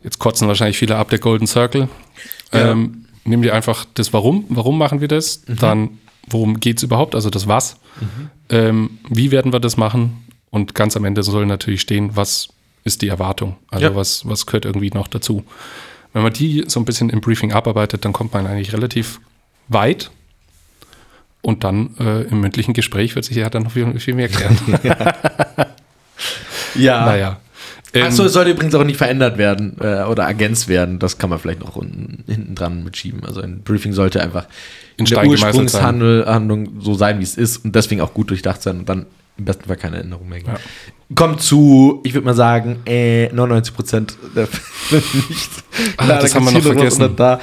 jetzt 0.03 0.19
kotzen 0.19 0.47
wahrscheinlich 0.49 0.77
viele 0.77 0.97
ab, 0.97 1.09
der 1.11 1.21
Golden 1.21 1.47
Circle. 1.47 1.89
Ja. 2.53 2.71
Ähm, 2.73 3.02
nimm 3.25 3.43
dir 3.43 3.55
einfach 3.55 3.85
das 3.95 4.13
Warum, 4.13 4.45
warum 4.49 4.79
machen 4.79 5.01
wir 5.01 5.09
das, 5.09 5.43
dann 5.47 5.99
worum 6.29 6.61
geht 6.61 6.79
es 6.79 6.83
überhaupt, 6.83 7.15
also 7.15 7.31
das 7.31 7.47
Was, 7.49 7.77
ähm, 8.49 8.99
wie 9.09 9.31
werden 9.31 9.53
wir 9.53 9.61
das 9.61 9.77
machen 9.77 10.25
und 10.51 10.75
ganz 10.75 10.97
am 10.97 11.05
Ende 11.05 11.23
soll 11.23 11.47
natürlich 11.47 11.81
stehen, 11.81 12.17
was 12.17 12.49
ist 12.85 13.03
die 13.03 13.09
Erwartung, 13.09 13.57
also 13.71 13.85
Ja. 13.87 13.95
was, 13.95 14.29
was 14.29 14.47
gehört 14.47 14.65
irgendwie 14.65 14.91
noch 14.91 15.07
dazu. 15.09 15.45
Wenn 16.13 16.23
man 16.23 16.33
die 16.33 16.65
so 16.67 16.81
ein 16.81 16.85
bisschen 16.85 17.11
im 17.11 17.21
Briefing 17.21 17.53
abarbeitet, 17.53 18.05
dann 18.05 18.13
kommt 18.13 18.35
man 18.35 18.47
eigentlich 18.47 18.73
relativ 18.73 19.21
weit. 19.69 20.11
Und 21.41 21.65
dann 21.65 21.97
äh, 21.99 22.23
im 22.23 22.41
mündlichen 22.41 22.75
Gespräch 22.75 23.15
wird 23.17 23.25
sich 23.25 23.37
ja 23.37 23.49
dann 23.51 23.65
noch 23.65 23.73
viel, 23.73 23.99
viel 23.99 24.15
mehr 24.15 24.29
klären. 24.29 24.57
Ja. 26.75 27.05
naja. 27.07 27.41
Ähm, 27.95 28.05
Achso, 28.05 28.25
es 28.25 28.33
sollte 28.33 28.51
übrigens 28.51 28.75
auch 28.75 28.85
nicht 28.85 28.97
verändert 28.97 29.37
werden 29.37 29.77
äh, 29.81 30.05
oder 30.05 30.25
ergänzt 30.25 30.69
werden. 30.69 30.99
Das 30.99 31.19
kann 31.19 31.29
man 31.29 31.39
vielleicht 31.39 31.61
noch 31.61 31.77
unten, 31.77 32.25
hinten 32.27 32.55
dran 32.55 32.85
mitschieben. 32.85 33.25
Also 33.25 33.43
ein 33.43 33.61
Briefing 33.63 33.93
sollte 33.93 34.23
einfach 34.23 34.47
In 34.97 35.05
in 35.05 35.15
der. 35.15 35.27
Ursprungshandlung 35.27 36.81
so 36.81 36.95
sein, 36.95 37.19
wie 37.19 37.25
es 37.25 37.37
ist 37.37 37.65
und 37.65 37.75
deswegen 37.75 38.01
auch 38.01 38.15
gut 38.15 38.31
durchdacht 38.31 38.63
sein 38.63 38.79
und 38.79 38.89
dann 38.89 39.07
im 39.37 39.45
besten 39.45 39.65
Fall 39.65 39.77
keine 39.77 39.99
Änderung 39.99 40.29
mehr 40.29 40.41
geben. 40.41 40.53
Ja. 40.53 41.15
Kommt 41.15 41.43
zu, 41.43 42.01
ich 42.05 42.15
würde 42.15 42.25
mal 42.25 42.35
sagen, 42.35 42.81
äh, 42.87 43.29
99 43.33 43.75
Prozent 43.75 44.17
der 44.35 44.47
Fälle 44.49 45.03
nicht. 45.29 45.51
Ah, 45.97 46.05
Klar, 46.05 46.21
das 46.21 46.31
da 46.31 46.37
haben 46.37 46.47
wir 46.47 46.53
noch 46.53 46.63
vergessen. 46.63 47.17
Da. 47.17 47.41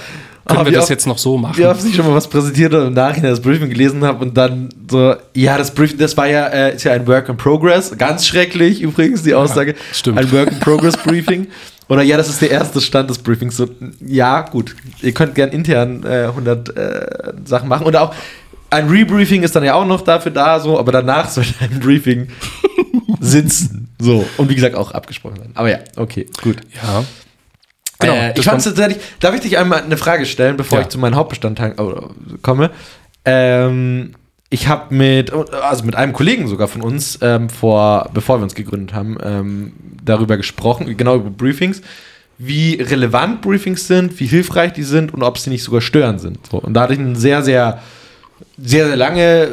Können 0.49 0.59
Aber 0.61 0.69
wir 0.69 0.73
das 0.73 0.83
oft- 0.83 0.89
jetzt 0.91 1.07
noch 1.07 1.17
so 1.17 1.37
machen? 1.37 1.57
wie 1.57 1.65
oft 1.65 1.85
ich 1.85 1.95
schon 1.95 2.05
mal 2.05 2.13
was 2.15 2.27
präsentiert 2.27 2.73
und 2.73 2.87
im 2.87 2.93
Nachhinein 2.93 3.31
das 3.31 3.41
Briefing 3.41 3.69
gelesen 3.69 4.03
habe 4.03 4.23
und 4.25 4.35
dann 4.35 4.69
so, 4.89 5.15
ja, 5.33 5.57
das 5.57 5.71
Briefing, 5.73 5.97
das 5.97 6.17
war 6.17 6.27
ja, 6.27 6.47
äh, 6.47 6.75
ist 6.75 6.83
ja 6.83 6.91
ein 6.93 7.07
Work 7.07 7.29
in 7.29 7.37
Progress. 7.37 7.97
Ganz 7.97 8.27
schrecklich 8.27 8.81
übrigens, 8.81 9.23
die 9.23 9.33
Aussage. 9.33 9.75
stimmt. 9.93 10.17
Ein 10.17 10.31
Work 10.31 10.51
in 10.51 10.59
Progress 10.59 10.97
Briefing. 10.97 11.47
Oder 11.87 12.03
ja, 12.03 12.17
das 12.17 12.29
ist 12.29 12.41
der 12.41 12.51
erste 12.51 12.81
Stand 12.81 13.09
des 13.09 13.17
Briefings. 13.17 13.57
So, 13.57 13.67
ja, 14.05 14.41
gut. 14.41 14.75
Ihr 15.01 15.11
könnt 15.11 15.33
gern 15.33 15.49
intern 15.49 16.03
äh, 16.03 16.25
100 16.25 16.77
äh, 16.77 17.05
Sachen 17.45 17.67
machen. 17.67 17.85
Und 17.87 17.95
auch 17.95 18.13
ein 18.69 18.87
Rebriefing 18.89 19.41
ist 19.41 19.55
dann 19.55 19.63
ja 19.63 19.73
auch 19.73 19.87
noch 19.87 20.01
dafür 20.01 20.31
da, 20.31 20.59
so, 20.59 20.77
aber 20.77 20.91
danach 20.91 21.29
sollte 21.29 21.53
ein 21.61 21.79
Briefing 21.79 22.27
sitzen. 23.19 23.89
So. 23.99 24.25
Und 24.37 24.49
wie 24.49 24.55
gesagt, 24.55 24.75
auch 24.75 24.91
abgesprochen 24.91 25.37
sein. 25.37 25.51
Aber 25.55 25.69
ja, 25.69 25.79
okay, 25.95 26.27
gut. 26.43 26.57
Ja. 26.75 27.03
Genau, 27.99 28.13
äh, 28.13 28.33
ich 28.37 28.45
fand 28.45 28.63
tatsächlich, 28.63 28.97
darf 29.19 29.35
ich 29.35 29.41
dich 29.41 29.57
einmal 29.57 29.83
eine 29.83 29.97
Frage 29.97 30.25
stellen, 30.25 30.55
bevor 30.55 30.79
Ja. 30.79 30.83
ich 30.83 30.89
zu 30.89 30.97
meinen 30.97 31.15
Hauptbestandteilen 31.15 31.77
äh, 31.77 32.37
komme? 32.41 32.71
Ähm, 33.25 34.13
ich 34.49 34.67
habe 34.67 34.95
mit, 34.95 35.31
also 35.33 35.83
mit 35.83 35.95
einem 35.95 36.13
Kollegen 36.13 36.47
sogar 36.47 36.67
von 36.69 36.81
uns, 36.81 37.19
ähm, 37.21 37.49
vor, 37.49 38.09
bevor 38.13 38.39
wir 38.39 38.43
uns 38.43 38.55
gegründet 38.55 38.93
haben, 38.95 39.17
ähm, 39.21 39.73
darüber 40.03 40.37
gesprochen, 40.37 40.95
genau 40.97 41.15
über 41.17 41.29
Briefings, 41.29 41.81
wie 42.37 42.75
relevant 42.75 43.41
Briefings 43.41 43.85
sind, 43.85 44.17
wie 44.19 44.25
hilfreich 44.27 44.71
die 44.71 44.83
sind 44.83 45.13
und 45.13 45.21
ob 45.21 45.37
sie 45.37 45.49
nicht 45.49 45.63
sogar 45.63 45.81
störend 45.81 46.21
sind. 46.21 46.39
So, 46.49 46.57
und 46.57 46.73
da 46.73 46.81
hatte 46.83 46.93
ich 46.93 46.99
ein 46.99 47.17
sehr, 47.17 47.43
sehr, 47.43 47.79
sehr, 48.57 48.87
sehr 48.87 48.95
lange 48.95 49.49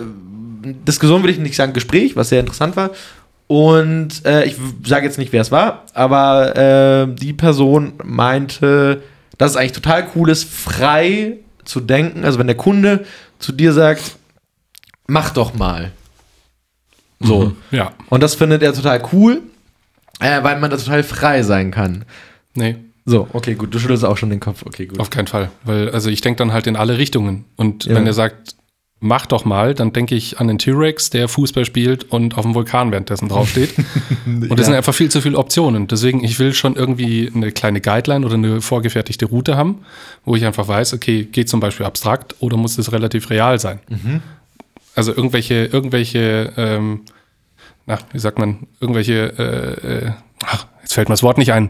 Diskussion, 0.86 1.22
will 1.24 1.30
ich 1.30 1.38
nicht 1.38 1.56
sagen, 1.56 1.72
Gespräch, 1.72 2.14
was 2.14 2.28
sehr 2.28 2.40
interessant 2.40 2.76
war. 2.76 2.90
Und 3.48 4.24
äh, 4.26 4.44
ich 4.44 4.56
sage 4.84 5.06
jetzt 5.06 5.18
nicht, 5.18 5.32
wer 5.32 5.40
es 5.42 5.52
war, 5.52 5.84
aber 5.94 6.56
äh, 6.56 7.14
die 7.14 7.32
Person 7.32 7.92
meinte, 8.04 9.02
dass 9.38 9.52
es 9.52 9.56
eigentlich 9.56 9.72
total 9.72 10.08
cool 10.16 10.30
ist, 10.30 10.44
frei 10.48 11.36
zu 11.64 11.80
denken. 11.80 12.24
Also 12.24 12.38
wenn 12.40 12.48
der 12.48 12.56
Kunde 12.56 13.04
zu 13.38 13.52
dir 13.52 13.72
sagt, 13.72 14.16
mach 15.06 15.30
doch 15.30 15.54
mal. 15.54 15.92
So. 17.20 17.52
Ja. 17.70 17.92
Und 18.10 18.22
das 18.22 18.34
findet 18.34 18.62
er 18.62 18.72
total 18.74 19.02
cool, 19.12 19.42
äh, 20.20 20.42
weil 20.42 20.58
man 20.58 20.70
da 20.70 20.76
total 20.76 21.02
frei 21.04 21.42
sein 21.42 21.70
kann. 21.70 22.04
Nee, 22.54 22.76
So, 23.04 23.28
okay, 23.32 23.54
gut, 23.54 23.72
du 23.72 23.78
schüttelst 23.78 24.04
auch 24.04 24.16
schon 24.16 24.30
den 24.30 24.40
Kopf. 24.40 24.64
Okay, 24.66 24.86
gut. 24.86 24.98
auf 24.98 25.10
keinen 25.10 25.28
Fall. 25.28 25.50
Weil, 25.64 25.90
also 25.90 26.10
ich 26.10 26.20
denke 26.20 26.38
dann 26.38 26.52
halt 26.52 26.66
in 26.66 26.74
alle 26.76 26.98
Richtungen. 26.98 27.44
Und 27.56 27.84
Ja. 27.86 27.94
wenn 27.94 28.06
er 28.06 28.12
sagt, 28.12 28.55
mach 29.00 29.26
doch 29.26 29.44
mal, 29.44 29.74
dann 29.74 29.92
denke 29.92 30.14
ich 30.14 30.40
an 30.40 30.48
den 30.48 30.58
T-Rex, 30.58 31.10
der 31.10 31.28
Fußball 31.28 31.64
spielt 31.64 32.04
und 32.04 32.38
auf 32.38 32.42
dem 32.44 32.54
Vulkan 32.54 32.90
währenddessen 32.90 33.28
draufsteht. 33.28 33.74
und 34.26 34.48
das 34.50 34.58
Ja. 34.60 34.64
sind 34.64 34.74
einfach 34.74 34.94
viel 34.94 35.10
zu 35.10 35.20
viele 35.20 35.36
Optionen. 35.38 35.86
Deswegen, 35.86 36.24
ich 36.24 36.38
will 36.38 36.54
schon 36.54 36.76
irgendwie 36.76 37.30
eine 37.34 37.52
kleine 37.52 37.80
Guideline 37.80 38.24
oder 38.24 38.34
eine 38.36 38.60
vorgefertigte 38.62 39.26
Route 39.26 39.56
haben, 39.56 39.80
wo 40.24 40.34
ich 40.34 40.44
einfach 40.46 40.66
weiß, 40.66 40.94
okay, 40.94 41.24
geht 41.24 41.48
zum 41.48 41.60
Beispiel 41.60 41.84
abstrakt 41.84 42.36
oder 42.40 42.56
muss 42.56 42.78
es 42.78 42.90
relativ 42.92 43.28
real 43.30 43.58
sein? 43.58 43.80
Mhm. 43.88 44.22
Also 44.94 45.12
irgendwelche, 45.14 45.66
irgendwelche, 45.66 46.52
ähm, 46.56 47.02
na, 47.84 47.98
wie 48.12 48.18
sagt 48.18 48.38
man, 48.38 48.66
irgendwelche, 48.80 49.32
äh, 49.38 50.06
äh, 50.06 50.10
ach, 50.42 50.66
jetzt 50.82 50.94
fällt 50.94 51.08
mir 51.08 51.12
das 51.12 51.22
Wort 51.22 51.36
nicht 51.36 51.52
ein. 51.52 51.68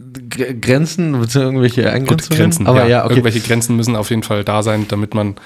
Grenzen, 0.00 1.14
irgendwelche 1.14 1.82
Gut, 1.82 1.90
Eingrenzungen? 1.92 2.38
Grenzen. 2.38 2.66
Aber 2.66 2.86
ja, 2.86 3.04
okay. 3.04 3.12
Irgendwelche 3.14 3.40
Grenzen 3.40 3.76
müssen 3.76 3.96
auf 3.96 4.10
jeden 4.10 4.22
Fall 4.22 4.44
da 4.44 4.62
sein, 4.62 4.86
damit 4.88 5.14
man 5.14 5.36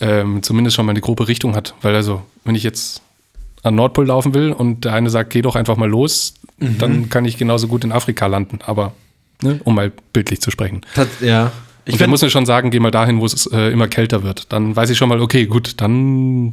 ähm, 0.00 0.42
zumindest 0.42 0.76
schon 0.76 0.86
mal 0.86 0.90
eine 0.92 1.00
grobe 1.00 1.28
Richtung 1.28 1.54
hat. 1.56 1.74
Weil 1.82 1.94
also, 1.94 2.22
wenn 2.44 2.54
ich 2.54 2.62
jetzt 2.62 3.02
an 3.62 3.74
Nordpol 3.74 4.06
laufen 4.06 4.32
will 4.34 4.52
und 4.52 4.84
der 4.84 4.94
eine 4.94 5.10
sagt, 5.10 5.30
geh 5.30 5.42
doch 5.42 5.56
einfach 5.56 5.76
mal 5.76 5.88
los, 5.88 6.34
Mhm. 6.58 6.78
dann 6.78 7.08
kann 7.08 7.24
ich 7.24 7.38
genauso 7.38 7.68
gut 7.68 7.84
in 7.84 7.92
Afrika 7.92 8.26
landen. 8.26 8.58
Aber, 8.66 8.92
ne, 9.42 9.60
um 9.64 9.74
mal 9.74 9.90
bildlich 10.12 10.40
zu 10.42 10.50
sprechen. 10.50 10.82
Tats- 10.94 11.20
ja. 11.22 11.52
Ich 11.86 11.94
Ich 11.94 11.98
dann 11.98 12.10
muss 12.10 12.20
mir 12.20 12.28
schon 12.28 12.44
sagen, 12.44 12.70
geh 12.70 12.78
mal 12.80 12.90
dahin, 12.90 13.18
wo 13.20 13.24
es 13.24 13.46
äh, 13.46 13.70
immer 13.72 13.88
kälter 13.88 14.22
wird. 14.22 14.52
Dann 14.52 14.76
weiß 14.76 14.90
ich 14.90 14.98
schon 14.98 15.08
mal, 15.08 15.20
okay, 15.22 15.46
gut, 15.46 15.80
dann 15.80 16.52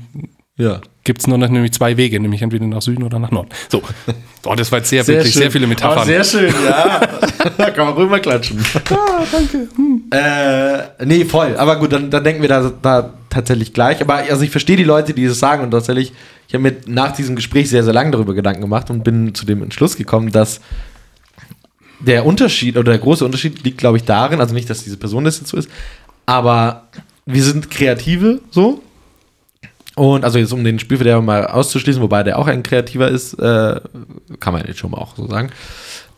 ja. 0.57 0.79
gibt 1.03 1.19
es 1.19 1.27
nur 1.27 1.37
noch 1.37 1.49
nämlich 1.49 1.73
zwei 1.73 1.97
Wege, 1.97 2.19
nämlich 2.21 2.41
entweder 2.41 2.65
nach 2.65 2.81
Süden 2.81 3.03
oder 3.03 3.19
nach 3.19 3.31
Norden. 3.31 3.49
So. 3.69 3.81
Boah, 4.43 4.55
das 4.55 4.71
war 4.71 4.79
jetzt 4.79 4.89
sehr, 4.89 5.05
wirklich 5.05 5.33
schön. 5.33 5.41
sehr 5.41 5.51
viele 5.51 5.67
Metaphern. 5.67 5.97
Aber 5.97 6.05
sehr 6.05 6.23
schön, 6.23 6.53
ja. 6.65 7.01
da 7.57 7.69
kann 7.71 7.87
man 7.87 7.95
rüberklatschen. 7.95 8.63
Ah, 8.89 9.23
danke. 9.29 9.67
Äh, 10.11 11.05
nee, 11.05 11.25
voll. 11.25 11.55
Aber 11.57 11.75
gut, 11.77 11.91
dann, 11.91 12.09
dann 12.09 12.23
denken 12.23 12.41
wir 12.41 12.49
da, 12.49 12.71
da 12.81 13.13
tatsächlich 13.29 13.73
gleich. 13.73 14.01
Aber 14.01 14.15
also 14.15 14.43
ich 14.43 14.51
verstehe 14.51 14.77
die 14.77 14.83
Leute, 14.83 15.13
die 15.13 15.27
das 15.27 15.39
sagen 15.39 15.63
und 15.63 15.71
tatsächlich, 15.71 16.13
ich 16.47 16.53
habe 16.53 16.63
mir 16.63 16.75
nach 16.85 17.11
diesem 17.11 17.35
Gespräch 17.35 17.69
sehr, 17.69 17.83
sehr 17.83 17.93
lange 17.93 18.11
darüber 18.11 18.33
Gedanken 18.33 18.61
gemacht 18.61 18.89
und 18.89 19.03
bin 19.03 19.33
zu 19.35 19.45
dem 19.45 19.63
Entschluss 19.63 19.95
gekommen, 19.97 20.31
dass 20.31 20.61
der 21.99 22.25
Unterschied 22.25 22.77
oder 22.77 22.91
der 22.91 22.99
große 22.99 23.25
Unterschied 23.25 23.63
liegt, 23.63 23.79
glaube 23.79 23.97
ich, 23.97 24.03
darin, 24.03 24.39
also 24.39 24.53
nicht, 24.53 24.69
dass 24.69 24.83
diese 24.83 24.97
Person 24.97 25.23
das 25.23 25.39
jetzt 25.39 25.49
so 25.49 25.57
ist, 25.57 25.69
aber 26.25 26.87
wir 27.25 27.43
sind 27.43 27.71
Kreative 27.71 28.39
so. 28.51 28.81
Und 29.95 30.23
also 30.23 30.37
jetzt 30.37 30.53
um 30.53 30.63
den 30.63 30.77
Spielverderber 30.77 31.23
mal 31.23 31.47
auszuschließen, 31.47 32.01
wobei 32.01 32.21
der 32.21 32.37
auch 32.37 32.45
ein 32.45 32.61
Kreativer 32.61 33.07
ist, 33.07 33.33
äh, 33.33 33.81
kann 34.39 34.53
man 34.53 34.63
jetzt 34.67 34.77
schon 34.77 34.91
mal 34.91 34.99
auch 34.99 35.15
so 35.15 35.27
sagen. 35.27 35.49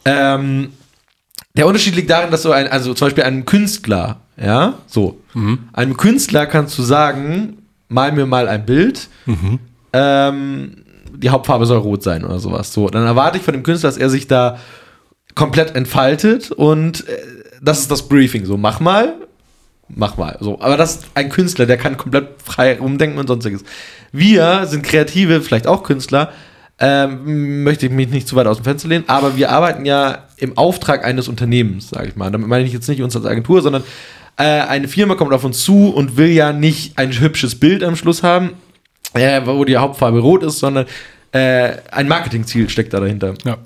Ähm, 0.04 0.74
der 1.56 1.66
Unterschied 1.66 1.96
liegt 1.96 2.10
darin, 2.10 2.30
dass 2.30 2.42
so 2.42 2.52
ein, 2.52 2.68
also 2.68 2.94
zum 2.94 3.08
Beispiel 3.08 3.24
einem 3.24 3.46
Künstler, 3.46 4.20
ja, 4.42 4.76
so, 4.88 5.20
einem 5.74 5.98
Künstler 5.98 6.46
kannst 6.46 6.78
du 6.78 6.84
sagen, 6.84 7.58
mal 7.90 8.12
mir 8.12 8.26
mal 8.26 8.48
ein 8.48 8.66
Bild, 8.66 9.10
ähm, 9.94 10.78
die 11.14 11.30
Hauptfarbe 11.30 11.66
soll 11.66 11.80
rot 11.80 12.04
sein 12.04 12.24
oder 12.24 12.40
sowas. 12.40 12.72
So, 12.72 12.90
dann 12.90 13.06
erwarte 13.06 13.38
ich 13.38 13.44
von 13.44 13.54
dem 13.54 13.64
Künstler, 13.64 13.90
dass 13.90 13.98
er 13.98 14.10
sich 14.10 14.28
da 14.28 14.58
komplett 15.36 15.76
entfaltet 15.76 16.52
und 16.52 17.08
äh, 17.08 17.18
das 17.62 17.80
ist 17.80 17.92
das 17.92 18.08
Briefing. 18.08 18.46
So, 18.46 18.58
mach 18.58 18.80
mal, 18.80 19.16
mach 19.90 20.18
mal. 20.18 20.38
So, 20.40 20.62
aber 20.62 20.78
das 20.78 20.96
ist 20.96 21.06
ein 21.16 21.30
Künstler, 21.30 21.66
der 21.66 21.78
kann 21.78 21.98
komplett 21.98 22.42
frei 22.44 22.78
rumdenken 22.78 23.20
und 23.20 23.28
sonstiges. 23.28 23.64
Wir 24.12 24.66
sind 24.66 24.84
Kreative, 24.84 25.42
vielleicht 25.42 25.68
auch 25.68 25.84
Künstler, 25.84 26.32
ähm, 26.80 27.64
möchte 27.64 27.88
ich 27.88 27.92
mich 27.92 28.10
nicht 28.10 28.28
zu 28.28 28.38
weit 28.38 28.48
aus 28.48 28.58
dem 28.58 28.64
Fenster 28.64 28.88
lehnen, 28.88 29.04
aber 29.08 29.36
wir 29.36 29.52
arbeiten 29.52 29.86
ja 29.86 30.26
im 30.38 30.58
Auftrag 30.58 31.04
eines 31.04 31.28
Unternehmens, 31.28 31.90
sage 31.90 32.08
ich 32.08 32.16
mal. 32.16 32.32
Damit 32.32 32.48
meine 32.48 32.66
ich 32.66 32.72
jetzt 32.72 32.88
nicht 32.88 33.02
uns 33.02 33.16
als 33.16 33.26
Agentur, 33.26 33.62
sondern 33.62 33.84
äh, 34.40 34.44
eine 34.44 34.88
Firma 34.88 35.16
kommt 35.16 35.34
auf 35.34 35.44
uns 35.44 35.64
zu 35.64 35.90
und 35.90 36.18
will 36.18 36.30
ja 36.30 36.54
nicht 36.54 36.98
ein 36.98 37.12
hübsches 37.12 37.60
Bild 37.60 37.84
am 37.84 37.96
Schluss 37.96 38.24
haben, 38.24 38.54
äh, 39.14 39.42
wo 39.46 39.64
die 39.66 39.78
Hauptfarbe 39.78 40.20
rot 40.20 40.44
ist, 40.44 40.60
sondern 40.60 40.86
äh, 41.32 41.74
ein 41.92 42.08
Marketingziel 42.08 42.70
steckt 42.70 42.94
da 42.94 43.00
dahinter 43.00 43.36
Ja. 43.46 43.58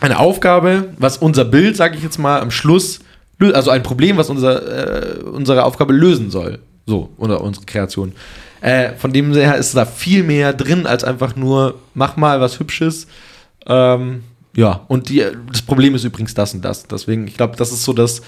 eine 0.00 0.18
Aufgabe, 0.18 0.90
was 0.98 1.16
unser 1.16 1.44
Bild, 1.44 1.76
sage 1.76 1.96
ich 1.96 2.02
jetzt 2.02 2.18
mal, 2.18 2.40
am 2.40 2.50
Schluss, 2.50 3.00
also 3.40 3.70
ein 3.70 3.82
Problem, 3.82 4.16
was 4.16 4.30
unser, 4.30 5.18
äh, 5.18 5.22
unsere 5.24 5.64
Aufgabe 5.64 5.92
lösen 5.92 6.30
soll. 6.30 6.58
So, 6.86 7.10
oder 7.18 7.40
unsere 7.40 7.66
Kreation. 7.66 8.12
Äh, 8.60 8.92
von 8.96 9.12
dem 9.12 9.32
her 9.34 9.56
ist 9.56 9.76
da 9.76 9.84
viel 9.86 10.22
mehr 10.22 10.52
drin, 10.52 10.86
als 10.86 11.04
einfach 11.04 11.36
nur, 11.36 11.74
mach 11.94 12.16
mal 12.16 12.40
was 12.40 12.58
Hübsches. 12.58 13.06
Ähm, 13.66 14.24
ja, 14.56 14.80
und 14.88 15.08
die, 15.08 15.24
das 15.52 15.62
Problem 15.62 15.94
ist 15.94 16.04
übrigens 16.04 16.34
das 16.34 16.54
und 16.54 16.64
das. 16.64 16.86
Deswegen, 16.86 17.28
ich 17.28 17.36
glaube, 17.36 17.56
das 17.56 17.70
ist 17.72 17.84
so 17.84 17.92
das, 17.92 18.20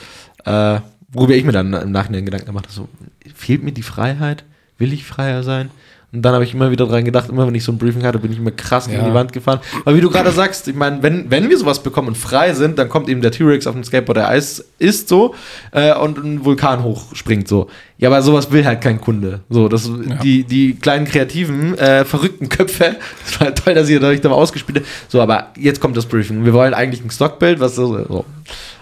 äh, 0.45 0.79
worüber 1.13 1.35
ich 1.35 1.45
mir 1.45 1.53
dann 1.53 1.73
im 1.73 1.93
Nachhinein 1.93 2.25
Gedanken 2.25 2.47
gemacht 2.47 2.67
habe. 2.67 2.75
So, 2.75 2.89
fehlt 3.35 3.63
mir 3.63 3.73
die 3.73 3.83
Freiheit? 3.83 4.45
Will 4.79 4.93
ich 4.93 5.05
freier 5.05 5.43
sein? 5.43 5.71
Und 6.13 6.23
dann 6.23 6.35
habe 6.35 6.43
ich 6.43 6.55
immer 6.55 6.73
wieder 6.73 6.87
dran 6.87 7.05
gedacht, 7.05 7.29
immer 7.29 7.47
wenn 7.47 7.55
ich 7.55 7.63
so 7.63 7.71
ein 7.71 7.79
Briefing 7.79 8.03
hatte, 8.03 8.19
bin 8.19 8.33
ich 8.33 8.39
immer 8.39 8.51
krass 8.51 8.89
gegen 8.89 8.99
Ja. 8.99 9.09
die 9.09 9.15
Wand 9.15 9.33
gefahren. 9.33 9.61
Aber 9.85 9.95
wie 9.95 10.01
du 10.01 10.11
gerade 10.11 10.33
sagst, 10.33 10.67
ich 10.67 10.75
meine, 10.75 11.01
wenn, 11.05 11.31
wenn 11.31 11.49
wir 11.49 11.57
sowas 11.57 11.85
bekommen 11.85 12.09
und 12.09 12.19
frei 12.19 12.53
sind, 12.53 12.81
dann 12.81 12.89
kommt 12.89 13.09
eben 13.09 13.21
der 13.21 13.31
T-Rex 13.31 13.69
auf 13.69 13.75
dem 13.75 13.85
Skateboard, 13.85 14.17
der 14.17 14.29
Eis 14.29 14.65
isst 14.81 15.09
so 15.09 15.37
äh, 15.71 15.95
und 15.95 16.19
ein 16.19 16.45
Vulkan 16.45 16.83
hochspringt 16.83 17.47
so. 17.47 17.71
Ja, 17.97 18.09
aber 18.09 18.23
sowas 18.23 18.51
will 18.51 18.65
halt 18.65 18.81
kein 18.81 19.01
Kunde. 19.01 19.41
So, 19.51 19.69
das, 19.69 19.89
die, 20.25 20.43
die 20.43 20.75
kleinen 20.75 21.05
kreativen, 21.07 21.79
äh, 21.79 22.05
verrückten 22.05 22.49
Köpfe, 22.49 22.97
das 23.25 23.41
war 23.41 23.55
toll, 23.55 23.75
dass 23.75 23.89
ihr 23.89 24.03
euch 24.03 24.21
da 24.21 24.31
mal 24.31 24.35
ausgespielt 24.35 24.79
habt. 24.79 24.89
So, 25.13 25.21
aber 25.21 25.51
jetzt 25.57 25.81
kommt 25.81 25.97
das 25.97 26.07
Briefing. 26.07 26.45
Wir 26.45 26.55
wollen 26.55 26.75
eigentlich 26.75 27.05
ein 27.05 27.11
Stockbild, 27.13 27.61
was 27.61 27.77
so. 27.77 28.05
so. 28.09 28.25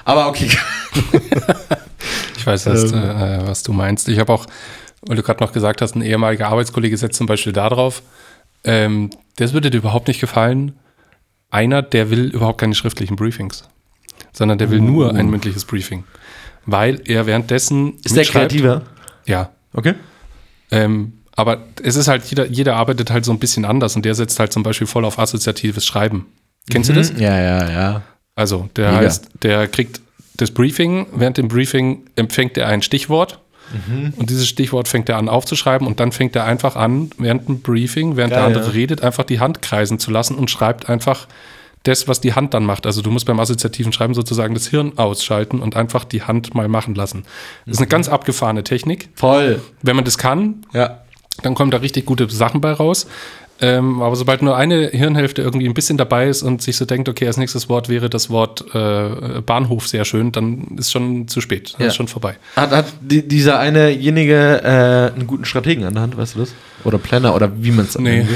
Aber 0.06 0.28
okay. 0.28 0.48
Ich 2.54 2.66
weiß, 2.66 2.66
was, 2.66 2.92
Ähm. 2.92 2.98
äh, 3.02 3.46
was 3.46 3.62
du 3.62 3.72
meinst. 3.72 4.08
Ich 4.08 4.18
habe 4.18 4.32
auch, 4.32 4.46
weil 5.06 5.16
du 5.16 5.22
gerade 5.22 5.42
noch 5.42 5.52
gesagt 5.52 5.82
hast, 5.82 5.94
ein 5.96 6.02
ehemaliger 6.02 6.48
Arbeitskollege 6.48 6.96
setzt 6.96 7.16
zum 7.18 7.26
Beispiel 7.26 7.52
da 7.52 7.68
drauf. 7.68 8.02
Ähm, 8.64 9.10
das 9.36 9.52
würde 9.52 9.70
dir 9.70 9.78
überhaupt 9.78 10.08
nicht 10.08 10.20
gefallen. 10.20 10.72
Einer, 11.50 11.82
der 11.82 12.10
will 12.10 12.26
überhaupt 12.26 12.58
keine 12.60 12.74
schriftlichen 12.74 13.16
Briefings, 13.16 13.64
sondern 14.32 14.58
der 14.58 14.70
will 14.70 14.80
nur 14.80 15.12
Uh. 15.12 15.16
ein 15.16 15.30
mündliches 15.30 15.64
Briefing. 15.64 16.04
weil 16.66 17.00
er 17.06 17.24
währenddessen. 17.26 17.94
Ist 18.04 18.14
der 18.16 18.24
kreativer? 18.26 18.82
Ja. 19.24 19.50
Okay. 19.72 19.94
Ähm, 20.70 21.14
aber 21.34 21.62
es 21.82 21.96
ist 21.96 22.08
halt, 22.08 22.24
jeder, 22.26 22.46
jeder 22.46 22.76
arbeitet 22.76 23.10
halt 23.10 23.24
so 23.24 23.32
ein 23.32 23.38
bisschen 23.38 23.64
anders 23.64 23.96
und 23.96 24.04
der 24.04 24.14
setzt 24.14 24.38
halt 24.38 24.52
zum 24.52 24.62
Beispiel 24.64 24.86
voll 24.86 25.04
auf 25.06 25.18
assoziatives 25.18 25.86
Schreiben. 25.86 26.26
Kennst 26.68 26.90
du 26.90 26.94
das? 26.94 27.12
Ja, 27.16 27.40
ja, 27.40 27.70
ja. 27.70 28.02
Also, 28.34 28.68
der 28.76 28.90
Mega. 28.90 29.02
heißt, 29.04 29.28
der 29.42 29.66
kriegt 29.68 30.00
das 30.38 30.50
Briefing, 30.50 31.06
während 31.12 31.36
dem 31.36 31.48
Briefing 31.48 32.06
empfängt 32.16 32.56
er 32.56 32.66
ein 32.68 32.82
Stichwort 32.82 33.40
Mhm. 33.86 34.14
und 34.16 34.30
dieses 34.30 34.48
Stichwort 34.48 34.88
fängt 34.88 35.10
er 35.10 35.18
an 35.18 35.28
aufzuschreiben 35.28 35.86
und 35.86 36.00
dann 36.00 36.10
fängt 36.10 36.34
er 36.34 36.44
einfach 36.46 36.74
an, 36.74 37.10
während 37.18 37.48
dem 37.48 37.60
Briefing, 37.60 38.16
während 38.16 38.32
der 38.32 38.38
Geil, 38.40 38.46
andere 38.46 38.64
ja. 38.64 38.70
redet, 38.70 39.02
einfach 39.02 39.24
die 39.24 39.40
Hand 39.40 39.60
kreisen 39.60 39.98
zu 39.98 40.10
lassen 40.10 40.36
und 40.36 40.50
schreibt 40.50 40.88
einfach 40.88 41.28
das, 41.82 42.08
was 42.08 42.20
die 42.22 42.32
Hand 42.32 42.54
dann 42.54 42.64
macht. 42.64 42.86
Also 42.86 43.02
du 43.02 43.10
musst 43.10 43.26
beim 43.26 43.38
assoziativen 43.38 43.92
Schreiben 43.92 44.14
sozusagen 44.14 44.54
das 44.54 44.68
Hirn 44.68 44.94
ausschalten 44.96 45.60
und 45.60 45.76
einfach 45.76 46.04
die 46.04 46.22
Hand 46.22 46.54
mal 46.54 46.66
machen 46.66 46.94
lassen. 46.94 47.24
Das 47.66 47.74
ist 47.74 47.78
eine 47.80 47.88
ganz 47.88 48.08
abgefahrene 48.08 48.64
Technik. 48.64 49.10
Voll. 49.14 49.60
Wenn 49.82 49.96
man 49.96 50.06
das 50.06 50.16
kann, 50.16 50.64
Ja. 50.72 51.02
dann 51.42 51.54
kommen 51.54 51.70
da 51.70 51.76
richtig 51.76 52.06
gute 52.06 52.28
Sachen 52.30 52.62
bei 52.62 52.72
raus. 52.72 53.06
Ähm, 53.60 54.02
aber 54.02 54.14
sobald 54.14 54.40
nur 54.42 54.56
eine 54.56 54.88
Hirnhälfte 54.88 55.42
irgendwie 55.42 55.66
ein 55.66 55.74
bisschen 55.74 55.96
dabei 55.98 56.28
ist 56.28 56.42
und 56.44 56.62
sich 56.62 56.76
so 56.76 56.84
denkt, 56.84 57.08
okay, 57.08 57.26
als 57.26 57.36
nächstes 57.38 57.68
Wort 57.68 57.88
wäre 57.88 58.08
das 58.08 58.30
Wort 58.30 58.64
äh, 58.74 59.40
Bahnhof 59.44 59.88
sehr 59.88 60.04
schön, 60.04 60.30
dann 60.30 60.76
ist 60.78 60.92
schon 60.92 61.26
zu 61.26 61.40
spät, 61.40 61.72
dann 61.74 61.82
Ja. 61.82 61.86
ist 61.88 61.96
schon 61.96 62.06
vorbei. 62.08 62.36
Hat, 62.54 62.70
hat 62.70 62.86
die, 63.00 63.26
dieser 63.26 63.58
einejenige 63.58 64.60
äh, 64.62 65.12
einen 65.14 65.26
guten 65.26 65.44
Strategen 65.44 65.84
an 65.84 65.94
der 65.94 66.02
Hand, 66.04 66.16
weißt 66.16 66.36
du 66.36 66.40
das? 66.40 66.54
Oder 66.84 66.98
Planner 66.98 67.34
oder 67.34 67.50
wie 67.60 67.72
man 67.72 67.86
es 67.86 67.98
Nee. 67.98 68.26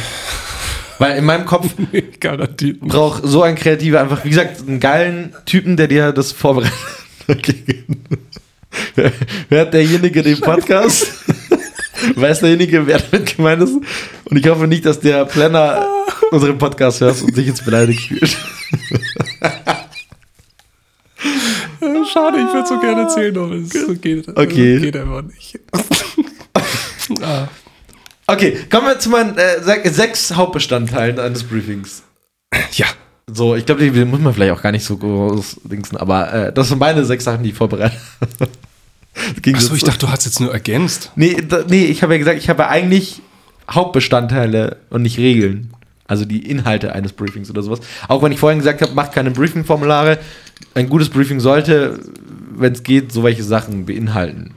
Weil 0.98 1.18
in 1.18 1.24
meinem 1.24 1.46
Kopf 1.46 1.68
Garantiert. 2.20 2.80
braucht 2.80 3.22
so 3.24 3.42
ein 3.42 3.54
Kreativer 3.54 4.00
einfach, 4.00 4.24
wie 4.24 4.30
gesagt, 4.30 4.60
einen 4.66 4.80
geilen 4.80 5.34
Typen, 5.46 5.76
der 5.76 5.86
dir 5.88 6.12
das 6.12 6.32
vorbereitet. 6.32 6.72
Wer 9.48 9.60
hat 9.60 9.74
derjenige 9.74 10.22
den 10.22 10.40
Podcast? 10.40 11.06
Weiß 12.16 12.40
derjenige, 12.40 12.86
wer 12.86 12.98
damit 12.98 13.36
gemeint 13.36 13.62
ist? 13.62 13.74
Und 14.24 14.36
ich 14.36 14.46
hoffe 14.48 14.66
nicht, 14.66 14.84
dass 14.86 15.00
der 15.00 15.24
Planner 15.26 15.86
unseren 16.30 16.58
Podcast 16.58 17.00
hört 17.00 17.20
und 17.22 17.34
sich 17.34 17.46
jetzt 17.46 17.64
beleidigt 17.64 18.00
fühlt. 18.08 18.36
Schade, 22.12 22.38
ich 22.46 22.52
würde 22.52 22.66
so 22.68 22.78
gerne 22.80 23.02
erzählen, 23.02 23.36
aber 23.38 23.52
es 23.54 24.00
geht, 24.00 24.28
Okay. 24.36 24.78
geht 24.80 24.96
einfach 24.96 25.22
nicht. 25.22 25.58
ah. 27.22 27.48
Okay, 28.26 28.56
kommen 28.70 28.86
wir 28.86 28.98
zu 28.98 29.10
meinen 29.10 29.36
äh, 29.36 29.60
se- 29.62 29.90
sechs 29.92 30.34
Hauptbestandteilen 30.34 31.18
eines 31.18 31.42
Briefings. 31.44 32.02
Ja, 32.72 32.86
So, 33.26 33.54
ich 33.56 33.66
glaube, 33.66 33.88
die 33.88 34.04
muss 34.04 34.20
man 34.20 34.32
vielleicht 34.34 34.52
auch 34.52 34.62
gar 34.62 34.72
nicht 34.72 34.84
so 34.84 34.96
groß 34.96 35.60
dingsen, 35.64 35.96
aber 35.96 36.32
äh, 36.32 36.52
das 36.52 36.68
sind 36.68 36.78
meine 36.78 37.04
sechs 37.04 37.24
Sachen, 37.24 37.42
die 37.42 37.50
ich 37.50 37.56
vorbereitet 37.56 37.98
habe. 38.20 38.50
Achso, 39.54 39.74
ich 39.74 39.84
dachte, 39.84 39.98
du 39.98 40.08
hast 40.08 40.24
jetzt 40.24 40.40
nur 40.40 40.52
ergänzt. 40.52 41.10
Nee, 41.16 41.36
da, 41.46 41.64
nee, 41.68 41.84
ich 41.84 42.02
habe 42.02 42.14
ja 42.14 42.18
gesagt, 42.18 42.38
ich 42.38 42.48
habe 42.48 42.68
eigentlich 42.68 43.20
Hauptbestandteile 43.70 44.76
und 44.90 45.02
nicht 45.02 45.18
Regeln. 45.18 45.70
Also 46.06 46.24
die 46.24 46.48
Inhalte 46.50 46.92
eines 46.94 47.12
Briefings 47.12 47.48
oder 47.50 47.62
sowas. 47.62 47.80
Auch 48.08 48.22
wenn 48.22 48.32
ich 48.32 48.38
vorhin 48.38 48.58
gesagt 48.58 48.82
habe, 48.82 48.92
macht 48.94 49.12
keine 49.12 49.30
Briefing-Formulare. 49.30 50.18
Ein 50.74 50.88
gutes 50.88 51.08
Briefing 51.08 51.40
sollte, 51.40 52.00
wenn 52.54 52.72
es 52.72 52.82
geht, 52.82 53.12
so 53.12 53.22
welche 53.22 53.44
Sachen 53.44 53.86
beinhalten. 53.86 54.52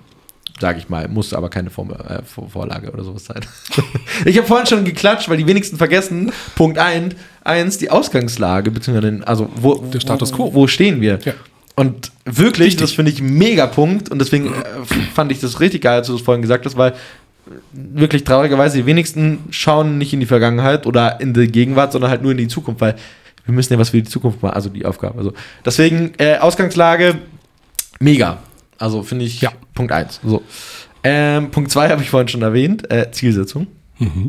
Sage 0.60 0.80
ich 0.80 0.90
mal. 0.90 1.08
Muss 1.08 1.34
aber 1.34 1.50
keine 1.50 1.70
Form, 1.70 1.92
äh, 1.92 2.22
Vor- 2.24 2.50
Vorlage 2.50 2.92
oder 2.92 3.04
sowas 3.04 3.26
sein. 3.26 3.42
ich 4.26 4.38
habe 4.38 4.48
vorhin 4.48 4.68
schon 4.68 4.86
geklatscht, 4.86 5.30
weil 5.30 5.38
die 5.38 5.48
wenigsten 5.48 5.78
vergessen. 5.78 6.32
Punkt 6.56 6.78
1, 6.78 7.16
eins, 7.44 7.78
die 7.78 7.90
Ausgangslage, 7.90 8.72
beziehungsweise 8.72 9.12
den, 9.12 9.24
also 9.24 9.50
wo, 9.56 9.76
Der 9.76 10.00
Status 10.00 10.32
quo. 10.34 10.54
wo 10.54 10.68
stehen 10.68 11.00
wir? 11.02 11.20
Ja. 11.24 11.34
Und 11.76 12.12
wirklich, 12.26 12.68
Wichtig. 12.68 12.82
das 12.82 12.92
finde 12.94 13.12
ich 13.12 13.22
mega 13.22 13.68
Punkt 13.68 14.10
und 14.10 14.20
deswegen 14.20 14.48
äh, 14.48 14.54
fand 15.14 15.32
ich 15.32 15.40
das 15.42 15.60
richtig 15.60 15.82
geil, 15.84 15.98
als 15.98 16.08
du 16.08 16.14
das 16.14 16.22
vorhin 16.22 16.42
gesagt 16.42 16.66
hast, 16.66 16.78
weil 16.78 16.94
wirklich 17.74 18.24
traurigerweise 18.24 18.78
die 18.78 18.86
wenigsten 18.86 19.40
schauen 19.52 19.98
nicht 19.98 20.14
in 20.14 20.20
die 20.20 20.26
Vergangenheit 20.26 20.88
oder 20.88 21.20
in 21.20 21.34
die 21.34 21.48
Gegenwart, 21.48 21.92
sondern 21.92 22.10
halt 22.10 22.22
nur 22.22 22.32
in 22.32 22.38
die 22.38 22.48
Zukunft, 22.48 22.80
weil 22.82 22.96
wir 23.46 23.54
müssen 23.54 23.74
ja 23.74 23.78
was 23.80 23.90
für 23.90 23.98
die 24.02 24.10
Zukunft 24.10 24.42
machen, 24.42 24.56
also 24.56 24.70
die 24.70 24.86
Aufgabe. 24.86 25.18
Also 25.18 25.34
deswegen 25.66 26.14
äh, 26.18 26.38
Ausgangslage 26.38 27.16
mega. 28.00 28.40
Also 28.80 29.04
finde 29.04 29.26
ich 29.26 29.42
Ja. 29.42 29.52
Punkt 29.74 29.92
1. 29.92 30.22
So. 30.26 30.42
Ähm, 31.04 31.52
Punkt 31.52 31.70
2 31.72 31.90
habe 31.90 32.02
ich 32.02 32.10
vorhin 32.10 32.28
schon 32.30 32.42
erwähnt, 32.42 32.90
äh, 32.90 33.12
Zielsetzung. 33.12 33.68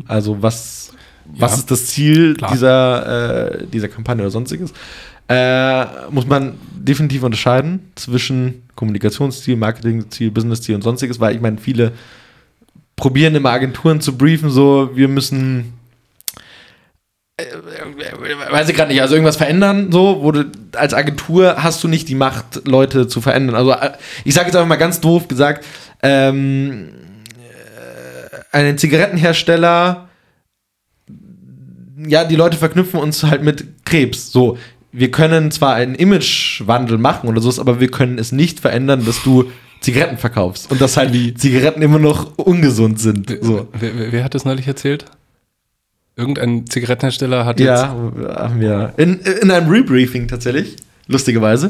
Also 0.07 0.41
was, 0.43 0.91
was 1.25 1.51
Ja. 1.53 1.57
ist 1.57 1.71
das 1.71 1.87
Ziel 1.87 2.35
Klar. 2.35 2.51
dieser, 2.51 3.51
äh, 3.61 3.67
dieser 3.67 3.87
Kampagne 3.87 4.21
oder 4.23 4.31
sonstiges? 4.31 4.73
Äh, 5.29 6.09
muss 6.09 6.25
man 6.25 6.57
definitiv 6.75 7.23
unterscheiden 7.23 7.91
zwischen 7.95 8.63
Kommunikationsziel, 8.75 9.57
Marketingziel, 9.57 10.31
Businessziel 10.31 10.75
und 10.75 10.83
sonstiges, 10.83 11.19
weil 11.19 11.35
ich 11.35 11.41
meine, 11.41 11.57
viele 11.57 11.91
probieren 12.95 13.35
immer 13.35 13.51
Agenturen 13.51 13.99
zu 13.99 14.17
briefen, 14.17 14.49
so 14.49 14.91
wir 14.95 15.07
müssen 15.07 15.73
äh, 17.39 17.45
weiß 18.51 18.69
ich 18.69 18.75
gerade 18.75 18.91
nicht, 18.91 19.01
also 19.01 19.13
irgendwas 19.13 19.35
verändern, 19.35 19.91
so, 19.91 20.23
wo 20.23 20.31
du 20.31 20.49
als 20.73 20.93
Agentur 20.95 21.61
hast 21.61 21.83
du 21.83 21.87
nicht 21.87 22.09
die 22.09 22.15
Macht, 22.15 22.67
Leute 22.67 23.07
zu 23.07 23.21
verändern. 23.21 23.55
Also 23.55 23.73
äh, 23.73 23.91
ich 24.23 24.33
sage 24.33 24.47
jetzt 24.47 24.55
einfach 24.55 24.67
mal 24.67 24.77
ganz 24.77 25.01
doof 25.01 25.27
gesagt, 25.27 25.63
ähm, 26.01 26.89
äh, 27.37 28.57
einen 28.57 28.77
Zigarettenhersteller, 28.77 30.09
ja, 32.07 32.23
die 32.23 32.35
Leute 32.35 32.57
verknüpfen 32.57 32.99
uns 32.99 33.23
halt 33.23 33.43
mit 33.43 33.85
Krebs. 33.85 34.31
So, 34.31 34.57
wir 34.91 35.11
können 35.11 35.51
zwar 35.51 35.73
einen 35.75 35.95
Imagewandel 35.95 36.97
machen 36.97 37.27
oder 37.29 37.41
so, 37.41 37.59
aber 37.61 37.79
wir 37.79 37.89
können 37.89 38.17
es 38.17 38.31
nicht 38.31 38.59
verändern, 38.59 39.05
dass 39.05 39.21
du 39.23 39.45
Zigaretten 39.81 40.17
verkaufst 40.17 40.71
und 40.71 40.81
dass 40.81 40.97
halt 40.97 41.13
Zigaretten 41.39 41.81
immer 41.81 41.99
noch 41.99 42.37
ungesund 42.37 42.99
sind. 42.99 43.29
So. 43.41 43.67
Wer, 43.79 43.97
wer, 43.97 44.11
wer 44.11 44.23
hat 44.23 44.33
das 44.33 44.43
neulich 44.45 44.67
erzählt? 44.67 45.05
Irgendein 46.15 46.65
Zigarettenhersteller 46.65 47.45
hat 47.45 47.59
jetzt. 47.59 47.67
Ja, 47.67 47.89
haben 47.89 48.59
wir. 48.59 48.93
In, 48.97 49.19
in 49.19 49.51
einem 49.51 49.69
Rebriefing 49.69 50.27
tatsächlich, 50.27 50.77
lustigerweise, 51.05 51.69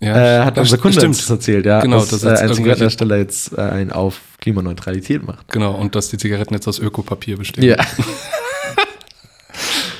Ja, 0.00 0.40
äh, 0.42 0.44
hat 0.44 0.58
unser 0.58 0.76
Kunde 0.76 0.98
stimmt. 0.98 1.14
uns 1.14 1.18
das 1.20 1.30
erzählt, 1.30 1.64
ja, 1.64 1.80
Genau, 1.80 2.00
dass 2.00 2.10
dass 2.10 2.24
äh, 2.24 2.28
jetzt 2.30 2.42
ein 2.42 2.52
Zigarettenhersteller 2.54 3.16
jetzt 3.16 3.56
äh, 3.56 3.60
einen 3.62 3.90
auf 3.90 4.20
Klimaneutralität 4.38 5.26
macht. 5.26 5.48
Genau, 5.48 5.72
und 5.72 5.94
dass 5.94 6.10
die 6.10 6.18
Zigaretten 6.18 6.52
jetzt 6.52 6.68
aus 6.68 6.78
Ökopapier 6.78 7.38
bestehen. 7.38 7.64
Ja, 7.64 7.76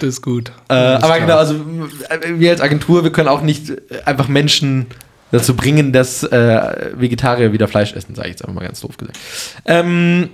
Das 0.01 0.09
ist 0.09 0.23
gut. 0.23 0.53
äh, 0.69 0.75
Alles 0.75 1.05
aber 1.05 1.21
genau, 1.21 1.37
also 1.37 1.55
äh, 1.55 2.39
wir 2.39 2.51
als 2.51 2.61
Agentur, 2.61 3.05
wir 3.05 3.13
können 3.13 3.29
auch 3.29 3.43
nicht 3.43 3.71
äh, 3.71 3.77
einfach 4.05 4.29
Menschen 4.29 4.87
dazu 5.31 5.55
bringen, 5.55 5.93
dass 5.93 6.25
äh, 6.25 6.91
Vegetarier 6.95 7.53
wieder 7.53 7.69
Fleisch 7.69 7.93
essen, 7.95 8.15
sage 8.15 8.29
ich 8.29 8.33
jetzt 8.33 8.43
einfach 8.43 8.55
mal 8.55 8.67
ganz 8.67 8.81
doof 8.81 8.97
gesagt. 8.97 9.19
Ähm, 9.65 10.31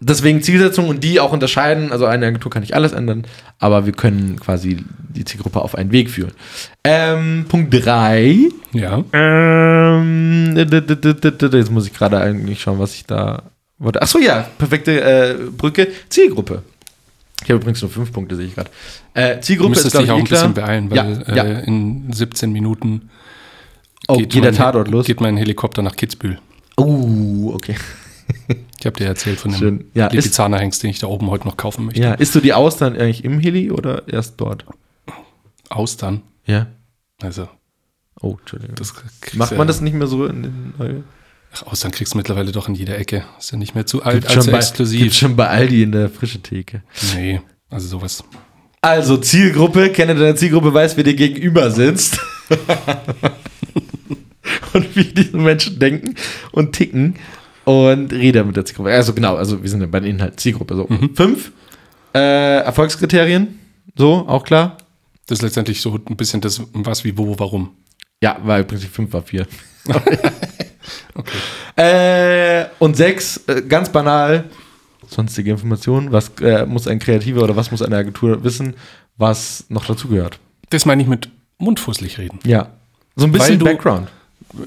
deswegen 0.00 0.42
Zielsetzung 0.42 0.88
und 0.88 1.02
die 1.02 1.20
auch 1.20 1.32
unterscheiden. 1.32 1.92
Also 1.92 2.06
eine 2.06 2.26
Agentur 2.26 2.50
kann 2.50 2.60
nicht 2.62 2.74
alles 2.74 2.92
ändern, 2.92 3.26
aber 3.58 3.86
wir 3.86 3.92
können 3.92 4.38
quasi 4.40 4.84
die 5.08 5.24
Zielgruppe 5.24 5.62
auf 5.62 5.74
einen 5.74 5.92
Weg 5.92 6.10
führen. 6.10 6.32
Ähm, 6.84 7.46
Punkt 7.48 7.72
3. 7.72 8.36
Ja. 8.72 9.04
Ähm, 9.12 10.54
jetzt 10.56 11.70
muss 11.70 11.86
ich 11.86 11.94
gerade 11.94 12.18
eigentlich 12.18 12.60
schauen, 12.60 12.78
was 12.78 12.94
ich 12.94 13.06
da 13.06 13.44
wollte. 13.78 14.02
Achso, 14.02 14.18
ja, 14.18 14.46
perfekte 14.58 15.00
äh, 15.00 15.34
Brücke. 15.56 15.88
Zielgruppe. 16.08 16.62
Ich 17.44 17.50
habe 17.50 17.60
übrigens 17.60 17.80
nur 17.82 17.90
fünf 17.90 18.10
Punkte, 18.12 18.36
sehe 18.36 18.46
ich 18.46 18.54
gerade. 18.54 18.70
Äh, 19.14 19.40
Zielgruppe 19.40 19.70
müsstest 19.70 19.92
glaub 19.92 20.02
dich 20.04 20.10
auch 20.10 20.16
eh 20.16 20.20
ein 20.20 20.24
bisschen 20.24 20.54
klar. 20.54 20.66
beeilen, 20.66 20.90
weil 20.90 20.96
Ja, 21.28 21.34
ja. 21.34 21.44
Äh, 21.60 21.64
in 21.66 22.12
17 22.12 22.50
Minuten 22.52 23.10
Oh, 24.08 24.16
geht 24.18 24.34
der 24.34 24.42
mein, 24.42 24.54
Tatort 24.54 24.88
los? 24.88 25.06
geht 25.06 25.20
mein 25.20 25.36
Helikopter 25.36 25.82
nach 25.82 25.96
Kitzbühel. 25.96 26.38
Oh, 26.76 27.52
okay. 27.54 27.76
Ich 28.80 28.86
habe 28.86 28.98
dir 28.98 29.06
erzählt 29.06 29.40
von 29.40 29.50
dem. 29.52 29.86
Ja, 29.94 30.08
ist- 30.08 30.12
Lipizzaner-Hengst, 30.14 30.82
den 30.82 30.90
ich 30.90 30.98
da 30.98 31.06
oben 31.06 31.30
heute 31.30 31.46
noch 31.46 31.56
kaufen 31.56 31.86
möchte. 31.86 32.02
Ja, 32.02 32.12
isst 32.14 32.34
du 32.34 32.40
die 32.40 32.52
Austern 32.52 32.94
eigentlich 32.98 33.24
im 33.24 33.40
Heli 33.40 33.70
oder 33.70 34.06
erst 34.08 34.38
dort? 34.42 34.66
Austern. 35.70 36.20
Ja. 36.44 36.66
Also, 37.22 37.48
Oh, 38.20 38.36
Entschuldigung. 38.40 38.76
Macht 39.34 39.52
ja- 39.52 39.56
man 39.58 39.66
das 39.66 39.80
nicht 39.80 39.94
mehr 39.94 40.06
so 40.06 40.26
in 40.26 40.42
den 40.42 40.74
Austern 41.62 41.92
kriegst 41.92 42.14
du 42.14 42.18
mittlerweile 42.18 42.52
doch 42.52 42.68
in 42.68 42.74
jeder 42.74 42.98
Ecke. 42.98 43.24
Ist 43.38 43.52
ja 43.52 43.58
nicht 43.58 43.74
mehr 43.74 43.86
zu 43.86 44.02
alt, 44.02 44.26
allzu 44.26 44.42
schon, 44.42 44.52
bei, 44.52 44.58
exklusiv. 44.58 45.02
gibt 45.02 45.14
schon 45.14 45.36
bei 45.36 45.48
Aldi 45.48 45.82
in 45.82 45.92
der 45.92 46.10
frische 46.10 46.40
Theke. 46.40 46.82
Nee, 47.14 47.40
also 47.70 47.86
sowas. 47.86 48.24
Also 48.80 49.16
Zielgruppe, 49.16 49.90
kenne 49.90 50.14
deine 50.14 50.34
Zielgruppe, 50.34 50.74
weiß, 50.74 50.96
wer 50.96 51.04
dir 51.04 51.14
gegenüber 51.14 51.70
sitzt. 51.70 52.18
und 54.74 54.96
wie 54.96 55.04
diese 55.04 55.36
Menschen 55.36 55.78
denken 55.78 56.16
und 56.52 56.72
ticken 56.72 57.14
und 57.64 58.12
rede 58.12 58.44
mit 58.44 58.56
der 58.56 58.64
Zielgruppe. 58.64 58.92
Also 58.92 59.14
genau, 59.14 59.36
also 59.36 59.62
wir 59.62 59.70
sind 59.70 59.80
ja 59.80 59.86
bei 59.86 60.00
den 60.00 60.10
Inhalten 60.10 60.36
Zielgruppe. 60.38 60.74
So. 60.74 60.88
Fünf 61.14 61.52
äh, 62.14 62.58
Erfolgskriterien, 62.58 63.58
so, 63.96 64.26
auch 64.28 64.44
klar. 64.44 64.76
Das 65.26 65.38
ist 65.38 65.42
letztendlich 65.42 65.80
so 65.80 65.94
ein 65.94 66.16
bisschen 66.16 66.40
das, 66.40 66.60
was, 66.72 67.04
wie, 67.04 67.16
wo, 67.16 67.38
warum. 67.38 67.70
Ja, 68.22 68.38
weil 68.42 68.62
im 68.62 68.66
Prinzip 68.66 68.90
fünf 68.90 69.12
war 69.12 69.22
vier. 69.22 69.46
äh, 71.76 72.66
und 72.78 72.96
sechs, 72.96 73.38
äh, 73.48 73.62
ganz 73.62 73.90
banal, 73.90 74.44
sonstige 75.08 75.50
Informationen. 75.50 76.12
Was 76.12 76.30
äh, 76.40 76.66
muss 76.66 76.86
ein 76.86 76.98
Kreativer 76.98 77.42
oder 77.42 77.56
was 77.56 77.70
muss 77.70 77.82
eine 77.82 77.96
Agentur 77.96 78.44
wissen, 78.44 78.74
was 79.16 79.64
noch 79.68 79.84
dazugehört? 79.86 80.38
Das 80.70 80.86
meine 80.86 81.02
ich 81.02 81.08
mit 81.08 81.28
mundfußlich 81.58 82.18
reden. 82.18 82.38
Ja. 82.44 82.68
So 83.16 83.26
ein 83.26 83.32
bisschen 83.32 83.58
du- 83.58 83.64
Background. 83.64 84.08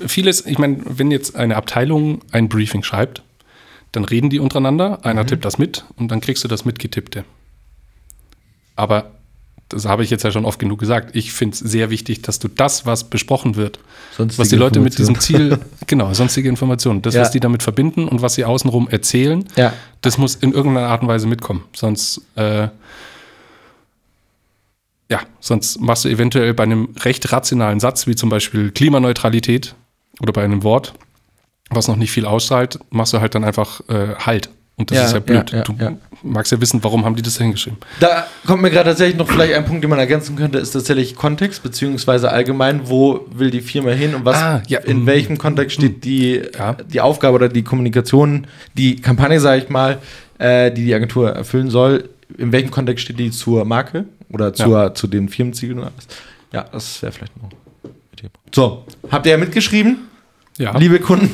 vieles, 0.08 0.46
ich 0.46 0.58
meine, 0.58 0.78
wenn 0.86 1.12
jetzt 1.12 1.36
eine 1.36 1.56
Abteilung 1.56 2.22
ein 2.32 2.48
Briefing 2.50 2.84
schreibt, 2.84 3.24
dann 3.92 4.06
reden 4.06 4.30
die 4.30 4.40
untereinander, 4.40 5.04
einer 5.06 5.24
Mhm. 5.24 5.28
tippt 5.28 5.46
das 5.46 5.58
mit 5.58 5.86
und 5.98 6.10
dann 6.12 6.22
kriegst 6.22 6.44
du 6.44 6.48
das 6.48 6.66
mitgetippte. 6.66 7.24
Aber 8.76 9.12
das 9.70 9.86
habe 9.86 10.04
ich 10.04 10.10
jetzt 10.10 10.24
ja 10.24 10.32
schon 10.32 10.46
oft 10.46 10.60
genug 10.60 10.80
gesagt. 10.80 11.16
Ich 11.16 11.34
finde 11.34 11.54
es 11.56 11.60
sehr 11.60 11.90
wichtig, 11.90 12.22
dass 12.22 12.40
du 12.40 12.48
das, 12.48 12.86
was 12.86 13.04
besprochen 13.06 13.56
wird, 13.56 13.80
Sonstige 14.16 14.42
was 14.42 14.50
die 14.50 14.56
Leute 14.56 14.80
mit 14.80 14.98
diesem. 14.98 15.20
Ziel, 15.20 15.60
genau, 15.88 16.14
sonstige 16.14 16.48
Informationen, 16.50 17.02
das, 17.02 17.16
Ja. 17.16 17.22
was 17.22 17.32
die 17.32 17.40
damit 17.40 17.64
verbinden 17.64 18.08
und 18.08 18.22
was 18.22 18.36
sie 18.36 18.46
außenrum 18.46 18.88
erzählen, 18.90 19.46
Ja. 19.56 19.74
das 20.02 20.18
muss 20.18 20.36
in 20.36 20.54
irgendeiner 20.54 20.88
Art 20.88 21.02
und 21.02 21.08
Weise 21.10 21.28
mitkommen. 21.28 21.64
Sonst, 21.76 22.22
äh, 22.36 22.70
ja, 25.10 25.20
sonst 25.40 25.80
machst 25.80 26.06
du 26.06 26.10
eventuell 26.10 26.54
bei 26.54 26.64
einem 26.64 26.90
recht 27.00 27.32
rationalen 27.32 27.80
Satz, 27.80 28.08
wie 28.08 28.16
zum 28.16 28.30
Beispiel 28.30 28.72
Klimaneutralität 28.72 29.76
oder 30.22 30.34
bei 30.34 30.44
einem 30.44 30.64
Wort, 30.64 30.94
was 31.70 31.88
noch 31.88 31.96
nicht 31.96 32.12
viel 32.12 32.26
ausstrahlt, 32.26 32.80
machst 32.90 33.14
du 33.14 33.22
halt 33.22 33.36
dann 33.36 33.44
einfach 33.44 33.82
äh, 33.90 34.16
Halt. 34.16 34.50
Und 34.80 34.92
das 34.92 34.98
Ja, 34.98 35.06
ist 35.06 35.14
ja 35.14 35.20
blöd. 35.20 35.52
ja, 35.52 35.58
ja, 35.58 35.64
du 35.64 35.98
magst 36.22 36.52
ja 36.52 36.62
wissen, 36.62 36.84
warum 36.84 37.04
haben 37.04 37.16
die 37.16 37.24
das 37.24 37.34
da 37.36 37.44
hingeschrieben. 37.44 37.80
Da 38.00 38.28
kommt 38.46 38.62
mir 38.62 38.70
gerade 38.70 38.90
tatsächlich 38.92 39.18
noch 39.18 39.28
vielleicht 39.28 39.56
ein 39.56 39.66
Punkt, 39.66 39.84
den 39.84 39.90
man 39.90 39.98
ergänzen 39.98 40.36
könnte, 40.36 40.60
ist 40.60 40.70
tatsächlich 40.72 41.16
Kontext, 41.16 41.64
beziehungsweise 41.64 42.32
allgemein, 42.32 42.82
wo 42.88 43.26
will 43.32 43.50
die 43.50 43.62
Firma 43.62 43.90
hin 43.90 44.14
und 44.14 44.24
was, 44.24 44.38
Ah, 44.38 44.62
in 44.86 45.04
mm, 45.04 45.06
welchem 45.08 45.38
Kontext 45.40 45.78
steht 45.78 46.04
die, 46.06 46.44
die 46.94 47.02
Aufgabe 47.02 47.34
oder 47.36 47.50
die 47.50 47.64
Kommunikation, 47.64 48.46
die 48.76 48.98
Kampagne, 48.98 49.40
sage 49.40 49.64
ich 49.64 49.70
mal, 49.70 49.98
äh, 50.38 50.72
die 50.72 50.86
die 50.86 50.94
Agentur 50.94 51.32
erfüllen 51.32 51.72
soll, 51.72 52.10
in 52.38 52.52
welchem 52.52 52.70
Kontext 52.70 53.04
steht 53.06 53.18
die 53.18 53.32
zur 53.32 53.66
Marke 53.66 54.06
oder 54.30 54.54
zur, 54.54 54.94
zu 54.94 55.08
den 55.08 55.28
Firmenzielen 55.28 55.80
oder 55.80 55.88
alles. 55.88 56.08
Ja, 56.54 56.66
das 56.72 57.02
wäre 57.02 57.12
vielleicht 57.12 57.36
noch. 57.42 57.50
So, 58.54 58.86
habt 59.10 59.26
ihr 59.26 59.32
ja 59.32 59.38
mitgeschrieben, 59.40 59.98
Ja, 60.60 60.78
liebe 60.78 61.00
Kunden? 61.00 61.32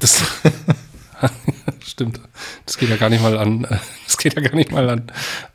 das 0.00 0.22
stimmt. 1.86 2.20
Das 2.66 2.78
geht 2.78 2.88
ja 2.88 2.96
gar 2.96 3.08
nicht 3.10 3.22
mal 3.22 3.36
an, 3.36 3.64
äh, 3.64 3.76
das 4.06 4.16
geht 4.16 4.34
ja 4.34 4.40
gar 4.42 4.54
nicht 4.54 4.72
mal 4.72 4.88
an, 4.88 5.02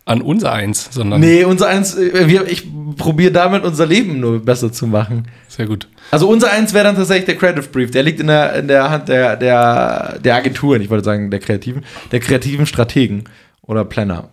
an 0.05 0.21
unser 0.21 0.51
Eins, 0.51 0.89
sondern 0.91 1.19
Nee, 1.21 1.43
unser 1.43 1.67
eins, 1.67 1.95
äh, 1.95 2.27
wir, 2.27 2.47
ich 2.47 2.67
probiere 2.97 3.31
damit 3.31 3.63
unser 3.63 3.85
Leben 3.85 4.19
nur 4.19 4.43
besser 4.43 4.71
zu 4.71 4.87
machen. 4.87 5.27
sehr 5.47 5.65
gut. 5.65 5.87
Also 6.11 6.27
unser 6.29 6.51
eins 6.51 6.73
wäre 6.73 6.85
dann 6.85 6.95
tatsächlich 6.95 7.25
der 7.25 7.37
Creative 7.37 7.67
Brief. 7.69 7.91
Der 7.91 8.03
liegt 8.03 8.19
in 8.19 8.27
der, 8.27 8.53
in 8.55 8.67
der 8.67 8.89
Hand 8.91 9.09
der, 9.09 9.35
der, 9.37 10.19
der 10.19 10.35
Agenturen, 10.35 10.81
ich 10.81 10.89
wollte 10.89 11.03
sagen 11.03 11.31
der 11.31 11.39
Kreativen, 11.39 11.83
der 12.11 12.19
kreativen 12.19 12.65
Strategen 12.65 13.23
oder 13.61 13.85
Planner. 13.85 14.29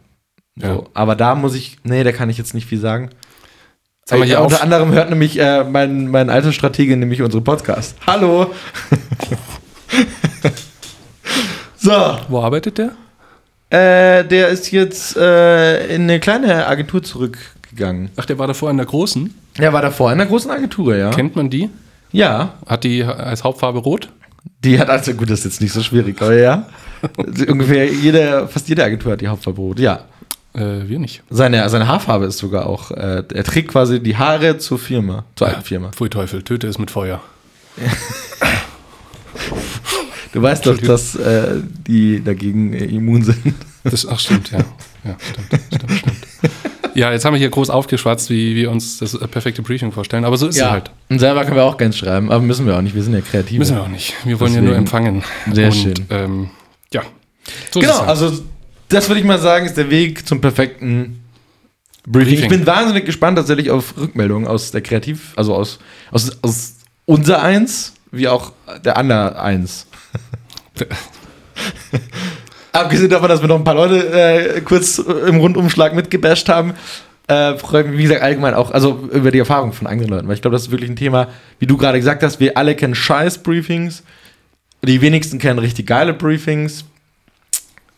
So. 0.56 0.66
Ja. 0.66 0.82
Aber 0.94 1.16
da 1.16 1.34
muss 1.34 1.54
ich, 1.54 1.78
nee, 1.84 2.04
da 2.04 2.12
kann 2.12 2.28
ich 2.30 2.36
jetzt 2.38 2.52
nicht 2.54 2.66
viel 2.66 2.78
sagen. 2.80 3.10
Haben 4.10 4.20
wir 4.20 4.24
Äh, 4.24 4.28
hier 4.28 4.40
unter 4.42 4.62
anderem 4.62 4.92
hört 4.92 5.08
nämlich 5.08 5.38
äh, 5.38 5.64
mein, 5.64 6.08
mein 6.08 6.28
alter 6.28 6.52
Stratege 6.52 6.96
nämlich 6.96 7.22
unsere 7.22 7.42
Podcast. 7.42 7.96
Hallo! 8.06 8.52
so, 11.82 12.16
wo 12.28 12.40
arbeitet 12.40 12.78
der? 12.78 12.92
äh, 13.70 14.24
der 14.24 14.48
ist 14.48 14.70
jetzt 14.70 15.16
äh, 15.16 15.94
in 15.94 16.02
eine 16.02 16.20
kleine 16.20 16.66
Agentur 16.66 17.02
zurückgegangen. 17.02 18.10
Ach, 18.16 18.26
der 18.26 18.38
war 18.38 18.46
davor 18.46 18.70
in 18.70 18.76
der 18.76 18.86
großen. 18.86 19.34
Er 19.58 19.72
war 19.72 19.80
davor 19.82 20.12
in 20.12 20.20
einer 20.20 20.28
großen 20.28 20.50
Agentur, 20.50 20.94
ja. 20.96 21.10
Kennt 21.10 21.36
man 21.36 21.48
die? 21.50 21.70
Ja, 22.12 22.54
Hat 22.66 22.84
die 22.84 23.02
als 23.02 23.42
Hauptfarbe 23.44 23.78
rot? 23.78 24.10
Die 24.62 24.78
hat 24.78 24.90
also, 24.90 25.14
gut, 25.14 25.30
das 25.30 25.40
ist 25.40 25.44
jetzt 25.46 25.60
nicht 25.62 25.72
so 25.72 25.82
schwierig, 25.82 26.20
aber 26.20 26.34
ja. 26.34 26.66
Ungefähr 27.48 27.86
jede, 27.86 28.46
fast 28.48 28.68
jede 28.68 28.84
Agentur 28.84 29.12
hat 29.12 29.20
die 29.20 29.28
Hauptverbot, 29.28 29.78
ja. 29.80 30.04
Äh, 30.54 30.86
wir 30.88 30.98
nicht. 30.98 31.22
Seine, 31.30 31.66
seine 31.70 31.88
Haarfarbe 31.88 32.26
ist 32.26 32.36
sogar 32.38 32.66
auch, 32.66 32.90
äh, 32.90 33.24
er 33.32 33.44
trägt 33.44 33.68
quasi 33.68 34.00
die 34.02 34.16
Haare 34.18 34.58
zur 34.58 34.78
Firma, 34.78 35.24
zur 35.34 35.48
alten 35.48 35.62
Firma. 35.62 35.90
Pfui 35.92 36.10
Teufel, 36.10 36.42
töte 36.42 36.66
es 36.68 36.78
mit 36.78 36.90
Feuer. 36.90 37.22
Du 40.32 40.40
weißt 40.42 40.66
doch, 40.66 40.78
dass 40.78 41.14
äh, 41.14 41.60
die 41.86 42.22
dagegen 42.24 42.72
äh, 42.72 42.84
immun 42.84 43.22
sind. 43.22 43.54
Das, 43.84 44.06
ach, 44.06 44.18
stimmt, 44.20 44.50
ja. 44.50 44.58
Ja, 45.04 45.16
stimmt, 45.18 45.62
stimmt, 45.66 45.92
stimmt. 45.98 46.52
Ja, 46.94 47.10
jetzt 47.10 47.24
haben 47.24 47.32
wir 47.34 47.38
hier 47.40 47.50
groß 47.50 47.70
aufgeschwatzt, 47.70 48.30
wie 48.30 48.54
wir 48.54 48.70
uns 48.70 48.98
das 48.98 49.14
äh, 49.14 49.26
perfekte 49.26 49.60
Briefing 49.62 49.90
vorstellen. 49.92 50.24
Aber 50.24 50.36
so 50.36 50.46
ist 50.46 50.56
es 50.56 50.62
halt. 50.64 50.90
Und 51.08 51.18
selber 51.18 51.44
können 51.44 51.56
wir 51.56 51.64
auch 51.64 51.76
ganz 51.76 51.96
schreiben, 51.96 52.30
aber 52.30 52.40
müssen 52.42 52.66
wir 52.66 52.76
auch 52.76 52.82
nicht, 52.82 52.94
wir 52.94 53.02
sind 53.02 53.14
ja 53.14 53.20
kreativ. 53.20 53.58
Müssen 53.58 53.74
wir 53.76 53.82
auch 53.82 53.88
nicht. 53.88 54.14
Wir 54.24 54.38
wollen 54.38 54.52
ja 54.54 54.60
nur 54.60 54.70
Deswegen- 54.70 54.84
empfangen. 54.84 55.24
Sehr 55.52 55.66
Und, 55.68 55.74
schön. 55.74 55.94
Ähm, 56.10 56.50
ja. 56.92 57.02
So 57.72 57.80
Genau, 57.80 57.98
halt. 57.98 58.08
also 58.10 58.32
das 58.88 59.08
würde 59.08 59.20
ich 59.20 59.26
mal 59.26 59.38
sagen, 59.40 59.66
ist 59.66 59.76
der 59.76 59.90
Weg 59.90 60.26
zum 60.28 60.40
perfekten 60.40 61.20
Briefing. 62.06 62.28
Briefing. 62.36 62.42
Ich 62.44 62.48
bin 62.48 62.66
wahnsinnig 62.66 63.04
gespannt 63.04 63.38
tatsächlich 63.38 63.70
auf 63.72 63.94
Rückmeldungen 63.98 64.46
aus 64.46 64.70
der 64.70 64.82
Kreativ, 64.82 65.32
also 65.36 65.54
aus, 65.56 65.78
aus, 66.12 66.30
aus 66.42 66.74
unser 67.06 67.42
Eins, 67.42 67.94
wie 68.12 68.28
auch 68.28 68.52
der 68.84 68.96
andere 68.98 69.40
Eins. 69.42 69.86
Abgesehen 72.72 73.10
davon, 73.10 73.28
dass 73.28 73.40
wir 73.42 73.48
noch 73.48 73.58
ein 73.58 73.64
paar 73.64 73.74
Leute 73.74 74.56
äh, 74.56 74.60
kurz 74.62 74.98
im 74.98 75.36
Rundumschlag 75.36 75.94
mitgebasht 75.94 76.48
haben, 76.48 76.74
äh, 77.28 77.56
freue 77.56 77.82
ich 77.82 77.88
mich, 77.88 77.98
wie 77.98 78.02
gesagt, 78.04 78.22
allgemein 78.22 78.54
auch, 78.54 78.70
also 78.70 79.08
über 79.12 79.30
die 79.30 79.38
Erfahrung 79.38 79.72
von 79.72 79.86
anderen 79.86 80.10
Leuten, 80.10 80.28
weil 80.28 80.34
ich 80.34 80.42
glaube, 80.42 80.54
das 80.54 80.62
ist 80.62 80.70
wirklich 80.70 80.90
ein 80.90 80.96
Thema, 80.96 81.28
wie 81.58 81.66
du 81.66 81.76
gerade 81.76 81.98
gesagt 81.98 82.22
hast, 82.22 82.40
wir 82.40 82.56
alle 82.56 82.74
kennen 82.74 82.94
Scheiß-Briefings, 82.94 84.02
die 84.82 85.00
wenigsten 85.00 85.38
kennen 85.38 85.58
richtig 85.58 85.86
geile 85.86 86.14
Briefings. 86.14 86.84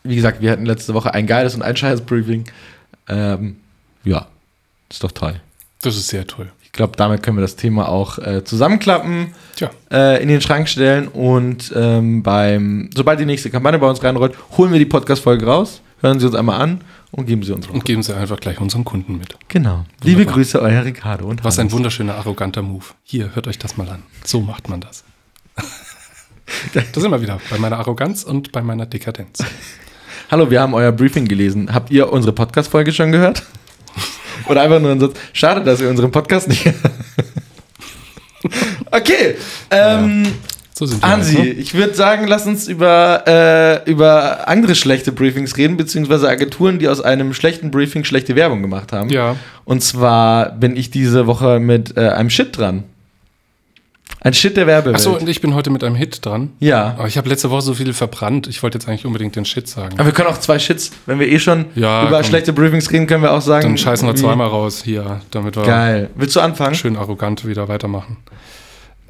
Wie 0.02 0.16
gesagt, 0.16 0.42
wir 0.42 0.50
hatten 0.50 0.66
letzte 0.66 0.92
Woche 0.92 1.14
ein 1.14 1.26
geiles 1.26 1.54
und 1.54 1.62
ein 1.62 1.76
Scheiß-Briefing. 1.76 2.44
Ähm, 3.08 3.56
ja, 4.04 4.26
ist 4.90 5.02
doch 5.02 5.12
toll. 5.12 5.40
das 5.80 5.96
ist 5.96 6.08
sehr 6.08 6.26
toll. 6.26 6.50
Ich 6.74 6.76
glaube, 6.76 6.96
damit 6.96 7.22
können 7.22 7.36
wir 7.36 7.42
das 7.42 7.54
Thema 7.54 7.88
auch 7.88 8.18
äh, 8.18 8.42
zusammenklappen 8.42 9.32
äh, 9.92 10.20
in 10.20 10.26
den 10.26 10.40
Schrank 10.40 10.68
stellen 10.68 11.06
und 11.06 11.72
ähm, 11.72 12.24
beim, 12.24 12.90
sobald 12.92 13.20
die 13.20 13.26
nächste 13.26 13.48
Kampagne 13.48 13.78
bei 13.78 13.88
uns 13.88 14.02
reinrollt, 14.02 14.34
holen 14.58 14.72
wir 14.72 14.80
die 14.80 14.84
Podcast-Folge 14.84 15.46
raus, 15.46 15.82
hören 16.00 16.18
sie 16.18 16.26
uns 16.26 16.34
einmal 16.34 16.60
an 16.60 16.80
und 17.12 17.26
geben 17.26 17.44
sie 17.44 17.52
uns 17.52 17.68
und 17.68 17.84
geben 17.84 18.02
sie 18.02 18.12
einfach 18.16 18.40
gleich 18.40 18.60
unseren 18.60 18.84
Kunden 18.84 19.18
mit. 19.18 19.36
Genau. 19.46 19.84
Liebe 20.02 20.26
Grüße, 20.26 20.60
euer 20.60 20.84
Ricardo 20.84 21.26
und 21.26 21.44
Was 21.44 21.60
ein 21.60 21.60
Hannes. 21.60 21.74
wunderschöner, 21.74 22.16
arroganter 22.16 22.62
Move. 22.62 22.86
Hier, 23.04 23.36
hört 23.36 23.46
euch 23.46 23.60
das 23.60 23.76
mal 23.76 23.88
an. 23.88 24.02
So 24.24 24.40
macht 24.40 24.68
man 24.68 24.80
das. 24.80 25.04
da 26.74 27.00
sind 27.00 27.08
wir 27.08 27.22
wieder 27.22 27.38
bei 27.50 27.58
meiner 27.58 27.78
Arroganz 27.78 28.24
und 28.24 28.50
bei 28.50 28.62
meiner 28.62 28.86
Dekadenz. 28.86 29.44
Hallo, 30.28 30.50
wir 30.50 30.60
haben 30.60 30.74
euer 30.74 30.90
Briefing 30.90 31.28
gelesen. 31.28 31.72
Habt 31.72 31.92
ihr 31.92 32.12
unsere 32.12 32.32
Podcast-Folge 32.32 32.92
schon 32.92 33.12
gehört? 33.12 33.44
Oder 34.48 34.62
einfach 34.62 34.80
nur 34.80 34.90
ein 34.90 35.00
Satz. 35.00 35.14
Schade, 35.32 35.62
dass 35.62 35.80
ihr 35.80 35.88
unseren 35.88 36.10
Podcast 36.10 36.48
nicht. 36.48 36.66
okay. 38.90 39.36
Ähm, 39.70 40.26
So 40.74 40.86
sind 40.86 41.02
wir. 41.02 41.08
Hansi, 41.08 41.34
halt, 41.36 41.44
ne? 41.44 41.50
ich 41.52 41.74
würde 41.74 41.94
sagen, 41.94 42.26
lass 42.26 42.46
uns 42.46 42.66
über, 42.68 43.24
äh, 43.26 43.90
über 43.90 44.48
andere 44.48 44.74
schlechte 44.74 45.12
Briefings 45.12 45.56
reden, 45.56 45.76
beziehungsweise 45.76 46.28
Agenturen, 46.28 46.78
die 46.78 46.88
aus 46.88 47.00
einem 47.00 47.32
schlechten 47.32 47.70
Briefing 47.70 48.04
schlechte 48.04 48.34
Werbung 48.34 48.60
gemacht 48.60 48.92
haben. 48.92 49.08
Ja. 49.08 49.36
Und 49.64 49.82
zwar 49.82 50.50
bin 50.50 50.76
ich 50.76 50.90
diese 50.90 51.26
Woche 51.26 51.60
mit 51.60 51.96
äh, 51.96 52.08
einem 52.08 52.30
Shit 52.30 52.56
dran. 52.58 52.84
Ein 54.24 54.32
Shit 54.32 54.56
der 54.56 54.66
Werbewelt. 54.66 54.96
Achso, 54.96 55.16
und 55.18 55.28
ich 55.28 55.42
bin 55.42 55.54
heute 55.54 55.68
mit 55.68 55.84
einem 55.84 55.96
Hit 55.96 56.24
dran. 56.24 56.52
ja. 56.58 56.94
Aber 56.98 57.06
ich 57.06 57.18
habe 57.18 57.28
letzte 57.28 57.50
Woche 57.50 57.60
so 57.60 57.74
viel 57.74 57.92
verbrannt. 57.92 58.46
Ich 58.46 58.62
wollte 58.62 58.78
jetzt 58.78 58.88
eigentlich 58.88 59.04
unbedingt 59.04 59.36
den 59.36 59.44
Shit 59.44 59.68
sagen. 59.68 59.94
Aber 59.98 60.06
wir 60.06 60.12
können 60.12 60.28
auch 60.28 60.38
zwei 60.38 60.58
Shits, 60.58 60.92
wenn 61.04 61.18
wir 61.20 61.28
eh 61.28 61.38
schon 61.38 61.66
Ja, 61.74 62.08
über 62.08 62.16
komm. 62.22 62.24
schlechte 62.26 62.54
Briefings 62.54 62.90
reden, 62.90 63.06
können 63.06 63.22
wir 63.22 63.32
auch 63.32 63.42
sagen. 63.42 63.68
Dann 63.68 63.76
scheißen 63.78 64.08
wir 64.08 64.14
zweimal 64.16 64.48
raus 64.48 64.82
hier, 64.82 65.20
damit 65.30 65.56
wir 65.56 65.62
Geil. 65.64 66.08
Willst 66.14 66.34
du 66.36 66.40
anfangen? 66.40 66.74
schön 66.74 66.96
arrogant 66.96 67.46
wieder 67.46 67.68
weitermachen. 67.68 68.16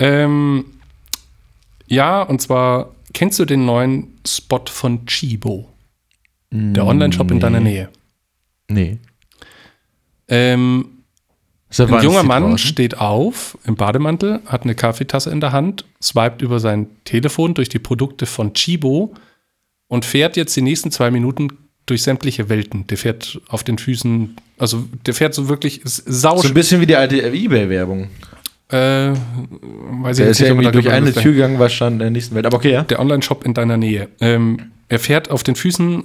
Ähm, 0.00 0.64
ja, 1.86 2.22
und 2.22 2.42
zwar, 2.42 2.90
kennst 3.12 3.38
du 3.38 3.44
den 3.44 3.64
neuen 3.64 4.18
Spot 4.26 4.64
von 4.68 5.06
Chibo? 5.06 5.68
Der 6.50 6.84
Online-Shop 6.86 7.30
in 7.30 7.38
deiner 7.40 7.60
Nähe. 7.60 7.88
Nee. 8.68 8.98
Ähm, 10.28 10.86
ein 11.80 12.02
junger 12.02 12.20
ist 12.20 12.26
Mann 12.26 12.58
steht 12.58 12.98
auf 12.98 13.58
im 13.64 13.74
Bademantel, 13.76 14.40
hat 14.46 14.62
eine 14.62 14.74
Kaffeetasse 14.74 15.30
in 15.30 15.40
der 15.40 15.52
Hand, 15.52 15.84
swiped 16.02 16.42
über 16.42 16.60
sein 16.60 16.88
Telefon 17.04 17.54
durch 17.54 17.68
die 17.68 17.78
Produkte 17.78 18.26
von 18.26 18.54
Chibo 18.54 19.14
und 19.88 20.04
fährt 20.04 20.36
jetzt 20.36 20.56
die 20.56 20.62
nächsten 20.62 20.90
zwei 20.90 21.10
Minuten 21.10 21.48
durch 21.86 22.02
sämtliche 22.02 22.48
Welten. 22.48 22.86
Der 22.86 22.98
fährt 22.98 23.40
auf 23.48 23.64
den 23.64 23.78
Füßen, 23.78 24.36
also 24.58 24.84
der 25.06 25.14
fährt 25.14 25.34
so 25.34 25.48
wirklich 25.48 25.82
ist 25.82 26.02
sau. 26.06 26.38
So 26.38 26.48
ein 26.48 26.54
bisschen 26.54 26.80
wie 26.80 26.86
die 26.86 26.96
alte 26.96 27.20
Ebay-Werbung. 27.20 28.08
äh, 28.70 29.12
weiß 30.02 30.16
Der 30.16 30.28
ist 30.28 30.40
ja 30.40 30.52
ob 30.52 30.58
wir 30.58 30.64
irgendwie 30.64 30.82
durch 30.82 30.90
eine. 30.90 31.12
Tür 31.12 31.32
gegangen, 31.32 31.58
war 31.58 31.68
schon 31.68 31.94
in 31.94 31.98
der 31.98 32.10
nächsten 32.10 32.34
Welt. 32.34 32.46
Aber 32.46 32.56
okay, 32.56 32.72
ja. 32.72 32.82
Der 32.82 33.00
Online-Shop 33.00 33.44
in 33.44 33.54
deiner 33.54 33.76
Nähe. 33.76 34.08
Ähm, 34.20 34.72
er 34.88 34.98
fährt 34.98 35.30
auf 35.30 35.42
den 35.42 35.54
Füßen, 35.54 36.04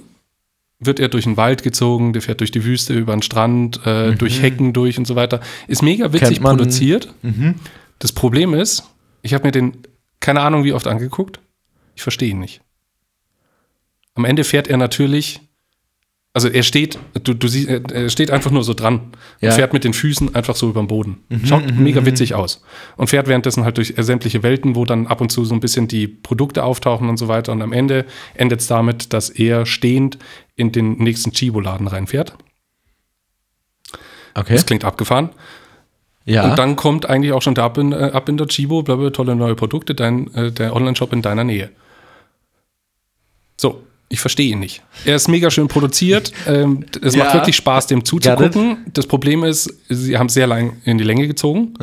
wird 0.80 0.98
er 0.98 1.08
durch 1.08 1.24
den 1.24 1.36
Wald 1.36 1.62
gezogen, 1.62 2.12
der 2.14 2.22
fährt 2.22 2.40
durch 2.40 2.50
die 2.50 2.64
Wüste, 2.64 2.94
über 2.94 3.12
den 3.14 3.22
Strand, 3.22 3.84
äh, 3.86 4.14
durch 4.14 4.40
Hecken 4.42 4.72
durch 4.72 4.98
und 4.98 5.06
so 5.06 5.14
weiter. 5.14 5.40
Ist 5.68 5.82
mega 5.82 6.12
witzig 6.12 6.40
Mhm. 6.40 6.44
Produziert. 6.44 7.14
Das 7.98 8.12
Problem 8.12 8.54
ist, 8.54 8.84
ich 9.22 9.34
habe 9.34 9.44
mir 9.44 9.52
den 9.52 9.74
keine 10.20 10.40
Ahnung 10.40 10.64
wie 10.64 10.72
oft 10.72 10.86
angeguckt. 10.86 11.40
Ich 11.94 12.02
verstehe 12.02 12.30
ihn 12.30 12.40
nicht. 12.40 12.60
Am 14.14 14.24
Ende 14.24 14.44
fährt 14.44 14.68
er 14.68 14.76
natürlich 14.76 15.40
Also 16.32 16.48
er 16.48 16.62
steht, 16.62 16.96
du, 17.24 17.34
du 17.34 17.48
siehst, 17.48 17.68
er 17.68 18.08
steht 18.08 18.30
einfach 18.30 18.52
nur 18.52 18.62
so 18.62 18.72
dran 18.72 19.10
Ja. 19.40 19.50
und 19.50 19.56
fährt 19.56 19.72
mit 19.72 19.82
den 19.82 19.92
Füßen 19.92 20.32
einfach 20.36 20.54
so 20.54 20.68
über 20.70 20.80
den 20.80 20.86
Boden. 20.86 21.24
Schaut 21.44 21.74
mega 21.74 22.06
witzig 22.06 22.34
aus. 22.34 22.62
Und 22.96 23.08
fährt 23.08 23.26
währenddessen 23.26 23.64
halt 23.64 23.78
durch 23.78 23.94
sämtliche 23.96 24.44
Welten, 24.44 24.76
wo 24.76 24.84
dann 24.84 25.08
ab 25.08 25.20
und 25.20 25.32
zu 25.32 25.44
so 25.44 25.54
ein 25.54 25.60
bisschen 25.60 25.88
die 25.88 26.06
Produkte 26.06 26.62
auftauchen 26.62 27.08
und 27.08 27.16
so 27.16 27.26
weiter. 27.26 27.50
Und 27.50 27.62
am 27.62 27.72
Ende 27.72 28.04
endet 28.34 28.60
es 28.60 28.68
damit, 28.68 29.12
dass 29.12 29.28
er 29.28 29.66
stehend 29.66 30.18
in 30.54 30.70
den 30.70 30.98
nächsten 30.98 31.32
Chibo-Laden 31.32 31.88
reinfährt. 31.88 32.34
Okay. 34.34 34.54
Das 34.54 34.66
klingt 34.66 34.84
abgefahren. 34.84 35.30
Ja. 36.26 36.48
Und 36.48 36.58
dann 36.60 36.76
kommt 36.76 37.06
eigentlich 37.06 37.32
auch 37.32 37.42
schon 37.42 37.56
der 37.56 37.64
Abbinder, 37.64 38.14
äh, 38.14 38.46
Chibo, 38.46 38.84
bla, 38.84 38.94
bla, 38.94 39.10
tolle 39.10 39.34
neue 39.34 39.56
Produkte, 39.56 39.96
dein, 39.96 40.32
äh, 40.34 40.52
der 40.52 40.76
Online-Shop 40.76 41.12
in 41.12 41.22
deiner 41.22 41.42
Nähe. 41.42 41.70
So, 43.56 43.82
ich 44.12 44.20
verstehe 44.20 44.50
ihn 44.52 44.58
nicht. 44.58 44.82
Er 45.04 45.14
ist 45.14 45.28
mega 45.28 45.50
schön 45.50 45.68
produziert. 45.68 46.32
Ähm, 46.46 46.84
es 47.00 47.14
Ja. 47.14 47.24
macht 47.24 47.34
wirklich 47.34 47.54
Spaß, 47.56 47.86
dem 47.86 48.04
zuzugucken. 48.04 48.78
Das 48.92 49.06
Problem 49.06 49.44
ist, 49.44 49.72
sie 49.88 50.18
haben 50.18 50.26
es 50.26 50.34
sehr 50.34 50.46
lang 50.48 50.76
in 50.84 50.98
die 50.98 51.04
Länge 51.04 51.26
gezogen, 51.28 51.74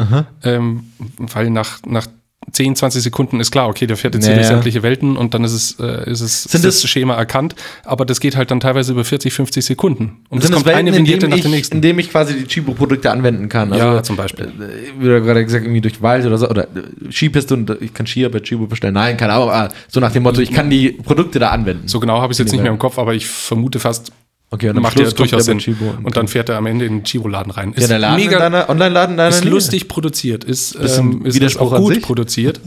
ähm, 0.43 0.83
weil 1.17 1.49
nach, 1.49 1.79
nach 1.85 2.05
10, 2.51 2.75
20 2.75 3.03
Sekunden 3.03 3.39
ist 3.39 3.51
klar, 3.51 3.67
okay, 3.67 3.87
der 3.87 3.97
fährt 3.97 4.13
jetzt 4.15 4.25
hier 4.25 4.33
Ja, 4.33 4.37
durch 4.39 4.47
sämtliche 4.47 4.81
Welten 4.81 5.17
und 5.17 5.33
dann 5.33 5.43
ist 5.43 5.53
es, 5.53 5.79
äh, 5.79 6.09
ist 6.09 6.21
es 6.21 6.43
Sind 6.43 6.63
ist 6.63 6.83
das 6.83 6.89
Schema 6.89 7.15
erkannt. 7.15 7.55
Aber 7.83 8.05
das 8.05 8.19
geht 8.19 8.37
halt 8.37 8.51
dann 8.51 8.59
teilweise 8.59 8.93
über 8.93 9.03
40, 9.03 9.33
50 9.33 9.65
Sekunden. 9.65 10.17
Und 10.29 10.41
sind 10.41 10.53
das 10.53 10.63
kommt 10.63 10.73
eine 10.73 10.91
Welten, 10.91 11.01
in 11.01 11.05
Vignette 11.05 11.25
dem, 11.25 11.29
nach 11.31 11.37
ich, 11.37 11.41
der 11.43 11.51
nächsten. 11.51 11.75
in 11.75 11.81
dem 11.81 11.99
ich 11.99 12.09
quasi 12.09 12.35
die 12.35 12.45
Chibo-Produkte 12.45 13.11
anwenden 13.11 13.49
kann? 13.49 13.73
Also, 13.73 13.85
ja, 13.85 14.03
zum 14.03 14.15
Beispiel. 14.15 14.45
äh, 14.45 14.99
wie 14.99 15.05
du 15.05 15.21
gerade 15.21 15.43
gesagt, 15.43 15.65
irgendwie 15.65 15.81
durch 15.81 16.01
Wald 16.01 16.25
oder 16.25 16.37
so, 16.37 16.49
oder 16.49 16.63
äh, 16.63 17.11
Skipiste 17.11 17.53
und 17.53 17.69
äh, 17.69 17.77
ich 17.81 17.93
kann 17.93 18.07
Skier 18.07 18.31
bei 18.31 18.39
Chibo 18.39 18.65
bestellen. 18.65 18.93
Nein, 18.93 19.17
keine 19.17 19.33
Ahnung, 19.33 19.49
aber 19.49 19.73
so 19.89 19.99
nach 19.99 20.11
dem 20.13 20.23
Motto, 20.23 20.39
ich 20.39 20.51
kann 20.51 20.69
die 20.69 20.91
Produkte 20.91 21.39
da 21.39 21.49
anwenden. 21.49 21.87
So 21.87 21.99
genau 21.99 22.21
habe 22.21 22.31
ich 22.31 22.35
es 22.35 22.39
jetzt 22.39 22.53
nicht 22.53 22.61
mehr 22.61 22.71
im 22.71 22.79
Kopf, 22.79 22.97
aber 22.97 23.13
ich 23.13 23.27
vermute 23.27 23.79
fast, 23.79 24.11
okay, 24.51 24.69
und 24.69 24.77
am 24.77 24.83
macht 24.83 24.99
ja 24.99 25.09
durchaus 25.09 25.45
Sinn. 25.45 25.59
Und 26.03 26.15
dann 26.17 26.27
fährt 26.27 26.49
er 26.49 26.57
am 26.57 26.65
Ende 26.65 26.85
in 26.85 26.99
den 26.99 27.03
Chibo-Laden 27.03 27.51
rein. 27.51 27.73
ja, 27.77 27.87
der 27.87 27.99
Laden 27.99 28.19
in 28.23 28.31
deiner, 28.31 28.69
Online-Laden 28.69 29.13
in 29.13 29.17
deiner 29.17 29.29
ist 29.29 29.45
lustig 29.45 29.87
produziert, 29.87 30.43
ist, 30.43 30.75
ähm, 30.75 31.25
ist, 31.25 31.39
ist 31.39 31.57
auch 31.59 31.75
gut 31.77 32.01
produziert. 32.01 32.61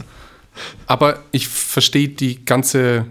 Aber 0.87 1.19
ich 1.31 1.47
verstehe 1.47 2.09
die 2.09 2.43
ganze. 2.45 3.05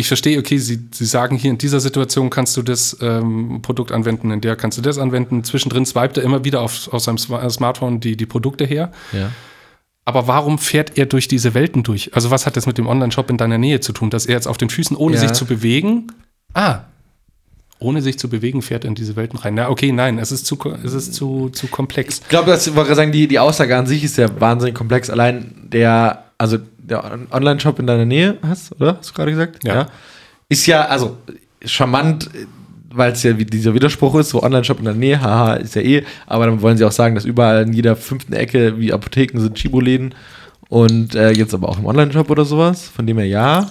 Ich 0.00 0.06
verstehe, 0.06 0.38
okay, 0.38 0.58
Sie, 0.58 0.78
Sie 0.94 1.04
sagen 1.06 1.36
hier 1.36 1.50
in 1.50 1.58
dieser 1.58 1.80
Situation 1.80 2.30
kannst 2.30 2.56
du 2.56 2.62
das 2.62 2.96
ähm, 3.00 3.62
Produkt 3.62 3.90
anwenden, 3.90 4.30
in 4.30 4.40
der 4.40 4.54
kannst 4.54 4.78
du 4.78 4.82
das 4.82 4.96
anwenden. 4.96 5.42
Zwischendrin 5.42 5.84
swipet 5.86 6.18
er 6.18 6.22
immer 6.22 6.44
wieder 6.44 6.60
auf, 6.60 6.92
aus 6.92 7.04
seinem 7.04 7.18
Sma- 7.18 7.50
Smartphone 7.50 7.98
die, 7.98 8.16
die 8.16 8.26
Produkte 8.26 8.64
her. 8.64 8.92
Ja. 9.12 9.32
Aber 10.04 10.28
warum 10.28 10.58
fährt 10.58 10.96
er 10.96 11.06
durch 11.06 11.26
diese 11.26 11.52
Welten 11.52 11.82
durch? 11.82 12.14
Also, 12.14 12.30
was 12.30 12.46
hat 12.46 12.56
das 12.56 12.66
mit 12.66 12.78
dem 12.78 12.86
Online-Shop 12.86 13.28
in 13.28 13.38
deiner 13.38 13.58
Nähe 13.58 13.80
zu 13.80 13.92
tun, 13.92 14.08
dass 14.08 14.24
er 14.26 14.34
jetzt 14.34 14.46
auf 14.46 14.56
den 14.56 14.70
Füßen, 14.70 14.96
ohne 14.96 15.16
Ja. 15.16 15.20
sich 15.20 15.32
zu 15.32 15.46
bewegen, 15.46 16.06
ah, 16.54 16.80
ohne 17.80 18.02
sich 18.02 18.18
zu 18.18 18.28
bewegen, 18.28 18.62
fährt 18.62 18.84
in 18.84 18.94
diese 18.94 19.14
Welten 19.16 19.38
rein? 19.38 19.54
Na, 19.54 19.68
okay, 19.68 19.92
nein, 19.92 20.18
es 20.18 20.32
ist 20.32 20.46
zu, 20.46 20.58
es 20.84 20.92
ist 20.92 21.14
zu, 21.14 21.48
zu 21.50 21.68
komplex. 21.68 22.20
Ich 22.22 22.28
glaube, 22.28 22.50
das 22.50 22.74
wollte 22.74 22.94
sagen, 22.94 23.12
die, 23.12 23.28
die 23.28 23.38
Aussage 23.38 23.76
an 23.76 23.86
sich 23.86 24.02
ist 24.04 24.16
ja 24.18 24.28
wahnsinnig 24.40 24.74
komplex. 24.74 25.10
Allein 25.10 25.54
der, 25.72 26.24
also 26.38 26.58
der 26.78 27.04
On- 27.04 27.28
Online-Shop 27.30 27.78
in 27.78 27.86
deiner 27.86 28.04
Nähe 28.04 28.38
hast, 28.42 28.72
oder? 28.72 28.96
Hast 28.98 29.10
du 29.10 29.14
gerade 29.14 29.30
gesagt? 29.30 29.64
Ja. 29.64 29.86
Ist 30.48 30.66
ja, 30.66 30.86
also 30.86 31.18
charmant, 31.64 32.30
weil 32.90 33.12
es 33.12 33.22
ja 33.22 33.38
wie 33.38 33.44
dieser 33.44 33.74
Widerspruch 33.74 34.14
ist, 34.16 34.30
so 34.30 34.42
Online-Shop 34.42 34.78
in 34.78 34.86
der 34.86 34.94
Nähe, 34.94 35.20
haha, 35.20 35.54
ist 35.54 35.74
ja 35.74 35.82
eh. 35.82 36.04
Aber 36.26 36.46
dann 36.46 36.62
wollen 36.62 36.78
sie 36.78 36.84
auch 36.84 36.92
sagen, 36.92 37.14
dass 37.14 37.24
überall 37.24 37.62
in 37.62 37.72
jeder 37.72 37.96
fünften 37.96 38.32
Ecke 38.32 38.78
wie 38.80 38.92
Apotheken 38.92 39.38
sind 39.40 39.56
Chibo-Läden. 39.56 40.14
Und 40.70 41.14
äh, 41.14 41.30
jetzt 41.30 41.54
aber 41.54 41.68
auch 41.68 41.78
im 41.78 41.86
Online-Shop 41.86 42.28
oder 42.30 42.44
sowas. 42.44 42.88
Von 42.88 43.06
dem 43.06 43.18
her 43.18 43.26
ja. 43.26 43.70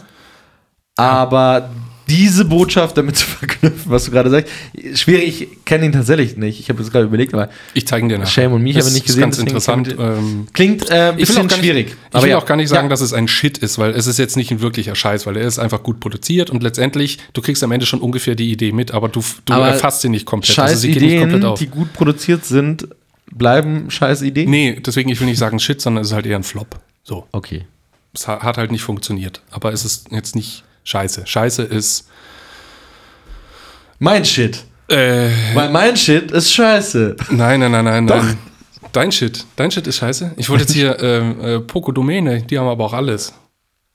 Aber 0.95 1.69
diese 2.09 2.45
Botschaft 2.45 2.97
damit 2.97 3.17
zu 3.17 3.25
verknüpfen, 3.27 3.91
was 3.91 4.05
du 4.05 4.11
gerade 4.11 4.29
sagst, 4.29 4.51
schwierig, 4.95 5.41
ich 5.41 5.65
kenne 5.65 5.85
ihn 5.85 5.91
tatsächlich 5.91 6.37
nicht. 6.37 6.59
Ich 6.59 6.69
habe 6.69 6.81
es 6.81 6.91
gerade 6.91 7.05
überlegt, 7.05 7.33
aber 7.33 7.49
Ich 7.73 7.85
zeige 7.87 8.07
dir 8.07 8.17
nachher. 8.17 8.29
Shame 8.31 8.53
on 8.53 8.61
me, 8.63 8.69
ich 8.69 8.75
Das 8.75 8.85
habe 8.85 8.91
ihn 8.91 8.93
nicht 8.95 9.03
ist 9.03 9.07
gesehen, 9.07 9.21
ganz 9.21 9.35
deswegen 9.35 9.47
interessant. 9.49 9.97
kann 9.97 10.17
Ähm, 10.17 10.47
Klingt 10.53 10.89
äh, 10.89 10.93
ein 11.11 11.19
ich 11.19 11.27
bisschen 11.27 11.43
nicht, 11.47 11.55
schwierig. 11.57 11.95
ich 12.15 12.21
will 12.21 12.29
ja. 12.29 12.37
auch 12.37 12.45
gar 12.45 12.55
nicht 12.55 12.69
sagen, 12.69 12.85
ja. 12.85 12.89
dass 12.89 13.01
es 13.01 13.13
ein 13.13 13.27
Shit 13.27 13.57
ist, 13.59 13.77
weil 13.77 13.91
es 13.91 14.07
ist 14.07 14.17
jetzt 14.19 14.37
nicht 14.37 14.51
ein 14.51 14.61
wirklicher 14.61 14.95
Scheiß, 14.95 15.25
weil 15.25 15.37
er 15.37 15.45
ist 15.47 15.59
einfach 15.59 15.83
gut 15.83 15.99
produziert 15.99 16.49
und 16.49 16.63
letztendlich, 16.63 17.17
du 17.33 17.41
kriegst 17.41 17.63
am 17.63 17.71
Ende 17.71 17.85
schon 17.85 17.99
ungefähr 17.99 18.35
die 18.35 18.51
Idee 18.51 18.71
mit, 18.71 18.91
aber 18.91 19.09
du, 19.09 19.21
du 19.45 19.53
Aber 19.53 19.67
erfasst 19.67 20.01
sie 20.01 20.09
nicht 20.09 20.25
komplett. 20.25 20.55
scheiß 20.55 20.69
also 20.69 20.81
sie 20.81 20.91
geht 20.91 21.01
nicht 21.01 21.11
Ideen, 21.11 21.21
komplett 21.29 21.45
auf. 21.45 21.59
die 21.59 21.67
gut 21.67 21.91
produziert 21.93 22.45
sind, 22.45 22.87
bleiben 23.31 23.91
scheiß 23.91 24.21
Ideen. 24.21 24.49
Nee, 24.49 24.81
deswegen, 24.85 25.09
ich 25.09 25.19
will 25.19 25.27
nicht 25.27 25.37
sagen 25.39 25.59
Shit, 25.59 25.81
sondern 25.81 26.01
es 26.03 26.09
ist 26.09 26.13
halt 26.13 26.25
eher 26.25 26.37
ein 26.37 26.43
Flop. 26.43 26.79
So. 27.03 27.27
Okay. 27.31 27.65
Es 28.13 28.27
ha- 28.27 28.41
hat 28.41 28.57
halt 28.57 28.71
nicht 28.71 28.81
funktioniert. 28.83 29.41
Aber 29.51 29.73
es 29.73 29.83
ist 29.85 30.11
jetzt 30.11 30.35
nicht 30.35 30.63
scheiße. 30.87 31.23
Scheiße 31.25 31.63
ist. 31.63 32.07
Mein 33.99 34.23
Shit. 34.25 34.63
Äh, 34.89 35.29
Weil 35.53 35.69
mein 35.69 35.97
Shit 35.97 36.31
ist 36.31 36.53
scheiße. 36.53 37.15
nein, 37.31 37.59
nein, 37.59 37.71
nein, 37.71 37.83
nein, 37.85 38.05
nein. 38.05 38.37
Dein 38.93 39.11
Shit. 39.11 39.45
Dein 39.55 39.69
Shit 39.69 39.85
ist 39.87 39.97
scheiße. 39.97 40.31
Ich 40.37 40.49
wollte 40.49 40.63
jetzt 40.63 40.73
hier 40.73 40.97
ähm, 41.01 41.41
äh, 41.41 41.59
Poco 41.59 41.91
Domäne, 41.91 42.41
die 42.43 42.57
haben 42.57 42.67
aber 42.67 42.85
auch 42.85 42.93
alles. 42.93 43.33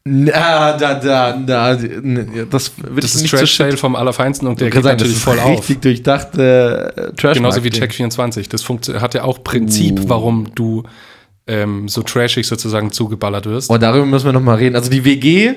Na, 0.04 0.76
da, 0.76 0.94
da, 0.94 1.32
da, 1.32 1.72
n- 1.74 2.46
das 2.50 2.72
wird 2.76 3.04
Das 3.04 3.14
ist 3.14 3.22
nicht 3.22 3.30
Trash 3.30 3.56
so 3.56 3.62
Sale 3.64 3.76
vom 3.76 3.94
Allerfeinsten 3.94 4.48
und 4.48 4.60
der 4.60 4.68
geht 4.70 4.82
sagen, 4.82 4.96
natürlich 4.96 5.14
ist 5.16 5.22
voll 5.22 5.38
auf. 5.38 5.58
richtig 5.60 5.80
durchdachte 5.80 6.92
äh, 6.96 7.12
trash 7.16 7.36
Genauso 7.36 7.62
wie 7.62 7.68
Check24. 7.68 8.48
Das 8.50 8.68
hat 9.00 9.14
ja 9.14 9.22
auch 9.22 9.42
Prinzip, 9.44 10.00
Uh. 10.00 10.08
warum 10.08 10.52
du 10.56 10.82
ähm, 11.46 11.88
so 11.88 12.02
trashig 12.02 12.46
sozusagen 12.48 12.90
zugeballert 12.90 13.46
wirst. 13.46 13.70
Und 13.70 13.80
darüber 13.82 14.04
müssen 14.04 14.26
wir 14.26 14.32
noch 14.32 14.42
mal 14.42 14.56
reden. 14.56 14.74
Also 14.74 14.90
die 14.90 15.04
WG, 15.04 15.54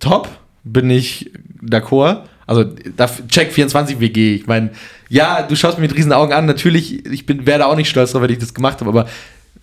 top, 0.00 0.28
bin 0.64 0.90
ich 0.90 1.30
d'accord. 1.62 2.22
Also 2.46 2.64
da- 2.64 3.06
Check24 3.06 4.00
WG. 4.00 4.34
Ich 4.34 4.46
meine, 4.46 4.70
ja, 5.08 5.42
du 5.42 5.56
schaust 5.56 5.78
mir 5.78 5.82
mit 5.82 5.96
riesen 5.96 6.12
Augen 6.12 6.32
an. 6.32 6.46
Natürlich, 6.46 7.04
ich 7.06 7.26
bin, 7.26 7.46
werde 7.46 7.66
auch 7.66 7.76
nicht 7.76 7.88
stolz 7.88 8.12
drauf, 8.12 8.22
wenn 8.22 8.30
ich 8.30 8.38
das 8.38 8.52
gemacht 8.54 8.80
habe. 8.80 8.90
Aber 8.90 9.08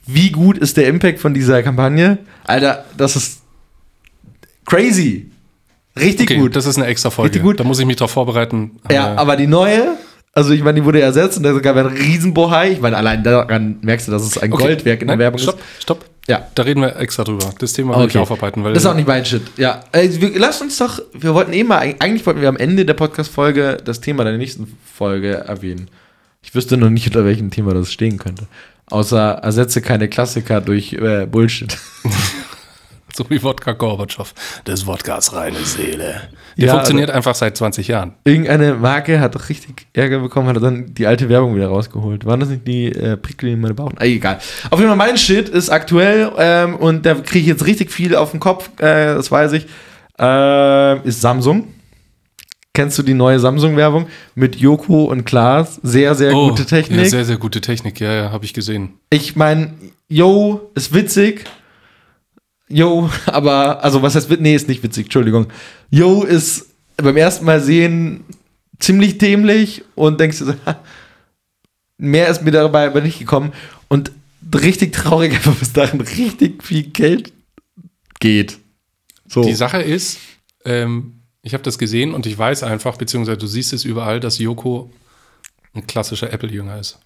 wie 0.07 0.31
gut 0.31 0.57
ist 0.57 0.77
der 0.77 0.87
Impact 0.87 1.19
von 1.19 1.33
dieser 1.33 1.61
Kampagne? 1.61 2.17
Alter, 2.43 2.85
das 2.97 3.15
ist 3.15 3.41
crazy. 4.65 5.29
Richtig 5.99 6.31
okay, 6.31 6.39
gut. 6.39 6.55
das 6.55 6.65
ist 6.65 6.77
eine 6.77 6.87
extra 6.87 7.09
Folge. 7.09 7.29
Richtig 7.29 7.43
gut. 7.43 7.59
Da 7.59 7.63
muss 7.63 7.79
ich 7.79 7.85
mich 7.85 7.97
drauf 7.97 8.11
vorbereiten. 8.11 8.79
Ja, 8.89 9.13
Äh, 9.13 9.17
aber 9.17 9.35
die 9.35 9.47
neue, 9.47 9.97
also 10.33 10.53
ich 10.53 10.63
meine, 10.63 10.79
die 10.79 10.85
wurde 10.85 11.01
ersetzt 11.01 11.37
und 11.37 11.43
da 11.43 11.51
gab 11.59 11.75
es 11.75 11.85
ein 11.85 11.97
Riesenbohai. 11.97 12.71
Ich 12.71 12.81
meine, 12.81 12.95
allein 12.95 13.23
daran 13.23 13.77
merkst 13.81 14.07
du, 14.07 14.11
dass 14.13 14.23
es 14.23 14.37
ein 14.37 14.51
okay. 14.53 14.63
Goldwerk 14.63 15.01
in 15.01 15.07
der 15.07 15.17
Nein, 15.17 15.23
Werbung 15.23 15.39
stopp, 15.39 15.59
ist. 15.59 15.83
Stopp. 15.83 16.05
Ja. 16.27 16.47
Da 16.55 16.63
reden 16.63 16.81
wir 16.81 16.95
extra 16.97 17.23
drüber. 17.23 17.53
Das 17.59 17.73
Thema 17.73 17.99
will 17.99 18.07
ich 18.07 18.17
aufarbeiten, 18.17 18.63
weil 18.63 18.73
das 18.73 18.83
ist 18.83 18.89
auch 18.89 18.95
nicht 18.95 19.07
mein 19.07 19.25
Shit. 19.25 19.41
Ja, 19.57 19.81
äh, 19.91 20.07
wir, 20.09 20.31
lass 20.39 20.61
uns 20.61 20.77
doch, 20.77 21.01
wir 21.13 21.33
wollten 21.33 21.51
eh 21.51 21.63
mal, 21.63 21.79
eigentlich 21.79 22.25
wollten 22.25 22.41
wir 22.41 22.47
am 22.47 22.57
Ende 22.57 22.85
der 22.85 22.93
Podcast-Folge 22.93 23.77
das 23.83 23.99
Thema 23.99 24.23
der 24.23 24.37
nächsten 24.37 24.77
Folge 24.85 25.33
erwähnen. 25.33 25.89
Ich 26.43 26.55
wüsste 26.55 26.77
noch 26.77 26.89
nicht, 26.89 27.07
unter 27.07 27.25
welchem 27.25 27.51
Thema 27.51 27.73
das 27.73 27.91
stehen 27.91 28.17
könnte. 28.17 28.47
Außer 28.89 29.39
ersetze 29.41 29.81
keine 29.81 30.07
Klassiker 30.07 30.61
durch 30.61 30.93
äh, 30.93 31.25
Bullshit. 31.25 31.77
so 33.15 33.25
wie 33.29 33.41
Wodka 33.43 33.73
Gorbatschow. 33.73 34.33
Das 34.65 34.85
Wodka 34.87 35.17
ist 35.17 35.33
reine 35.33 35.59
Seele. 35.59 36.21
Der 36.57 36.67
Ja, 36.67 36.73
funktioniert 36.73 37.09
einfach 37.11 37.35
seit 37.35 37.57
20 37.57 37.87
Jahren. 37.87 38.13
Irgendeine 38.23 38.73
Marke 38.75 39.19
hat 39.19 39.35
doch 39.35 39.49
richtig 39.49 39.87
Ärger 39.93 40.19
bekommen, 40.19 40.47
hat 40.49 40.61
dann 40.61 40.93
die 40.93 41.07
alte 41.07 41.29
Werbung 41.29 41.55
wieder 41.55 41.67
rausgeholt. 41.67 42.25
Waren 42.25 42.39
das 42.41 42.49
nicht 42.49 42.67
die 42.67 42.87
äh, 42.87 43.17
Prickel 43.17 43.49
in 43.49 43.61
meine 43.61 43.73
Bauch? 43.73 43.91
Ah, 43.97 44.03
egal. 44.05 44.39
Auf 44.69 44.79
jeden 44.79 44.89
Fall, 44.89 44.97
mein 44.97 45.17
Shit 45.17 45.49
ist 45.49 45.69
aktuell 45.69 46.31
ähm, 46.37 46.75
und 46.75 47.05
da 47.05 47.15
kriege 47.15 47.39
ich 47.39 47.47
jetzt 47.47 47.65
richtig 47.65 47.91
viel 47.91 48.15
auf 48.15 48.31
den 48.31 48.39
Kopf, 48.39 48.69
äh, 48.79 49.15
das 49.15 49.31
weiß 49.31 49.53
ich, 49.53 49.65
äh, 50.19 51.07
ist 51.07 51.21
Samsung. 51.21 51.67
Kennst 52.73 52.97
du 52.97 53.03
die 53.03 53.13
neue 53.13 53.37
Samsung-Werbung 53.37 54.07
mit 54.33 54.55
Joko 54.55 55.03
und 55.03 55.25
Klaas? 55.25 55.79
Sehr, 55.83 56.15
sehr 56.15 56.31
gute 56.31 56.65
Technik. 56.65 56.99
Oh, 56.99 57.03
Ja, 57.03 57.09
sehr, 57.09 57.25
sehr 57.25 57.35
gute 57.37 57.59
Technik. 57.59 57.99
Ja, 57.99 58.13
ja, 58.13 58.31
habe 58.31 58.45
ich 58.45 58.53
gesehen. 58.53 58.93
Ich 59.09 59.35
meine, 59.35 59.73
yo, 60.07 60.71
ist 60.73 60.93
witzig. 60.93 61.43
Yo, 62.71 63.09
aber, 63.25 63.83
also 63.83 64.01
was 64.01 64.15
heißt, 64.15 64.29
nee, 64.39 64.55
ist 64.55 64.67
nicht 64.67 64.83
witzig, 64.83 65.05
Entschuldigung. 65.05 65.47
Yo 65.89 66.23
ist 66.23 66.67
beim 66.97 67.17
ersten 67.17 67.45
Mal 67.45 67.61
sehen 67.61 68.23
ziemlich 68.79 69.17
dämlich 69.17 69.83
und 69.95 70.19
denkst 70.19 70.39
du 70.39 70.45
so, 70.45 70.53
mehr 71.97 72.27
ist 72.27 72.43
mir 72.43 72.51
dabei 72.51 72.87
aber 72.87 73.01
nicht 73.01 73.19
gekommen. 73.19 73.53
Und 73.87 74.11
richtig 74.55 74.93
traurig, 74.93 75.33
einfach 75.33 75.55
bis 75.55 75.73
dahin 75.73 76.01
richtig 76.01 76.63
viel 76.63 76.83
Geld 76.83 77.31
geht. 78.19 78.57
So. 79.27 79.43
Die 79.43 79.53
Sache 79.53 79.81
ist, 79.81 80.19
ähm, 80.65 81.21
ich 81.41 81.53
habe 81.53 81.63
das 81.63 81.77
gesehen 81.77 82.13
und 82.13 82.25
ich 82.25 82.37
weiß 82.37 82.63
einfach, 82.63 82.97
beziehungsweise 82.97 83.37
du 83.37 83.47
siehst 83.47 83.73
es 83.73 83.85
überall, 83.85 84.19
dass 84.19 84.37
Joko 84.37 84.91
ein 85.73 85.87
klassischer 85.87 86.31
Apple-Jünger 86.31 86.79
ist. 86.79 86.99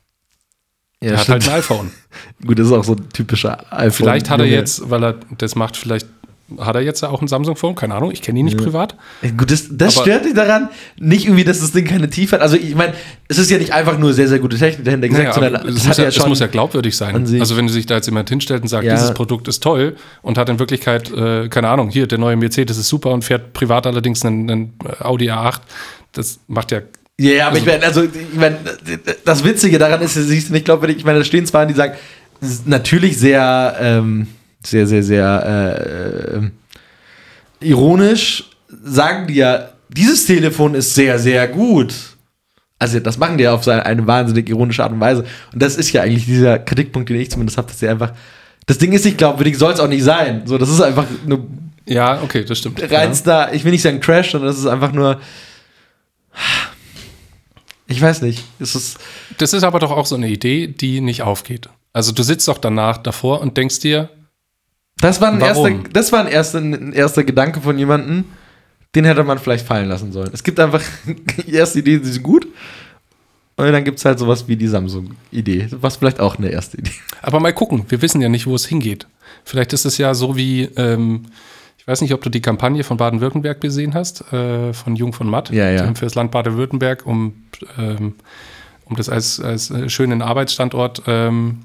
Ja, 1.02 1.12
Er 1.12 1.18
hat 1.20 1.30
halt 1.30 1.48
ein 1.50 1.56
iPhone. 1.56 1.92
Gut, 2.46 2.60
das 2.60 2.68
ist 2.68 2.74
auch 2.74 2.84
so 2.84 2.94
ein 2.94 3.10
typischer 3.10 3.66
iPhone. 3.72 3.92
Vielleicht 3.92 4.30
hat 4.30 4.40
er 4.40 4.46
jetzt, 4.46 4.90
weil 4.90 5.04
er 5.04 5.16
das 5.38 5.56
macht, 5.56 5.78
vielleicht 5.78 6.08
hat 6.60 6.76
er 6.76 6.82
jetzt 6.82 7.04
auch 7.04 7.22
ein 7.22 7.28
Samsung-Phone, 7.28 7.74
keine 7.74 7.96
Ahnung, 7.96 8.12
ich 8.12 8.22
kenne 8.22 8.38
ihn 8.38 8.46
nicht 8.46 8.58
privat. 8.58 8.96
Ja, 9.24 9.32
Gut, 9.32 9.50
das, 9.50 9.66
das 9.72 9.96
stört 9.96 10.26
dich 10.26 10.36
daran, 10.36 10.70
nicht 11.00 11.26
irgendwie, 11.26 11.44
dass 11.44 11.60
das 11.60 11.72
Ding 11.72 11.86
keine 11.86 12.08
Tiefe 12.08 12.36
hat. 12.36 12.42
Also 12.44 12.56
ich 12.56 12.76
meine, 12.76 12.94
es 13.28 13.40
ist 13.40 13.50
ja 13.50 13.58
nicht 13.58 13.74
einfach 13.74 13.98
nur 13.98 14.14
sehr, 14.14 14.28
sehr 14.28 14.38
gute 14.38 14.56
Technik 14.58 14.86
dahinter 14.86 15.08
gesagt, 15.08 15.24
Naja, 15.28 15.34
sondern 15.34 15.68
es, 15.68 15.76
das 15.76 15.88
muss 15.88 15.98
ja, 15.98 16.04
ja 16.04 16.10
es 16.10 16.28
muss 16.28 16.40
ja 16.40 16.48
glaubwürdig 16.48 16.96
sein. 16.96 17.16
Also 17.40 17.58
wenn 17.58 17.68
sich 17.68 17.88
da 17.88 17.96
jetzt 17.96 18.06
jemand 18.06 18.30
hinstellt 18.30 18.62
und 18.62 18.68
sagt, 18.68 18.86
Ja. 18.86 18.94
dieses 18.94 19.14
Produkt 19.16 19.48
ist 19.48 19.64
toll 19.64 19.96
und 20.22 20.38
hat 20.38 20.48
in 20.50 20.60
Wirklichkeit, 20.60 21.12
äh, 21.12 21.48
keine 21.50 21.70
Ahnung, 21.70 21.90
hier, 21.90 22.06
der 22.06 22.20
neue 22.20 22.36
Mercedes 22.36 22.78
ist 22.78 22.90
super 22.90 23.12
und 23.12 23.24
fährt 23.24 23.54
privat 23.54 23.88
allerdings 23.88 24.24
einen, 24.24 24.50
einen 24.50 24.74
Audi 25.00 25.32
A8, 25.32 25.62
das 26.12 26.40
macht 26.48 26.72
ja 26.72 26.82
Ja, 27.20 27.32
ja, 27.32 27.48
aber 27.48 27.58
ich 27.58 27.66
meine, 27.66 27.84
also, 27.84 28.04
ich 28.04 28.36
meine, 28.36 28.58
das 29.24 29.44
Witzige 29.44 29.78
daran 29.78 30.02
ist, 30.02 30.16
siehst 30.16 30.50
du, 30.50 30.54
ich 30.54 30.66
glaube, 30.66 30.92
ich 30.92 31.06
meine, 31.06 31.20
da 31.20 31.26
stehen 31.26 31.46
zwar, 31.46 31.66
die 31.66 31.74
sagen, 31.74 31.94
ist 32.42 32.68
natürlich 32.68 33.18
sehr, 33.18 33.76
ähm, 33.80 34.28
sehr, 34.62 34.86
sehr, 34.86 35.02
sehr 35.02 36.52
äh, 37.62 37.66
ironisch, 37.66 38.44
sagen 38.84 39.28
die 39.28 39.36
ja, 39.36 39.70
dieses 39.88 40.26
Telefon 40.26 40.76
ist 40.76 40.94
sehr, 40.94 41.18
sehr 41.18 41.48
gut. 41.48 41.94
Also, 42.80 43.00
das 43.00 43.18
machen 43.18 43.38
die 43.38 43.46
ja 43.46 43.54
auf 43.54 43.66
eine, 43.66 44.06
wahnsinnig 44.06 44.50
ironische 44.50 44.84
Art 44.84 44.92
und 44.92 45.00
Weise. 45.00 45.24
Und 45.54 45.62
das 45.62 45.78
ist 45.78 45.94
ja 45.94 46.02
eigentlich 46.02 46.26
dieser 46.26 46.60
Kritikpunkt, 46.60 47.10
den 47.10 47.22
ich 47.22 47.32
zumindest 47.32 47.58
habe, 47.58 47.70
dass 47.70 47.80
sie 47.80 47.88
einfach, 47.88 48.12
das 48.66 48.78
Ding 48.78 48.92
ist 48.92 49.06
nicht 49.06 49.18
glaubwürdig, 49.18 49.58
soll 49.58 49.72
es 49.72 49.80
auch 49.80 49.88
nicht 49.88 50.04
sein. 50.04 50.42
So, 50.46 50.58
das 50.58 50.70
ist 50.70 50.82
einfach 50.82 51.06
nur 51.26 51.48
Ja, 51.86 52.22
okay, 52.22 52.44
das 52.44 52.58
stimmt. 52.58 52.82
reinster, 52.92 53.54
ich 53.54 53.64
will 53.64 53.72
nicht 53.72 53.84
sagen 53.84 54.02
Trash, 54.02 54.32
sondern 54.32 54.50
das 54.50 54.60
ist 54.60 54.66
einfach 54.66 54.92
nur. 54.92 55.22
Ich 57.88 58.02
weiß 58.02 58.22
nicht. 58.22 58.44
Ist. 58.60 58.98
Das 59.38 59.54
ist 59.54 59.64
aber 59.64 59.80
doch 59.80 59.92
auch 59.92 60.06
so 60.06 60.16
eine 60.16 60.28
Idee, 60.28 60.68
die 60.68 61.02
nicht 61.02 61.22
aufgeht. 61.22 61.70
Also 61.94 62.12
du 62.12 62.24
sitzt 62.24 62.48
doch 62.48 62.58
danach 62.58 62.98
davor 62.98 63.42
und 63.42 63.58
denkst 63.58 63.80
dir, 63.80 64.10
Das 64.98 65.22
war 65.22 65.32
ein, 65.32 65.40
Warum? 65.40 65.66
erster, 65.68 65.90
das 65.92 66.12
war 66.12 66.20
ein, 66.22 66.28
erster, 66.28 66.60
ein 66.60 66.94
erster 66.94 67.24
Gedanke 67.24 67.62
von 67.62 67.78
jemandem, 67.78 68.26
den 68.96 69.06
hätte 69.06 69.24
man 69.24 69.38
vielleicht 69.40 69.66
fallen 69.66 69.88
lassen 69.90 70.12
sollen. 70.12 70.32
Es 70.34 70.44
gibt 70.44 70.60
einfach 70.60 70.82
die 71.48 71.54
erste 71.54 71.80
Idee, 71.80 72.00
die 72.00 72.10
sind 72.10 72.24
gut. 72.24 72.48
Und 73.58 73.72
dann 73.72 73.86
gibt 73.86 74.00
es 74.00 74.06
halt 74.06 74.20
sowas 74.20 74.48
wie 74.50 74.58
die 74.58 74.68
Samsung-Idee. 74.68 75.68
Was 75.80 75.96
vielleicht 75.96 76.20
auch 76.20 76.38
eine 76.38 76.50
erste 76.50 76.78
Idee. 76.78 76.92
aber 77.22 77.40
mal 77.40 77.54
gucken, 77.54 77.86
wir 77.88 78.02
wissen 78.02 78.22
ja 78.22 78.28
nicht, 78.28 78.48
wo 78.48 78.56
es 78.56 78.66
hingeht. 78.66 79.08
Vielleicht 79.46 79.72
ist 79.72 79.86
es 79.86 79.98
ja 79.98 80.14
so 80.14 80.36
wie, 80.36 80.64
ähm, 80.76 81.28
ich 81.86 81.88
weiß 81.88 82.02
nicht, 82.02 82.16
ob 82.16 82.22
du 82.24 82.32
die 82.32 82.42
Kampagne 82.42 82.84
von 82.84 82.98
Baden-Württemberg 82.98 83.62
gesehen 83.62 83.94
hast, 83.94 84.34
äh, 84.34 84.74
von 84.74 84.96
Jung 84.96 85.14
von 85.14 85.30
Matt, 85.30 85.52
Ja, 85.52 85.70
ja. 85.70 85.94
Für 85.94 86.06
das 86.06 86.16
Land 86.16 86.32
Baden-Württemberg, 86.32 87.06
um, 87.06 87.44
ähm, 87.78 88.16
um 88.86 88.96
das 88.96 89.08
als, 89.08 89.40
als 89.40 89.70
äh, 89.70 89.88
schönen 89.88 90.24
Arbeitsstandort 90.24 91.04
ähm, 91.06 91.60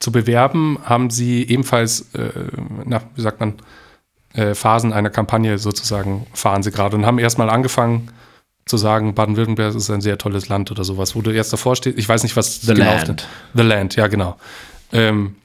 zu 0.00 0.10
bewerben, 0.10 0.80
haben 0.82 1.10
sie 1.10 1.48
ebenfalls, 1.48 2.12
äh, 2.14 2.30
na, 2.84 3.00
wie 3.14 3.20
sagt 3.20 3.38
man, 3.38 3.54
äh, 4.32 4.56
Phasen 4.56 4.92
einer 4.92 5.10
Kampagne 5.10 5.58
sozusagen 5.58 6.26
fahren 6.32 6.64
sie 6.64 6.72
gerade 6.72 6.96
und 6.96 7.06
haben 7.06 7.20
erstmal 7.20 7.48
angefangen 7.48 8.10
zu 8.66 8.76
sagen, 8.76 9.14
Baden-Württemberg 9.14 9.72
ist 9.72 9.88
ein 9.88 10.00
sehr 10.00 10.18
tolles 10.18 10.48
Land 10.48 10.72
oder 10.72 10.82
sowas, 10.82 11.14
wo 11.14 11.22
du 11.22 11.30
erst 11.30 11.52
davor 11.52 11.76
stehst. 11.76 11.96
Ich 11.96 12.08
weiß 12.08 12.24
nicht, 12.24 12.34
was 12.34 12.60
The 12.60 12.72
Land. 12.72 13.28
The 13.54 13.62
Land, 13.62 13.94
ja, 13.94 14.08
genau. 14.08 14.36
Ähm, 14.92 15.36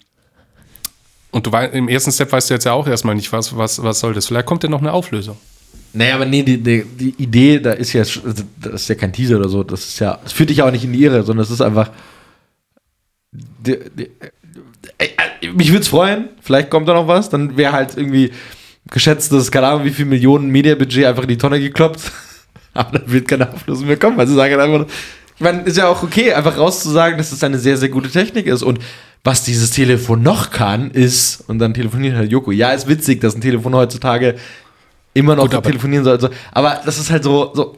und 1.34 1.46
du 1.46 1.52
wei- 1.52 1.68
im 1.68 1.90
ersten 1.90 2.12
Step 2.12 2.32
weißt 2.32 2.50
du 2.50 2.54
jetzt 2.54 2.64
ja 2.64 2.72
auch 2.74 2.88
erstmal 2.88 3.16
nicht, 3.16 3.32
was, 3.34 3.56
was, 3.58 3.84
was 3.84 4.00
soll 4.00 4.14
das. 4.14 4.28
Vielleicht 4.28 4.46
kommt 4.46 4.64
ja 4.64 4.70
noch 4.70 4.80
eine 4.82 4.94
Auflösung. 4.94 5.38
Naja, 5.92 6.16
aber 6.16 6.26
nee, 6.26 6.42
die, 6.44 6.58
die, 6.58 6.84
die 6.86 7.14
Idee, 7.22 7.60
da 7.60 7.74
ist 7.74 7.94
ja, 7.94 8.02
also, 8.02 8.22
das 8.60 8.74
ist 8.82 8.88
ja 8.88 8.96
kein 8.96 9.12
Teaser 9.14 9.38
oder 9.38 9.50
so. 9.50 9.64
Das 9.64 9.82
ist 9.84 10.00
ja, 10.00 10.18
das 10.24 10.32
führt 10.32 10.50
dich 10.50 10.62
auch 10.62 10.72
nicht 10.72 10.84
in 10.84 10.94
die 10.94 11.04
Irre, 11.04 11.24
sondern 11.24 11.44
es 11.44 11.52
ist 11.52 11.62
einfach. 11.62 11.92
Die, 13.32 13.74
äh, 13.74 14.10
äh, 14.98 15.52
mich 15.52 15.70
würde 15.70 15.82
es 15.82 15.88
freuen, 15.88 16.30
vielleicht 16.42 16.70
kommt 16.70 16.88
da 16.88 16.94
noch 16.94 17.08
was. 17.08 17.30
Dann 17.30 17.58
wäre 17.58 17.74
halt 17.74 17.96
irgendwie 17.98 18.32
geschätztes, 18.90 19.52
keine 19.52 19.68
Ahnung, 19.68 19.86
wie 19.86 19.92
viel 19.92 20.06
Millionen 20.06 20.50
Mediabudget 20.50 21.06
einfach 21.06 21.24
in 21.24 21.30
die 21.30 21.38
Tonne 21.38 21.60
gekloppt. 21.60 22.12
Aber 22.74 22.98
dann 23.00 23.12
wird 23.12 23.28
keine 23.28 23.52
Auflösung 23.54 23.86
mehr 23.88 23.98
kommen, 23.98 24.18
weil 24.18 24.28
sie 24.28 24.34
sagen 24.36 24.56
halt 24.56 24.72
einfach, 24.72 24.88
ich 25.36 25.42
meine, 25.42 25.62
ist 25.64 25.78
ja 25.78 25.88
auch 25.88 26.02
okay, 26.04 26.34
einfach 26.34 26.58
rauszusagen, 26.58 27.18
dass 27.18 27.32
es 27.32 27.44
eine 27.44 27.60
sehr, 27.60 27.78
sehr 27.78 27.90
gute 27.90 28.10
Technik 28.10 28.48
ist. 28.48 28.64
Und 28.64 28.80
was 29.24 29.44
dieses 29.44 29.72
Telefon 29.72 30.22
noch 30.22 30.52
kann, 30.52 30.92
ist, 30.92 31.44
und 31.48 31.60
dann 31.60 31.74
telefoniert 31.74 32.16
halt 32.18 32.32
Joko. 32.32 32.52
Ja, 32.52 32.72
ist 32.72 32.88
witzig, 32.88 33.22
dass 33.22 33.36
ein 33.36 33.42
Telefon 33.42 33.74
heutzutage 33.74 34.36
immer 35.14 35.36
noch 35.36 35.44
Gut, 35.44 35.56
aber- 35.56 35.70
telefonieren 35.70 36.04
soll. 36.04 36.14
Also, 36.16 36.30
aber 36.52 36.82
das 36.86 36.98
ist 37.00 37.10
halt 37.12 37.24
so, 37.24 37.52
so 37.54 37.76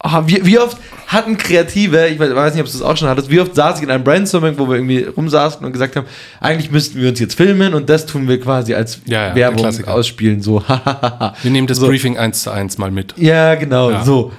Ah, 0.00 0.22
wie, 0.26 0.46
wie 0.46 0.60
oft 0.60 0.76
hatten 1.08 1.36
Kreative, 1.36 2.06
ich 2.06 2.20
weiß 2.20 2.54
nicht, 2.54 2.60
ob 2.62 2.68
du 2.70 2.72
das 2.72 2.82
auch 2.82 2.96
schon 2.96 3.08
hattest, 3.08 3.30
wie 3.30 3.40
oft 3.40 3.52
saß 3.56 3.78
ich 3.78 3.82
in 3.82 3.90
einem 3.90 4.04
Brainstorming, 4.04 4.56
wo 4.56 4.68
wir 4.68 4.76
irgendwie 4.76 5.02
rumsaßen 5.02 5.66
und 5.66 5.72
gesagt 5.72 5.96
haben, 5.96 6.06
eigentlich 6.40 6.70
müssten 6.70 7.00
wir 7.00 7.08
uns 7.08 7.18
jetzt 7.18 7.34
filmen 7.34 7.74
und 7.74 7.88
das 7.90 8.06
tun 8.06 8.28
wir 8.28 8.40
quasi 8.40 8.74
als 8.74 9.00
Ja, 9.06 9.28
ja, 9.30 9.34
Werbung 9.34 9.66
ausspielen, 9.88 10.40
so. 10.40 10.62
Wir 11.42 11.50
nehmen 11.50 11.66
das 11.66 11.78
So. 11.78 11.88
Briefing 11.88 12.16
eins 12.16 12.44
zu 12.44 12.52
eins 12.52 12.78
mal 12.78 12.92
mit. 12.92 13.14
ja, 13.16 13.56
genau, 13.56 13.90
Ja. 13.90 14.04
so. 14.04 14.30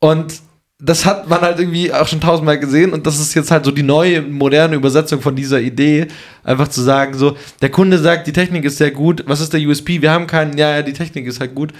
Und 0.00 0.34
das 0.80 1.04
hat 1.04 1.28
man 1.28 1.40
halt 1.40 1.58
irgendwie 1.58 1.92
auch 1.92 2.06
schon 2.06 2.20
tausendmal 2.20 2.58
gesehen 2.58 2.92
und 2.92 3.04
das 3.06 3.18
ist 3.18 3.34
jetzt 3.34 3.50
halt 3.50 3.64
so 3.64 3.72
die 3.72 3.82
neue, 3.82 4.22
moderne 4.22 4.76
Übersetzung 4.76 5.20
von 5.20 5.34
dieser 5.34 5.60
Idee, 5.60 6.06
einfach 6.44 6.68
zu 6.68 6.82
sagen, 6.82 7.14
so, 7.14 7.36
der 7.60 7.70
Kunde 7.70 7.98
sagt, 7.98 8.28
die 8.28 8.32
Technik 8.32 8.64
ist 8.64 8.78
sehr 8.78 8.92
gut, 8.92 9.24
was 9.26 9.40
ist 9.40 9.52
der 9.52 9.60
USP? 9.60 10.00
Wir 10.02 10.12
haben 10.12 10.28
keinen, 10.28 10.56
ja, 10.56 10.76
ja, 10.76 10.82
die 10.82 10.92
Technik 10.92 11.26
ist 11.26 11.40
halt 11.40 11.54
gut. 11.54 11.72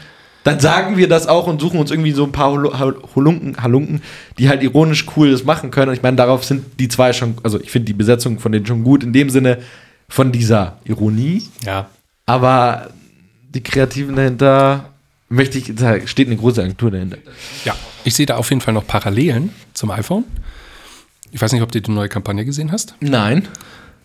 Dann 0.44 0.60
sagen 0.60 0.96
wir 0.96 1.08
das 1.08 1.26
auch 1.26 1.46
und 1.46 1.60
suchen 1.60 1.78
uns 1.78 1.90
irgendwie 1.90 2.12
so 2.12 2.24
ein 2.24 2.32
paar 2.32 2.50
Hol 2.50 2.78
Hol- 2.78 3.02
Holunken, 3.14 3.62
Halunken, 3.62 4.02
die 4.38 4.48
halt 4.48 4.62
ironisch 4.62 5.04
cool 5.16 5.30
das 5.30 5.44
machen 5.44 5.70
können. 5.70 5.90
Und 5.90 5.96
ich 5.96 6.02
meine, 6.02 6.16
darauf 6.16 6.44
sind 6.44 6.64
die 6.80 6.88
zwei 6.88 7.12
schon, 7.12 7.34
also 7.42 7.60
ich 7.60 7.70
finde 7.70 7.86
die 7.86 7.92
Besetzung 7.92 8.38
von 8.38 8.50
denen 8.52 8.64
schon 8.64 8.82
gut, 8.82 9.02
in 9.04 9.12
dem 9.12 9.30
Sinne 9.30 9.58
von 10.08 10.32
dieser 10.32 10.78
Ironie. 10.84 11.42
Ja. 11.66 11.90
Aber 12.24 12.88
die 13.50 13.62
Kreativen 13.62 14.16
dahinter, 14.16 14.86
möchte 15.28 15.58
ich, 15.58 15.74
da 15.74 16.06
steht 16.06 16.28
eine 16.28 16.36
große 16.36 16.62
Agentur 16.62 16.90
dahinter. 16.90 17.18
Ja. 17.64 17.76
Ich 18.04 18.14
sehe 18.14 18.26
da 18.26 18.36
auf 18.36 18.50
jeden 18.50 18.60
Fall 18.60 18.74
noch 18.74 18.86
Parallelen 18.86 19.50
zum 19.74 19.90
iPhone. 19.90 20.24
Ich 21.30 21.40
weiß 21.40 21.52
nicht, 21.52 21.62
ob 21.62 21.72
du 21.72 21.80
die 21.80 21.90
neue 21.90 22.08
Kampagne 22.08 22.44
gesehen 22.44 22.72
hast. 22.72 22.94
Nein. 23.00 23.48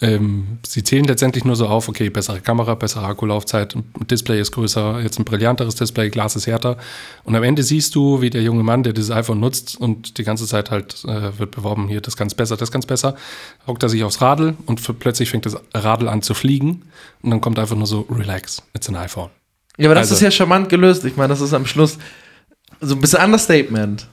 Ähm, 0.02 0.58
sie 0.66 0.84
zählen 0.84 1.06
letztendlich 1.06 1.46
nur 1.46 1.56
so 1.56 1.68
auf, 1.68 1.88
okay, 1.88 2.10
bessere 2.10 2.42
Kamera, 2.42 2.76
bessere 2.76 3.06
Akkulaufzeit, 3.06 3.76
ein 3.76 3.86
Display 4.08 4.42
ist 4.42 4.52
größer, 4.52 5.00
jetzt 5.02 5.20
ein 5.20 5.24
brillanteres 5.24 5.76
Display, 5.76 6.10
Glas 6.10 6.36
ist 6.36 6.48
härter. 6.48 6.78
Und 7.24 7.36
am 7.36 7.44
Ende 7.44 7.64
siehst 7.64 7.96
du, 7.96 8.20
wie 8.20 8.30
der 8.30 8.42
junge 8.42 8.64
Mann, 8.64 8.84
der 8.84 8.92
dieses 8.92 9.12
iPhone 9.12 9.40
nutzt 9.40 9.80
und 9.80 10.18
die 10.18 10.24
ganze 10.24 10.46
Zeit 10.48 10.72
halt 10.72 11.06
äh, 11.06 11.38
wird 11.38 11.52
beworben, 11.52 11.88
hier, 11.88 12.02
das 12.02 12.18
ganz 12.18 12.34
besser, 12.34 12.58
das 12.58 12.72
ganz 12.72 12.86
besser, 12.86 13.16
hockt 13.68 13.84
er 13.84 13.90
sich 13.90 14.04
aufs 14.04 14.20
Radl 14.20 14.56
und 14.66 15.00
plötzlich 15.00 15.30
fängt 15.30 15.46
das 15.46 15.58
Radl 15.74 16.10
an 16.10 16.22
zu 16.22 16.34
fliegen 16.34 16.82
und 17.22 17.30
dann 17.30 17.40
kommt 17.40 17.60
einfach 17.60 17.78
nur 17.78 17.88
so, 17.88 18.02
relax, 18.10 18.64
it's 18.74 18.90
an 18.90 18.96
iPhone. 18.96 19.30
Ja, 19.78 19.88
aber 19.88 19.96
das 19.96 20.04
Also- 20.12 20.16
ist 20.16 20.22
ja 20.22 20.32
charmant 20.32 20.70
gelöst. 20.70 21.04
Ich 21.06 21.16
meine, 21.18 21.30
das 21.30 21.42
ist 21.42 21.54
am 21.54 21.66
Schluss 21.66 21.98
so 22.82 22.96
ein 22.96 23.02
bisschen 23.02 23.24
Understatement. 23.24 24.08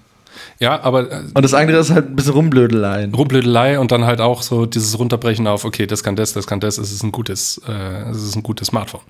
Ja, 0.58 0.80
aber 0.82 1.10
äh, 1.10 1.22
Und 1.34 1.42
das 1.42 1.54
andere 1.54 1.78
ist 1.78 1.90
halt 1.90 2.08
ein 2.10 2.16
bisschen 2.16 2.32
Rumblödeleien. 2.34 3.14
Rumblödelei 3.14 3.78
und 3.78 3.92
dann 3.92 4.04
halt 4.04 4.20
auch 4.20 4.42
so 4.42 4.66
dieses 4.66 4.98
Runterbrechen 4.98 5.46
auf, 5.46 5.64
okay, 5.64 5.86
das 5.86 6.02
kann 6.02 6.16
das, 6.16 6.32
das 6.34 6.46
kann 6.46 6.60
das, 6.60 6.78
es 6.78 6.92
ist 6.92 7.02
ein 7.02 7.12
gutes, 7.12 7.60
äh, 7.66 8.10
es 8.10 8.22
ist 8.22 8.36
ein 8.36 8.42
gutes 8.42 8.68
Smartphone. 8.68 9.00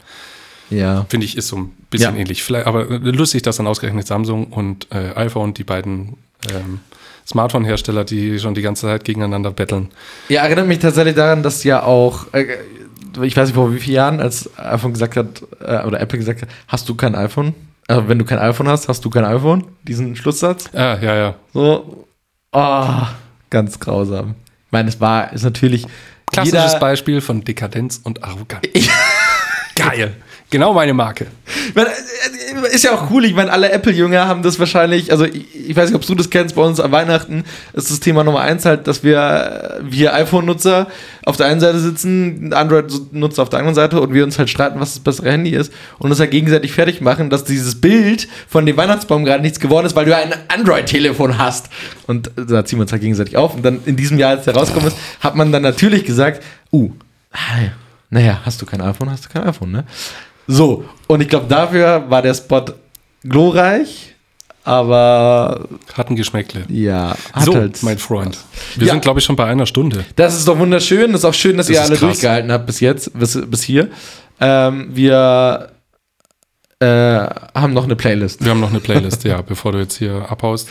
Ja. 0.70 1.04
Finde 1.08 1.26
ich, 1.26 1.36
ist 1.36 1.48
so 1.48 1.56
ein 1.56 1.70
bisschen 1.90 2.14
Ja. 2.14 2.20
ähnlich. 2.20 2.42
Vielleicht, 2.44 2.66
aber 2.66 2.84
lustig, 2.84 3.42
dass 3.42 3.56
dann 3.56 3.66
ausgerechnet 3.66 4.06
Samsung 4.06 4.46
und 4.48 4.86
äh, 4.92 5.12
iPhone, 5.16 5.52
die 5.52 5.64
beiden 5.64 6.16
ähm, 6.54 6.78
Smartphone-Hersteller, 7.26 8.04
die 8.04 8.38
schon 8.38 8.54
die 8.54 8.62
ganze 8.62 8.82
Zeit 8.86 9.04
gegeneinander 9.04 9.50
betteln. 9.50 9.88
Ja, 10.28 10.42
erinnert 10.44 10.68
mich 10.68 10.78
tatsächlich 10.78 11.14
daran, 11.16 11.42
dass 11.42 11.64
ja 11.64 11.82
auch, 11.82 12.32
äh, 12.32 12.46
ich 13.22 13.36
weiß 13.36 13.48
nicht 13.48 13.54
vor 13.54 13.72
wie 13.74 13.78
vielen 13.80 13.96
Jahren, 13.96 14.20
als 14.20 14.50
iPhone 14.58 14.92
gesagt 14.92 15.16
hat, 15.16 15.42
äh, 15.60 15.84
oder 15.86 16.00
Apple 16.00 16.18
gesagt 16.18 16.42
hat, 16.42 16.48
hast 16.68 16.88
du 16.88 16.94
kein 16.94 17.14
iPhone? 17.14 17.54
Also 17.88 18.08
wenn 18.08 18.18
du 18.18 18.24
kein 18.24 18.38
iPhone 18.38 18.68
hast, 18.68 18.88
hast 18.88 19.04
du 19.04 19.10
kein 19.10 19.24
iPhone? 19.24 19.64
Diesen 19.82 20.14
Schlusssatz. 20.16 20.70
Ah, 20.74 20.96
ja, 21.00 21.14
ja. 21.16 21.34
So, 21.52 22.06
oh, 22.52 22.88
ganz 23.50 23.78
grausam. 23.80 24.34
Ich 24.66 24.72
meine, 24.72 24.88
es 24.88 25.00
war, 25.00 25.32
ist 25.32 25.42
natürlich. 25.42 25.86
Klassisches 26.30 26.74
jeder- 26.74 26.78
Beispiel 26.78 27.20
von 27.20 27.42
Dekadenz 27.42 28.00
und 28.04 28.22
Arroganz. 28.22 28.62
Geil. 29.74 30.14
Genau 30.50 30.74
meine 30.74 30.94
Marke. 30.94 31.28
Äh, 31.76 32.74
ist 32.74 32.82
ja 32.82 32.92
auch 32.92 33.08
cool. 33.10 33.24
Ich 33.24 33.34
meine, 33.34 33.52
alle 33.52 33.70
Apple-Jünger 33.70 34.26
haben 34.26 34.42
das 34.42 34.58
wahrscheinlich, 34.58 35.12
also 35.12 35.24
ich, 35.24 35.76
weiß 35.76 35.90
nicht, 35.90 35.96
ob 35.96 36.04
du 36.04 36.16
das 36.16 36.28
kennst, 36.28 36.56
bei 36.56 36.62
uns 36.62 36.80
an 36.80 36.90
Weihnachten 36.90 37.44
ist 37.72 37.88
das 37.90 38.00
Thema 38.00 38.24
Nummer 38.24 38.40
eins 38.40 38.64
halt, 38.64 38.88
dass 38.88 39.04
wir, 39.04 39.80
äh, 39.80 39.84
wir 39.84 40.12
iPhone-Nutzer 40.14 40.88
auf 41.24 41.36
der 41.36 41.46
einen 41.46 41.60
Seite 41.60 41.78
sitzen, 41.78 42.52
Android-Nutzer 42.52 43.42
auf 43.42 43.48
der 43.48 43.60
anderen 43.60 43.76
Seite 43.76 44.00
und 44.00 44.12
wir 44.12 44.24
uns 44.24 44.40
halt 44.40 44.50
streiten, 44.50 44.80
was 44.80 44.94
das 44.94 45.00
bessere 45.00 45.30
Handy 45.30 45.50
ist 45.50 45.72
und 46.00 46.10
uns 46.10 46.18
halt 46.18 46.32
gegenseitig 46.32 46.72
fertig 46.72 47.00
machen, 47.00 47.30
dass 47.30 47.44
dieses 47.44 47.80
Bild 47.80 48.26
von 48.48 48.66
dem 48.66 48.76
Weihnachtsbaum 48.76 49.24
gerade 49.24 49.42
nichts 49.42 49.60
geworden 49.60 49.86
ist, 49.86 49.94
weil 49.94 50.06
du 50.06 50.16
ein 50.16 50.34
Android-Telefon 50.48 51.38
hast. 51.38 51.68
Und 52.08 52.32
da 52.34 52.64
ziehen 52.64 52.80
wir 52.80 52.82
uns 52.82 52.92
halt 52.92 53.02
gegenseitig 53.02 53.36
auf. 53.36 53.54
Und 53.54 53.64
dann 53.64 53.80
in 53.86 53.94
diesem 53.94 54.18
Jahr, 54.18 54.30
als 54.30 54.46
der 54.46 54.56
rausgekommen 54.56 54.88
ist, 54.88 54.98
hat 55.20 55.36
man 55.36 55.52
dann 55.52 55.62
natürlich 55.62 56.04
gesagt, 56.04 56.42
uh, 56.72 56.90
naja, 58.10 58.40
hast 58.44 58.60
du 58.60 58.66
kein 58.66 58.80
iPhone, 58.80 59.10
hast 59.10 59.26
du 59.26 59.28
kein 59.28 59.44
iPhone, 59.44 59.70
ne? 59.70 59.84
So, 60.52 60.84
und 61.06 61.20
ich 61.20 61.28
glaube, 61.28 61.46
dafür 61.48 62.04
war 62.08 62.22
der 62.22 62.34
Spot 62.34 62.64
glorreich, 63.22 64.14
aber 64.64 65.68
Hat 65.94 66.10
ein 66.10 66.16
Geschmäckle. 66.16 66.64
ja, 66.68 67.14
hat 67.32 67.44
so, 67.44 67.54
halt. 67.54 67.82
mein 67.82 67.98
Freund. 67.98 68.36
Wir 68.76 68.86
Ja. 68.88 68.92
sind, 68.94 69.02
glaube 69.02 69.20
ich, 69.20 69.24
schon 69.24 69.36
bei 69.36 69.46
einer 69.46 69.66
Stunde. 69.66 70.04
Das 70.16 70.36
ist 70.36 70.48
doch 70.48 70.58
wunderschön. 70.58 71.12
Das 71.12 71.20
ist 71.20 71.24
auch 71.24 71.34
schön, 71.34 71.56
dass 71.56 71.66
Das 71.66 71.74
ihr 71.76 71.80
alle 71.82 71.90
krass. 71.90 72.00
durchgehalten 72.00 72.50
habt 72.52 72.66
bis 72.66 72.80
jetzt, 72.80 73.16
bis, 73.18 73.38
bis 73.46 73.62
hier. 73.62 73.88
Ähm, 74.40 74.90
wir 74.92 75.70
äh, 76.80 76.86
haben 76.86 77.72
noch 77.72 77.84
eine 77.84 77.94
Playlist. 77.96 78.42
Wir 78.44 78.50
haben 78.50 78.60
noch 78.60 78.70
eine 78.70 78.80
Playlist, 78.80 79.24
ja, 79.24 79.40
bevor 79.42 79.72
du 79.72 79.78
jetzt 79.78 79.98
hier 79.98 80.26
abhaust. 80.30 80.68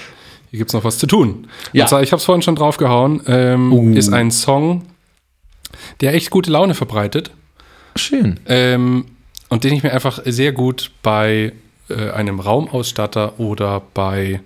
Hier 0.50 0.58
gibt 0.58 0.72
es 0.72 0.74
noch 0.74 0.84
was 0.84 0.98
zu 0.98 1.06
tun. 1.08 1.48
Ja. 1.74 1.84
Und 1.84 1.90
zwar, 1.90 2.02
ich 2.04 2.12
habe 2.12 2.20
es 2.20 2.26
vorhin 2.26 2.42
schon 2.42 2.56
draufgehauen, 2.56 3.22
ähm, 3.28 3.72
Uh. 3.72 3.94
ist 3.96 4.12
ein 4.12 4.32
Song, 4.32 4.84
der 6.02 6.16
echt 6.16 6.32
gute 6.32 6.50
Laune 6.52 6.74
verbreitet 6.74 7.32
Schön. 7.96 8.40
ähm, 8.48 9.06
und 9.50 9.64
den 9.64 9.74
ich 9.74 9.84
mir 9.84 9.92
einfach 9.92 10.22
sehr 10.26 10.52
gut 10.52 10.92
bei 11.02 11.54
äh, 11.90 12.12
einem 12.12 12.40
Raumausstatter 12.40 13.40
oder 13.40 13.82
bei 13.94 14.42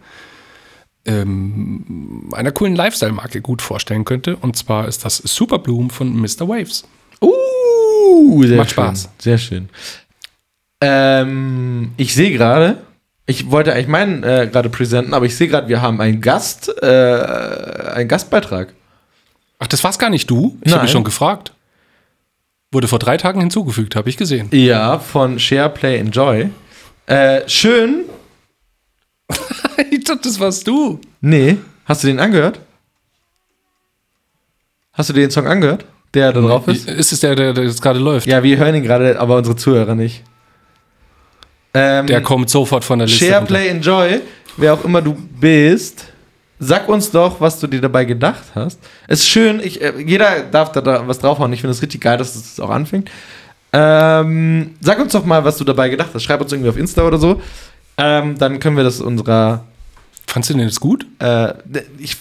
ähm, 1.05 2.29
einer 2.33 2.51
coolen 2.51 2.75
Lifestyle-Marke 2.75 3.41
gut 3.41 3.61
vorstellen 3.61 4.05
könnte. 4.05 4.37
Und 4.37 4.55
zwar 4.55 4.87
ist 4.87 5.05
das 5.05 5.17
Super 5.17 5.59
Bloom 5.59 5.89
von 5.89 6.15
Mr. 6.15 6.47
Waves. 6.47 6.85
Uh, 7.21 8.43
sehr 8.43 8.57
Macht 8.57 8.71
schön. 8.71 8.83
Spaß. 8.83 9.09
Sehr 9.19 9.37
schön. 9.37 9.69
Ähm, 10.81 11.93
ich 11.97 12.13
sehe 12.13 12.31
gerade, 12.31 12.77
ich 13.25 13.51
wollte 13.51 13.73
eigentlich 13.73 13.87
meinen 13.87 14.23
äh, 14.23 14.49
gerade 14.51 14.69
präsenten, 14.69 15.13
aber 15.13 15.25
ich 15.25 15.35
sehe 15.35 15.47
gerade, 15.47 15.67
wir 15.69 15.81
haben 15.81 16.01
einen 16.01 16.19
Gast, 16.19 16.69
äh, 16.81 16.85
einen 16.85 18.07
Gastbeitrag. 18.07 18.73
Ach, 19.59 19.67
das 19.67 19.83
war's 19.83 19.97
gar 19.97 20.09
nicht 20.09 20.29
du? 20.29 20.57
Ich 20.61 20.73
habe 20.73 20.83
mich 20.83 20.91
schon 20.91 21.05
gefragt. 21.05 21.52
Wurde 22.73 22.87
vor 22.87 22.99
drei 22.99 23.17
Tagen 23.17 23.39
hinzugefügt, 23.39 23.95
habe 23.95 24.09
ich 24.09 24.17
gesehen. 24.17 24.49
Ja, 24.51 24.97
von 24.99 25.39
Share, 25.39 25.69
Play, 25.69 25.99
Enjoy. 25.99 26.49
Äh, 27.05 27.47
schön. 27.47 28.05
ich 29.91 30.03
dachte, 30.03 30.21
das 30.23 30.39
warst 30.39 30.67
du. 30.67 30.99
Nee, 31.21 31.57
hast 31.85 32.03
du 32.03 32.07
den 32.07 32.19
angehört? 32.19 32.59
Hast 34.91 35.09
du 35.09 35.13
den 35.13 35.29
Song 35.31 35.47
angehört, 35.47 35.85
der 36.13 36.33
da 36.33 36.41
drauf 36.41 36.67
ist? 36.67 36.87
Ist 36.87 37.13
es 37.13 37.19
der, 37.19 37.35
der, 37.35 37.53
der 37.53 37.63
jetzt 37.63 37.81
gerade 37.81 37.99
läuft? 37.99 38.27
Ja, 38.27 38.43
wir 38.43 38.57
hören 38.57 38.75
ihn 38.75 38.83
gerade, 38.83 39.19
aber 39.19 39.37
unsere 39.37 39.55
Zuhörer 39.55 39.95
nicht. 39.95 40.23
Ähm, 41.73 42.05
Der 42.07 42.21
kommt 42.21 42.49
sofort 42.49 42.83
von 42.83 42.99
der 42.99 43.07
Liste. 43.07 43.25
Share, 43.25 43.39
runter. 43.39 43.53
Play, 43.53 43.67
Enjoy, 43.69 44.21
wer 44.57 44.73
auch 44.73 44.83
immer 44.85 45.01
du 45.01 45.13
bist, 45.13 46.05
sag 46.59 46.87
uns 46.89 47.11
doch, 47.11 47.41
was 47.41 47.59
du 47.59 47.67
dir 47.67 47.81
dabei 47.81 48.05
gedacht 48.05 48.43
hast. 48.55 48.79
Es 49.07 49.19
ist 49.21 49.27
schön, 49.29 49.59
ich, 49.63 49.81
äh, 49.81 49.93
jeder 50.05 50.41
darf 50.43 50.71
da, 50.71 50.81
da 50.81 51.07
was 51.07 51.19
draufhauen. 51.19 51.51
Ich 51.53 51.61
finde 51.61 51.71
es 51.73 51.81
richtig 51.81 52.01
geil, 52.01 52.17
dass 52.17 52.35
es 52.35 52.55
das 52.55 52.59
auch 52.59 52.69
anfängt. 52.69 53.09
Ähm, 53.71 54.71
sag 54.81 54.99
uns 54.99 55.13
doch 55.13 55.25
mal, 55.25 55.43
was 55.43 55.57
du 55.57 55.63
dabei 55.63 55.89
gedacht 55.89 56.09
hast. 56.13 56.23
Schreib 56.23 56.41
uns 56.41 56.51
irgendwie 56.51 56.69
auf 56.69 56.77
Insta 56.77 57.03
oder 57.03 57.17
so. 57.17 57.41
Ähm, 57.97 58.37
dann 58.37 58.59
können 58.59 58.77
wir 58.77 58.83
das 58.83 59.01
unserer. 59.01 59.63
Fandst 60.27 60.49
du 60.49 60.53
den 60.53 60.63
jetzt 60.67 60.79
gut? 60.79 61.05
Äh, 61.19 61.53
ich, 61.97 62.17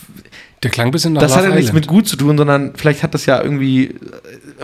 Der 0.62 0.70
klang 0.70 0.88
ein 0.88 0.90
bisschen 0.92 1.12
nach 1.12 1.22
das 1.22 1.32
hat 1.36 1.42
ja 1.42 1.48
Love 1.48 1.58
nichts 1.58 1.72
mit 1.72 1.86
gut 1.86 2.08
zu 2.08 2.16
tun, 2.16 2.36
sondern 2.36 2.72
vielleicht 2.74 3.02
hat 3.02 3.14
das 3.14 3.26
ja 3.26 3.42
irgendwie. 3.42 3.86
äh, 3.86 3.94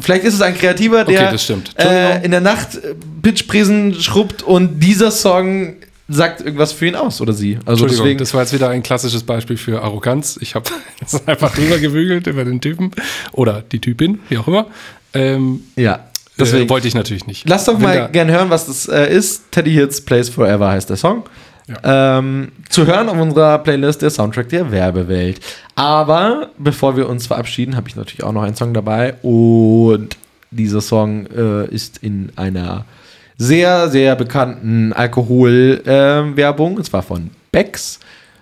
Vielleicht 0.01 0.25
ist 0.25 0.35
es 0.35 0.41
ein 0.43 0.57
Kreativer, 0.57 1.05
der 1.05 1.21
Okay, 1.21 1.33
das 1.33 1.45
stimmt. 1.45 1.73
äh, 1.79 2.25
in 2.25 2.31
der 2.31 2.41
Nacht 2.41 2.77
äh, 2.77 2.95
Pitchprisen 3.23 3.95
schrubbt 3.95 4.43
und 4.43 4.81
dieser 4.81 5.11
Song 5.11 5.75
sagt 6.09 6.41
irgendwas 6.41 6.73
für 6.73 6.87
ihn 6.87 6.95
aus 6.97 7.21
oder 7.21 7.33
sie. 7.35 7.59
Also 7.67 7.87
deswegen. 7.87 8.19
das 8.19 8.33
war 8.33 8.41
jetzt 8.41 8.53
wieder 8.55 8.71
ein 8.71 8.83
klassisches 8.83 9.23
Beispiel 9.23 9.57
für 9.59 9.83
Arroganz. 9.83 10.39
Ich 10.41 10.55
habe 10.55 10.71
einfach 11.27 11.55
drüber 11.55 11.79
gewügelt 11.79 12.27
über 12.27 12.45
den 12.45 12.61
Typen 12.61 12.91
oder 13.33 13.63
die 13.71 13.79
Typin, 13.79 14.21
wie 14.29 14.39
auch 14.39 14.49
immer. 14.49 14.67
Ähm, 15.15 15.63
Ja. 15.77 16.01
Deswegen 16.41 16.53
Deswegen. 16.53 16.71
wollte 16.71 16.87
ich 16.87 16.95
natürlich 16.95 17.27
nicht. 17.27 17.49
Lass 17.49 17.65
doch 17.65 17.81
mal 17.81 18.11
gern 18.13 18.31
hören, 18.31 18.49
was 18.49 18.67
das 18.67 18.87
äh, 18.87 19.13
ist. 19.13 19.51
Teddy 19.51 19.73
Hits 19.73 20.01
Plays 20.01 20.29
Forever 20.29 20.71
heißt 20.71 20.89
der 20.89 20.97
Song. 20.97 21.25
Ähm, 21.83 22.53
zu 22.69 22.87
hören 22.87 23.09
auf 23.09 23.19
unserer 23.19 23.59
Playlist 23.59 24.03
der 24.03 24.11
Soundtrack 24.11 24.49
der 24.49 24.71
Werbewelt. 24.71 25.41
Aber 25.75 26.51
bevor 26.57 26.97
wir 26.97 27.09
uns 27.09 27.27
verabschieden, 27.27 27.75
habe 27.77 27.89
ich 27.89 27.97
natürlich 27.97 28.23
auch 28.23 28.33
noch 28.33 28.43
einen 28.43 28.55
Song 28.55 28.73
dabei. 28.73 29.15
Und 29.23 30.17
dieser 30.53 30.81
Song 30.81 31.27
äh, 31.27 31.67
ist 31.67 31.99
in 31.99 32.31
einer 32.37 32.85
sehr, 33.39 33.89
sehr 33.89 34.17
bekannten 34.17 34.93
Alkohol-Werbung. 34.93 36.77
und 36.77 36.85
zwar 36.85 37.03
von 37.03 37.31
Becks 37.53 38.01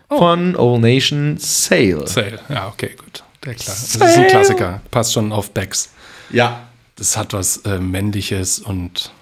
von 0.09 0.57
Old 0.57 0.80
Nation 0.82 1.36
Sale. 1.38 2.07
Sale. 2.07 2.38
Ja, 2.49 2.68
okay, 2.68 2.90
gut. 2.97 3.22
Der. 3.44 3.55
Das 3.55 3.82
ist 3.94 4.03
ein 4.03 4.26
Klassiker. 4.28 4.80
Passt 4.90 5.12
schon 5.12 5.32
auf 5.32 5.51
Becks. 5.53 5.90
Ja. 6.30 6.62
Das 6.97 7.16
hat 7.16 7.32
was 7.34 7.59
äh, 7.59 7.78
Männliches 7.78 8.59
und 8.59 9.12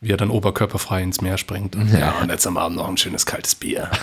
wie 0.00 0.10
er 0.10 0.16
dann 0.16 0.30
oberkörperfrei 0.30 1.02
ins 1.02 1.20
Meer 1.20 1.38
springt. 1.38 1.76
Und, 1.76 1.92
ja. 1.92 2.14
und 2.20 2.30
jetzt 2.30 2.46
am 2.46 2.56
Abend 2.56 2.76
noch 2.78 2.88
ein 2.88 2.96
schönes 2.96 3.24
kaltes 3.24 3.54
Bier. 3.54 3.88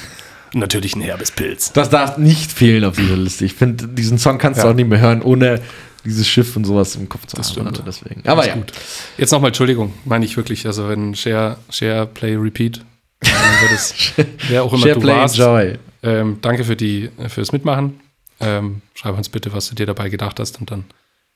Und 0.52 0.62
natürlich 0.62 0.96
ein 0.96 1.02
herbes 1.02 1.30
Pilz. 1.30 1.74
Das 1.74 1.92
darf 1.92 2.18
nicht 2.18 2.52
fehlen 2.52 2.84
auf 2.84 2.96
dieser 2.96 3.16
Liste. 3.16 3.46
Ich 3.46 3.54
finde, 3.54 3.88
diesen 3.88 4.18
Song 4.18 4.40
kannst 4.40 4.60
du 4.60 4.66
Ja. 4.66 4.72
auch 4.72 4.76
nicht 4.76 4.90
mehr 4.90 5.00
hören, 5.00 5.22
ohne 5.22 5.62
dieses 6.06 6.28
Schiff 6.28 6.56
und 6.56 6.66
sowas 6.66 6.96
im 6.96 7.08
Kopf 7.10 7.26
zu 7.28 7.36
Das 7.38 7.56
haben. 7.56 7.74
stimmt. 7.74 7.84
Deswegen. 7.88 8.28
Aber 8.28 8.48
ja. 8.48 8.56
gut. 8.56 8.72
Jetzt 9.18 9.32
nochmal 9.32 9.50
Entschuldigung, 9.50 9.94
meine 10.06 10.26
ich 10.26 10.36
wirklich. 10.38 10.66
Also 10.66 10.88
wenn 10.90 11.16
Share, 11.16 11.58
Share, 11.70 12.08
Play, 12.08 12.36
Repeat, 12.36 12.82
dann 13.22 13.32
wird 13.62 13.72
es, 13.74 13.94
wer 14.50 14.64
auch 14.64 14.74
immer 14.74 14.82
Share, 14.84 14.96
du 14.96 15.02
play, 15.02 15.14
warst. 15.16 15.40
enjoy. 15.40 15.78
Ähm, 16.02 16.38
danke 16.42 16.64
für 16.64 16.76
die, 16.76 17.10
fürs 17.28 17.52
Mitmachen. 17.52 18.00
Ähm, 18.40 18.82
schreib 18.94 19.18
uns 19.18 19.28
bitte, 19.30 19.52
was 19.52 19.68
du 19.70 19.76
dir 19.76 19.86
dabei 19.86 20.10
gedacht 20.10 20.40
hast 20.40 20.60
und 20.62 20.72
dann, 20.72 20.86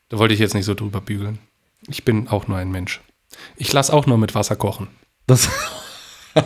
da 0.10 0.18
wollte 0.20 0.34
ich 0.34 0.40
jetzt 0.40 0.54
nicht 0.54 0.66
so 0.66 0.74
drüber 0.74 1.02
bügeln. 1.02 1.40
Ich 1.88 2.06
bin 2.06 2.30
auch 2.30 2.48
nur 2.48 2.58
ein 2.58 2.72
Mensch. 2.72 3.02
Ich 3.58 3.74
lasse 3.74 3.92
auch 3.94 4.06
nur 4.06 4.18
mit 4.18 4.36
Wasser 4.36 4.56
kochen. 4.56 4.88
Das 5.28 5.50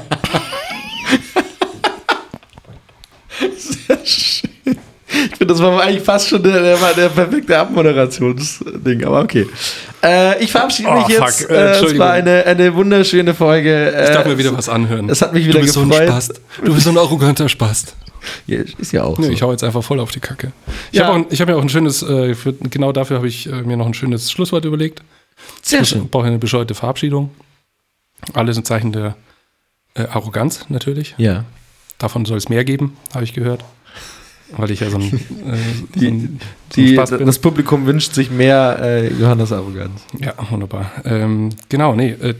Sehr 3.57 4.05
schön. 4.05 4.77
Ich 5.31 5.36
finde, 5.47 5.53
das 5.53 5.61
war 5.61 5.81
eigentlich 5.81 6.03
fast 6.03 6.27
schon 6.29 6.43
der, 6.43 6.61
der, 6.61 6.77
der 6.95 7.09
perfekte 7.09 7.57
Abmoderationsding, 7.57 9.03
aber 9.05 9.21
okay. 9.21 9.47
Äh, 10.03 10.43
ich 10.43 10.51
verabschiede 10.51 10.91
mich 10.91 11.05
Oh, 11.05 11.09
jetzt. 11.09 11.41
fuck. 11.41 11.49
Äh, 11.49 11.53
Äh, 11.53 11.85
es 11.85 11.97
war 11.97 12.11
eine, 12.13 12.45
eine 12.45 12.73
wunderschöne 12.75 13.33
Folge. 13.33 13.89
Ich 14.07 14.09
darf 14.13 14.25
Äh, 14.25 14.29
mir 14.29 14.37
wieder 14.37 14.55
was 14.57 14.69
anhören. 14.69 15.09
es 15.09 15.21
hat 15.21 15.33
mich 15.33 15.45
wieder 15.45 15.59
du 15.59 15.61
bist 15.65 15.73
so 15.73 15.81
ein 15.81 15.89
gefreut. 15.89 16.07
Spast. 16.07 16.41
Du 16.63 16.73
bist 16.73 16.83
so 16.85 16.89
ein 16.91 16.97
arroganter 16.97 17.49
Spast. 17.49 17.95
Ja, 18.45 18.59
ist 18.77 18.91
ja 18.91 19.03
auch 19.03 19.17
Nö, 19.17 19.27
so. 19.27 19.31
ich 19.31 19.41
hau 19.41 19.51
jetzt 19.51 19.63
einfach 19.63 19.83
voll 19.83 19.99
auf 19.99 20.11
die 20.11 20.19
Kacke. 20.19 20.51
Ich 20.91 20.99
Ja. 20.99 21.07
habe 21.07 21.25
hab 21.33 21.47
mir 21.47 21.55
auch 21.55 21.61
ein 21.61 21.69
schönes, 21.69 22.03
äh, 22.03 22.35
für, 22.35 22.53
genau 22.53 22.91
dafür 22.91 23.17
habe 23.17 23.27
ich 23.27 23.47
äh, 23.47 23.61
mir 23.61 23.77
noch 23.77 23.85
ein 23.85 23.93
schönes 23.93 24.31
Schlusswort 24.31 24.65
überlegt. 24.65 25.01
Sehr 25.61 25.81
Ich 25.81 25.89
schön. 25.89 26.09
brauche 26.09 26.25
eine 26.27 26.37
bescheuerte 26.37 26.75
Verabschiedung. 26.75 27.29
Alles 28.33 28.57
ein 28.57 28.65
Zeichen 28.65 28.91
der 28.91 29.15
äh, 29.93 30.01
Arroganz 30.07 30.65
natürlich. 30.69 31.15
Ja. 31.17 31.45
Davon 31.99 32.25
soll 32.25 32.37
es 32.37 32.49
mehr 32.49 32.65
geben, 32.65 32.97
habe 33.13 33.23
ich 33.23 33.33
gehört. 33.33 33.63
Weil 34.55 34.71
ich 34.71 34.79
ja 34.79 34.89
so 34.89 34.97
ein, 34.97 35.03
äh, 35.03 35.09
so 35.93 35.99
Die- 35.99 36.07
ein, 36.07 36.39
so 36.73 36.81
ein 36.81 36.85
Die, 36.87 36.93
Spaß 36.93 37.09
bin. 37.11 37.25
das 37.25 37.39
Publikum 37.39 37.85
wünscht 37.85 38.13
sich 38.13 38.29
mehr 38.31 38.77
äh, 38.81 39.13
Johannes 39.13 39.51
Arroganz. 39.51 40.01
ja, 40.19 40.33
wunderbar. 40.49 40.91
Ähm, 41.05 41.49
genau, 41.69 41.95
nee. 41.95 42.11
Äh, 42.11 42.33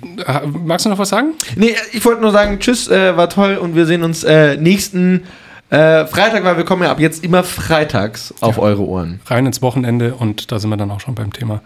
magst 0.64 0.86
du 0.86 0.90
noch 0.90 0.98
was 1.00 1.10
sagen? 1.10 1.34
Nee, 1.56 1.76
ich 1.94 2.04
wollte 2.06 2.22
nur 2.22 2.32
sagen, 2.32 2.60
tschüss, 2.60 2.88
äh, 2.88 3.16
war 3.18 3.30
toll 3.30 3.56
und 3.58 3.76
wir 3.76 3.86
sehen 3.86 4.04
uns 4.04 4.24
äh, 4.24 4.56
nächsten 4.58 5.24
äh, 5.70 6.06
Freitag, 6.06 6.44
weil 6.46 6.56
wir 6.58 6.64
kommen 6.66 6.84
ja 6.84 6.92
ab 6.92 7.00
jetzt 7.00 7.24
immer 7.26 7.44
freitags 7.44 8.34
auf 8.42 8.58
eure 8.58 8.84
Ohren. 8.86 9.20
Rein 9.26 9.46
ins 9.46 9.62
Wochenende 9.62 10.16
und 10.16 10.52
da 10.52 10.60
sind 10.60 10.70
wir 10.70 10.78
dann 10.78 10.92
auch 10.92 11.02
schon 11.02 11.16
beim 11.16 11.34
Thema 11.34 11.62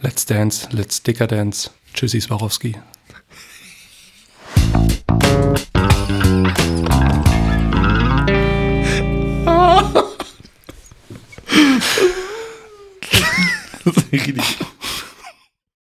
Let's 0.00 0.24
Dance, 0.26 0.68
Let's 0.72 1.02
Dicker 1.02 1.26
Dance. 1.26 1.70
Tschüssi, 1.94 2.20
Swarovski. 2.20 2.76
Das 13.84 13.96
ist 13.96 14.12
richtig 14.12 14.58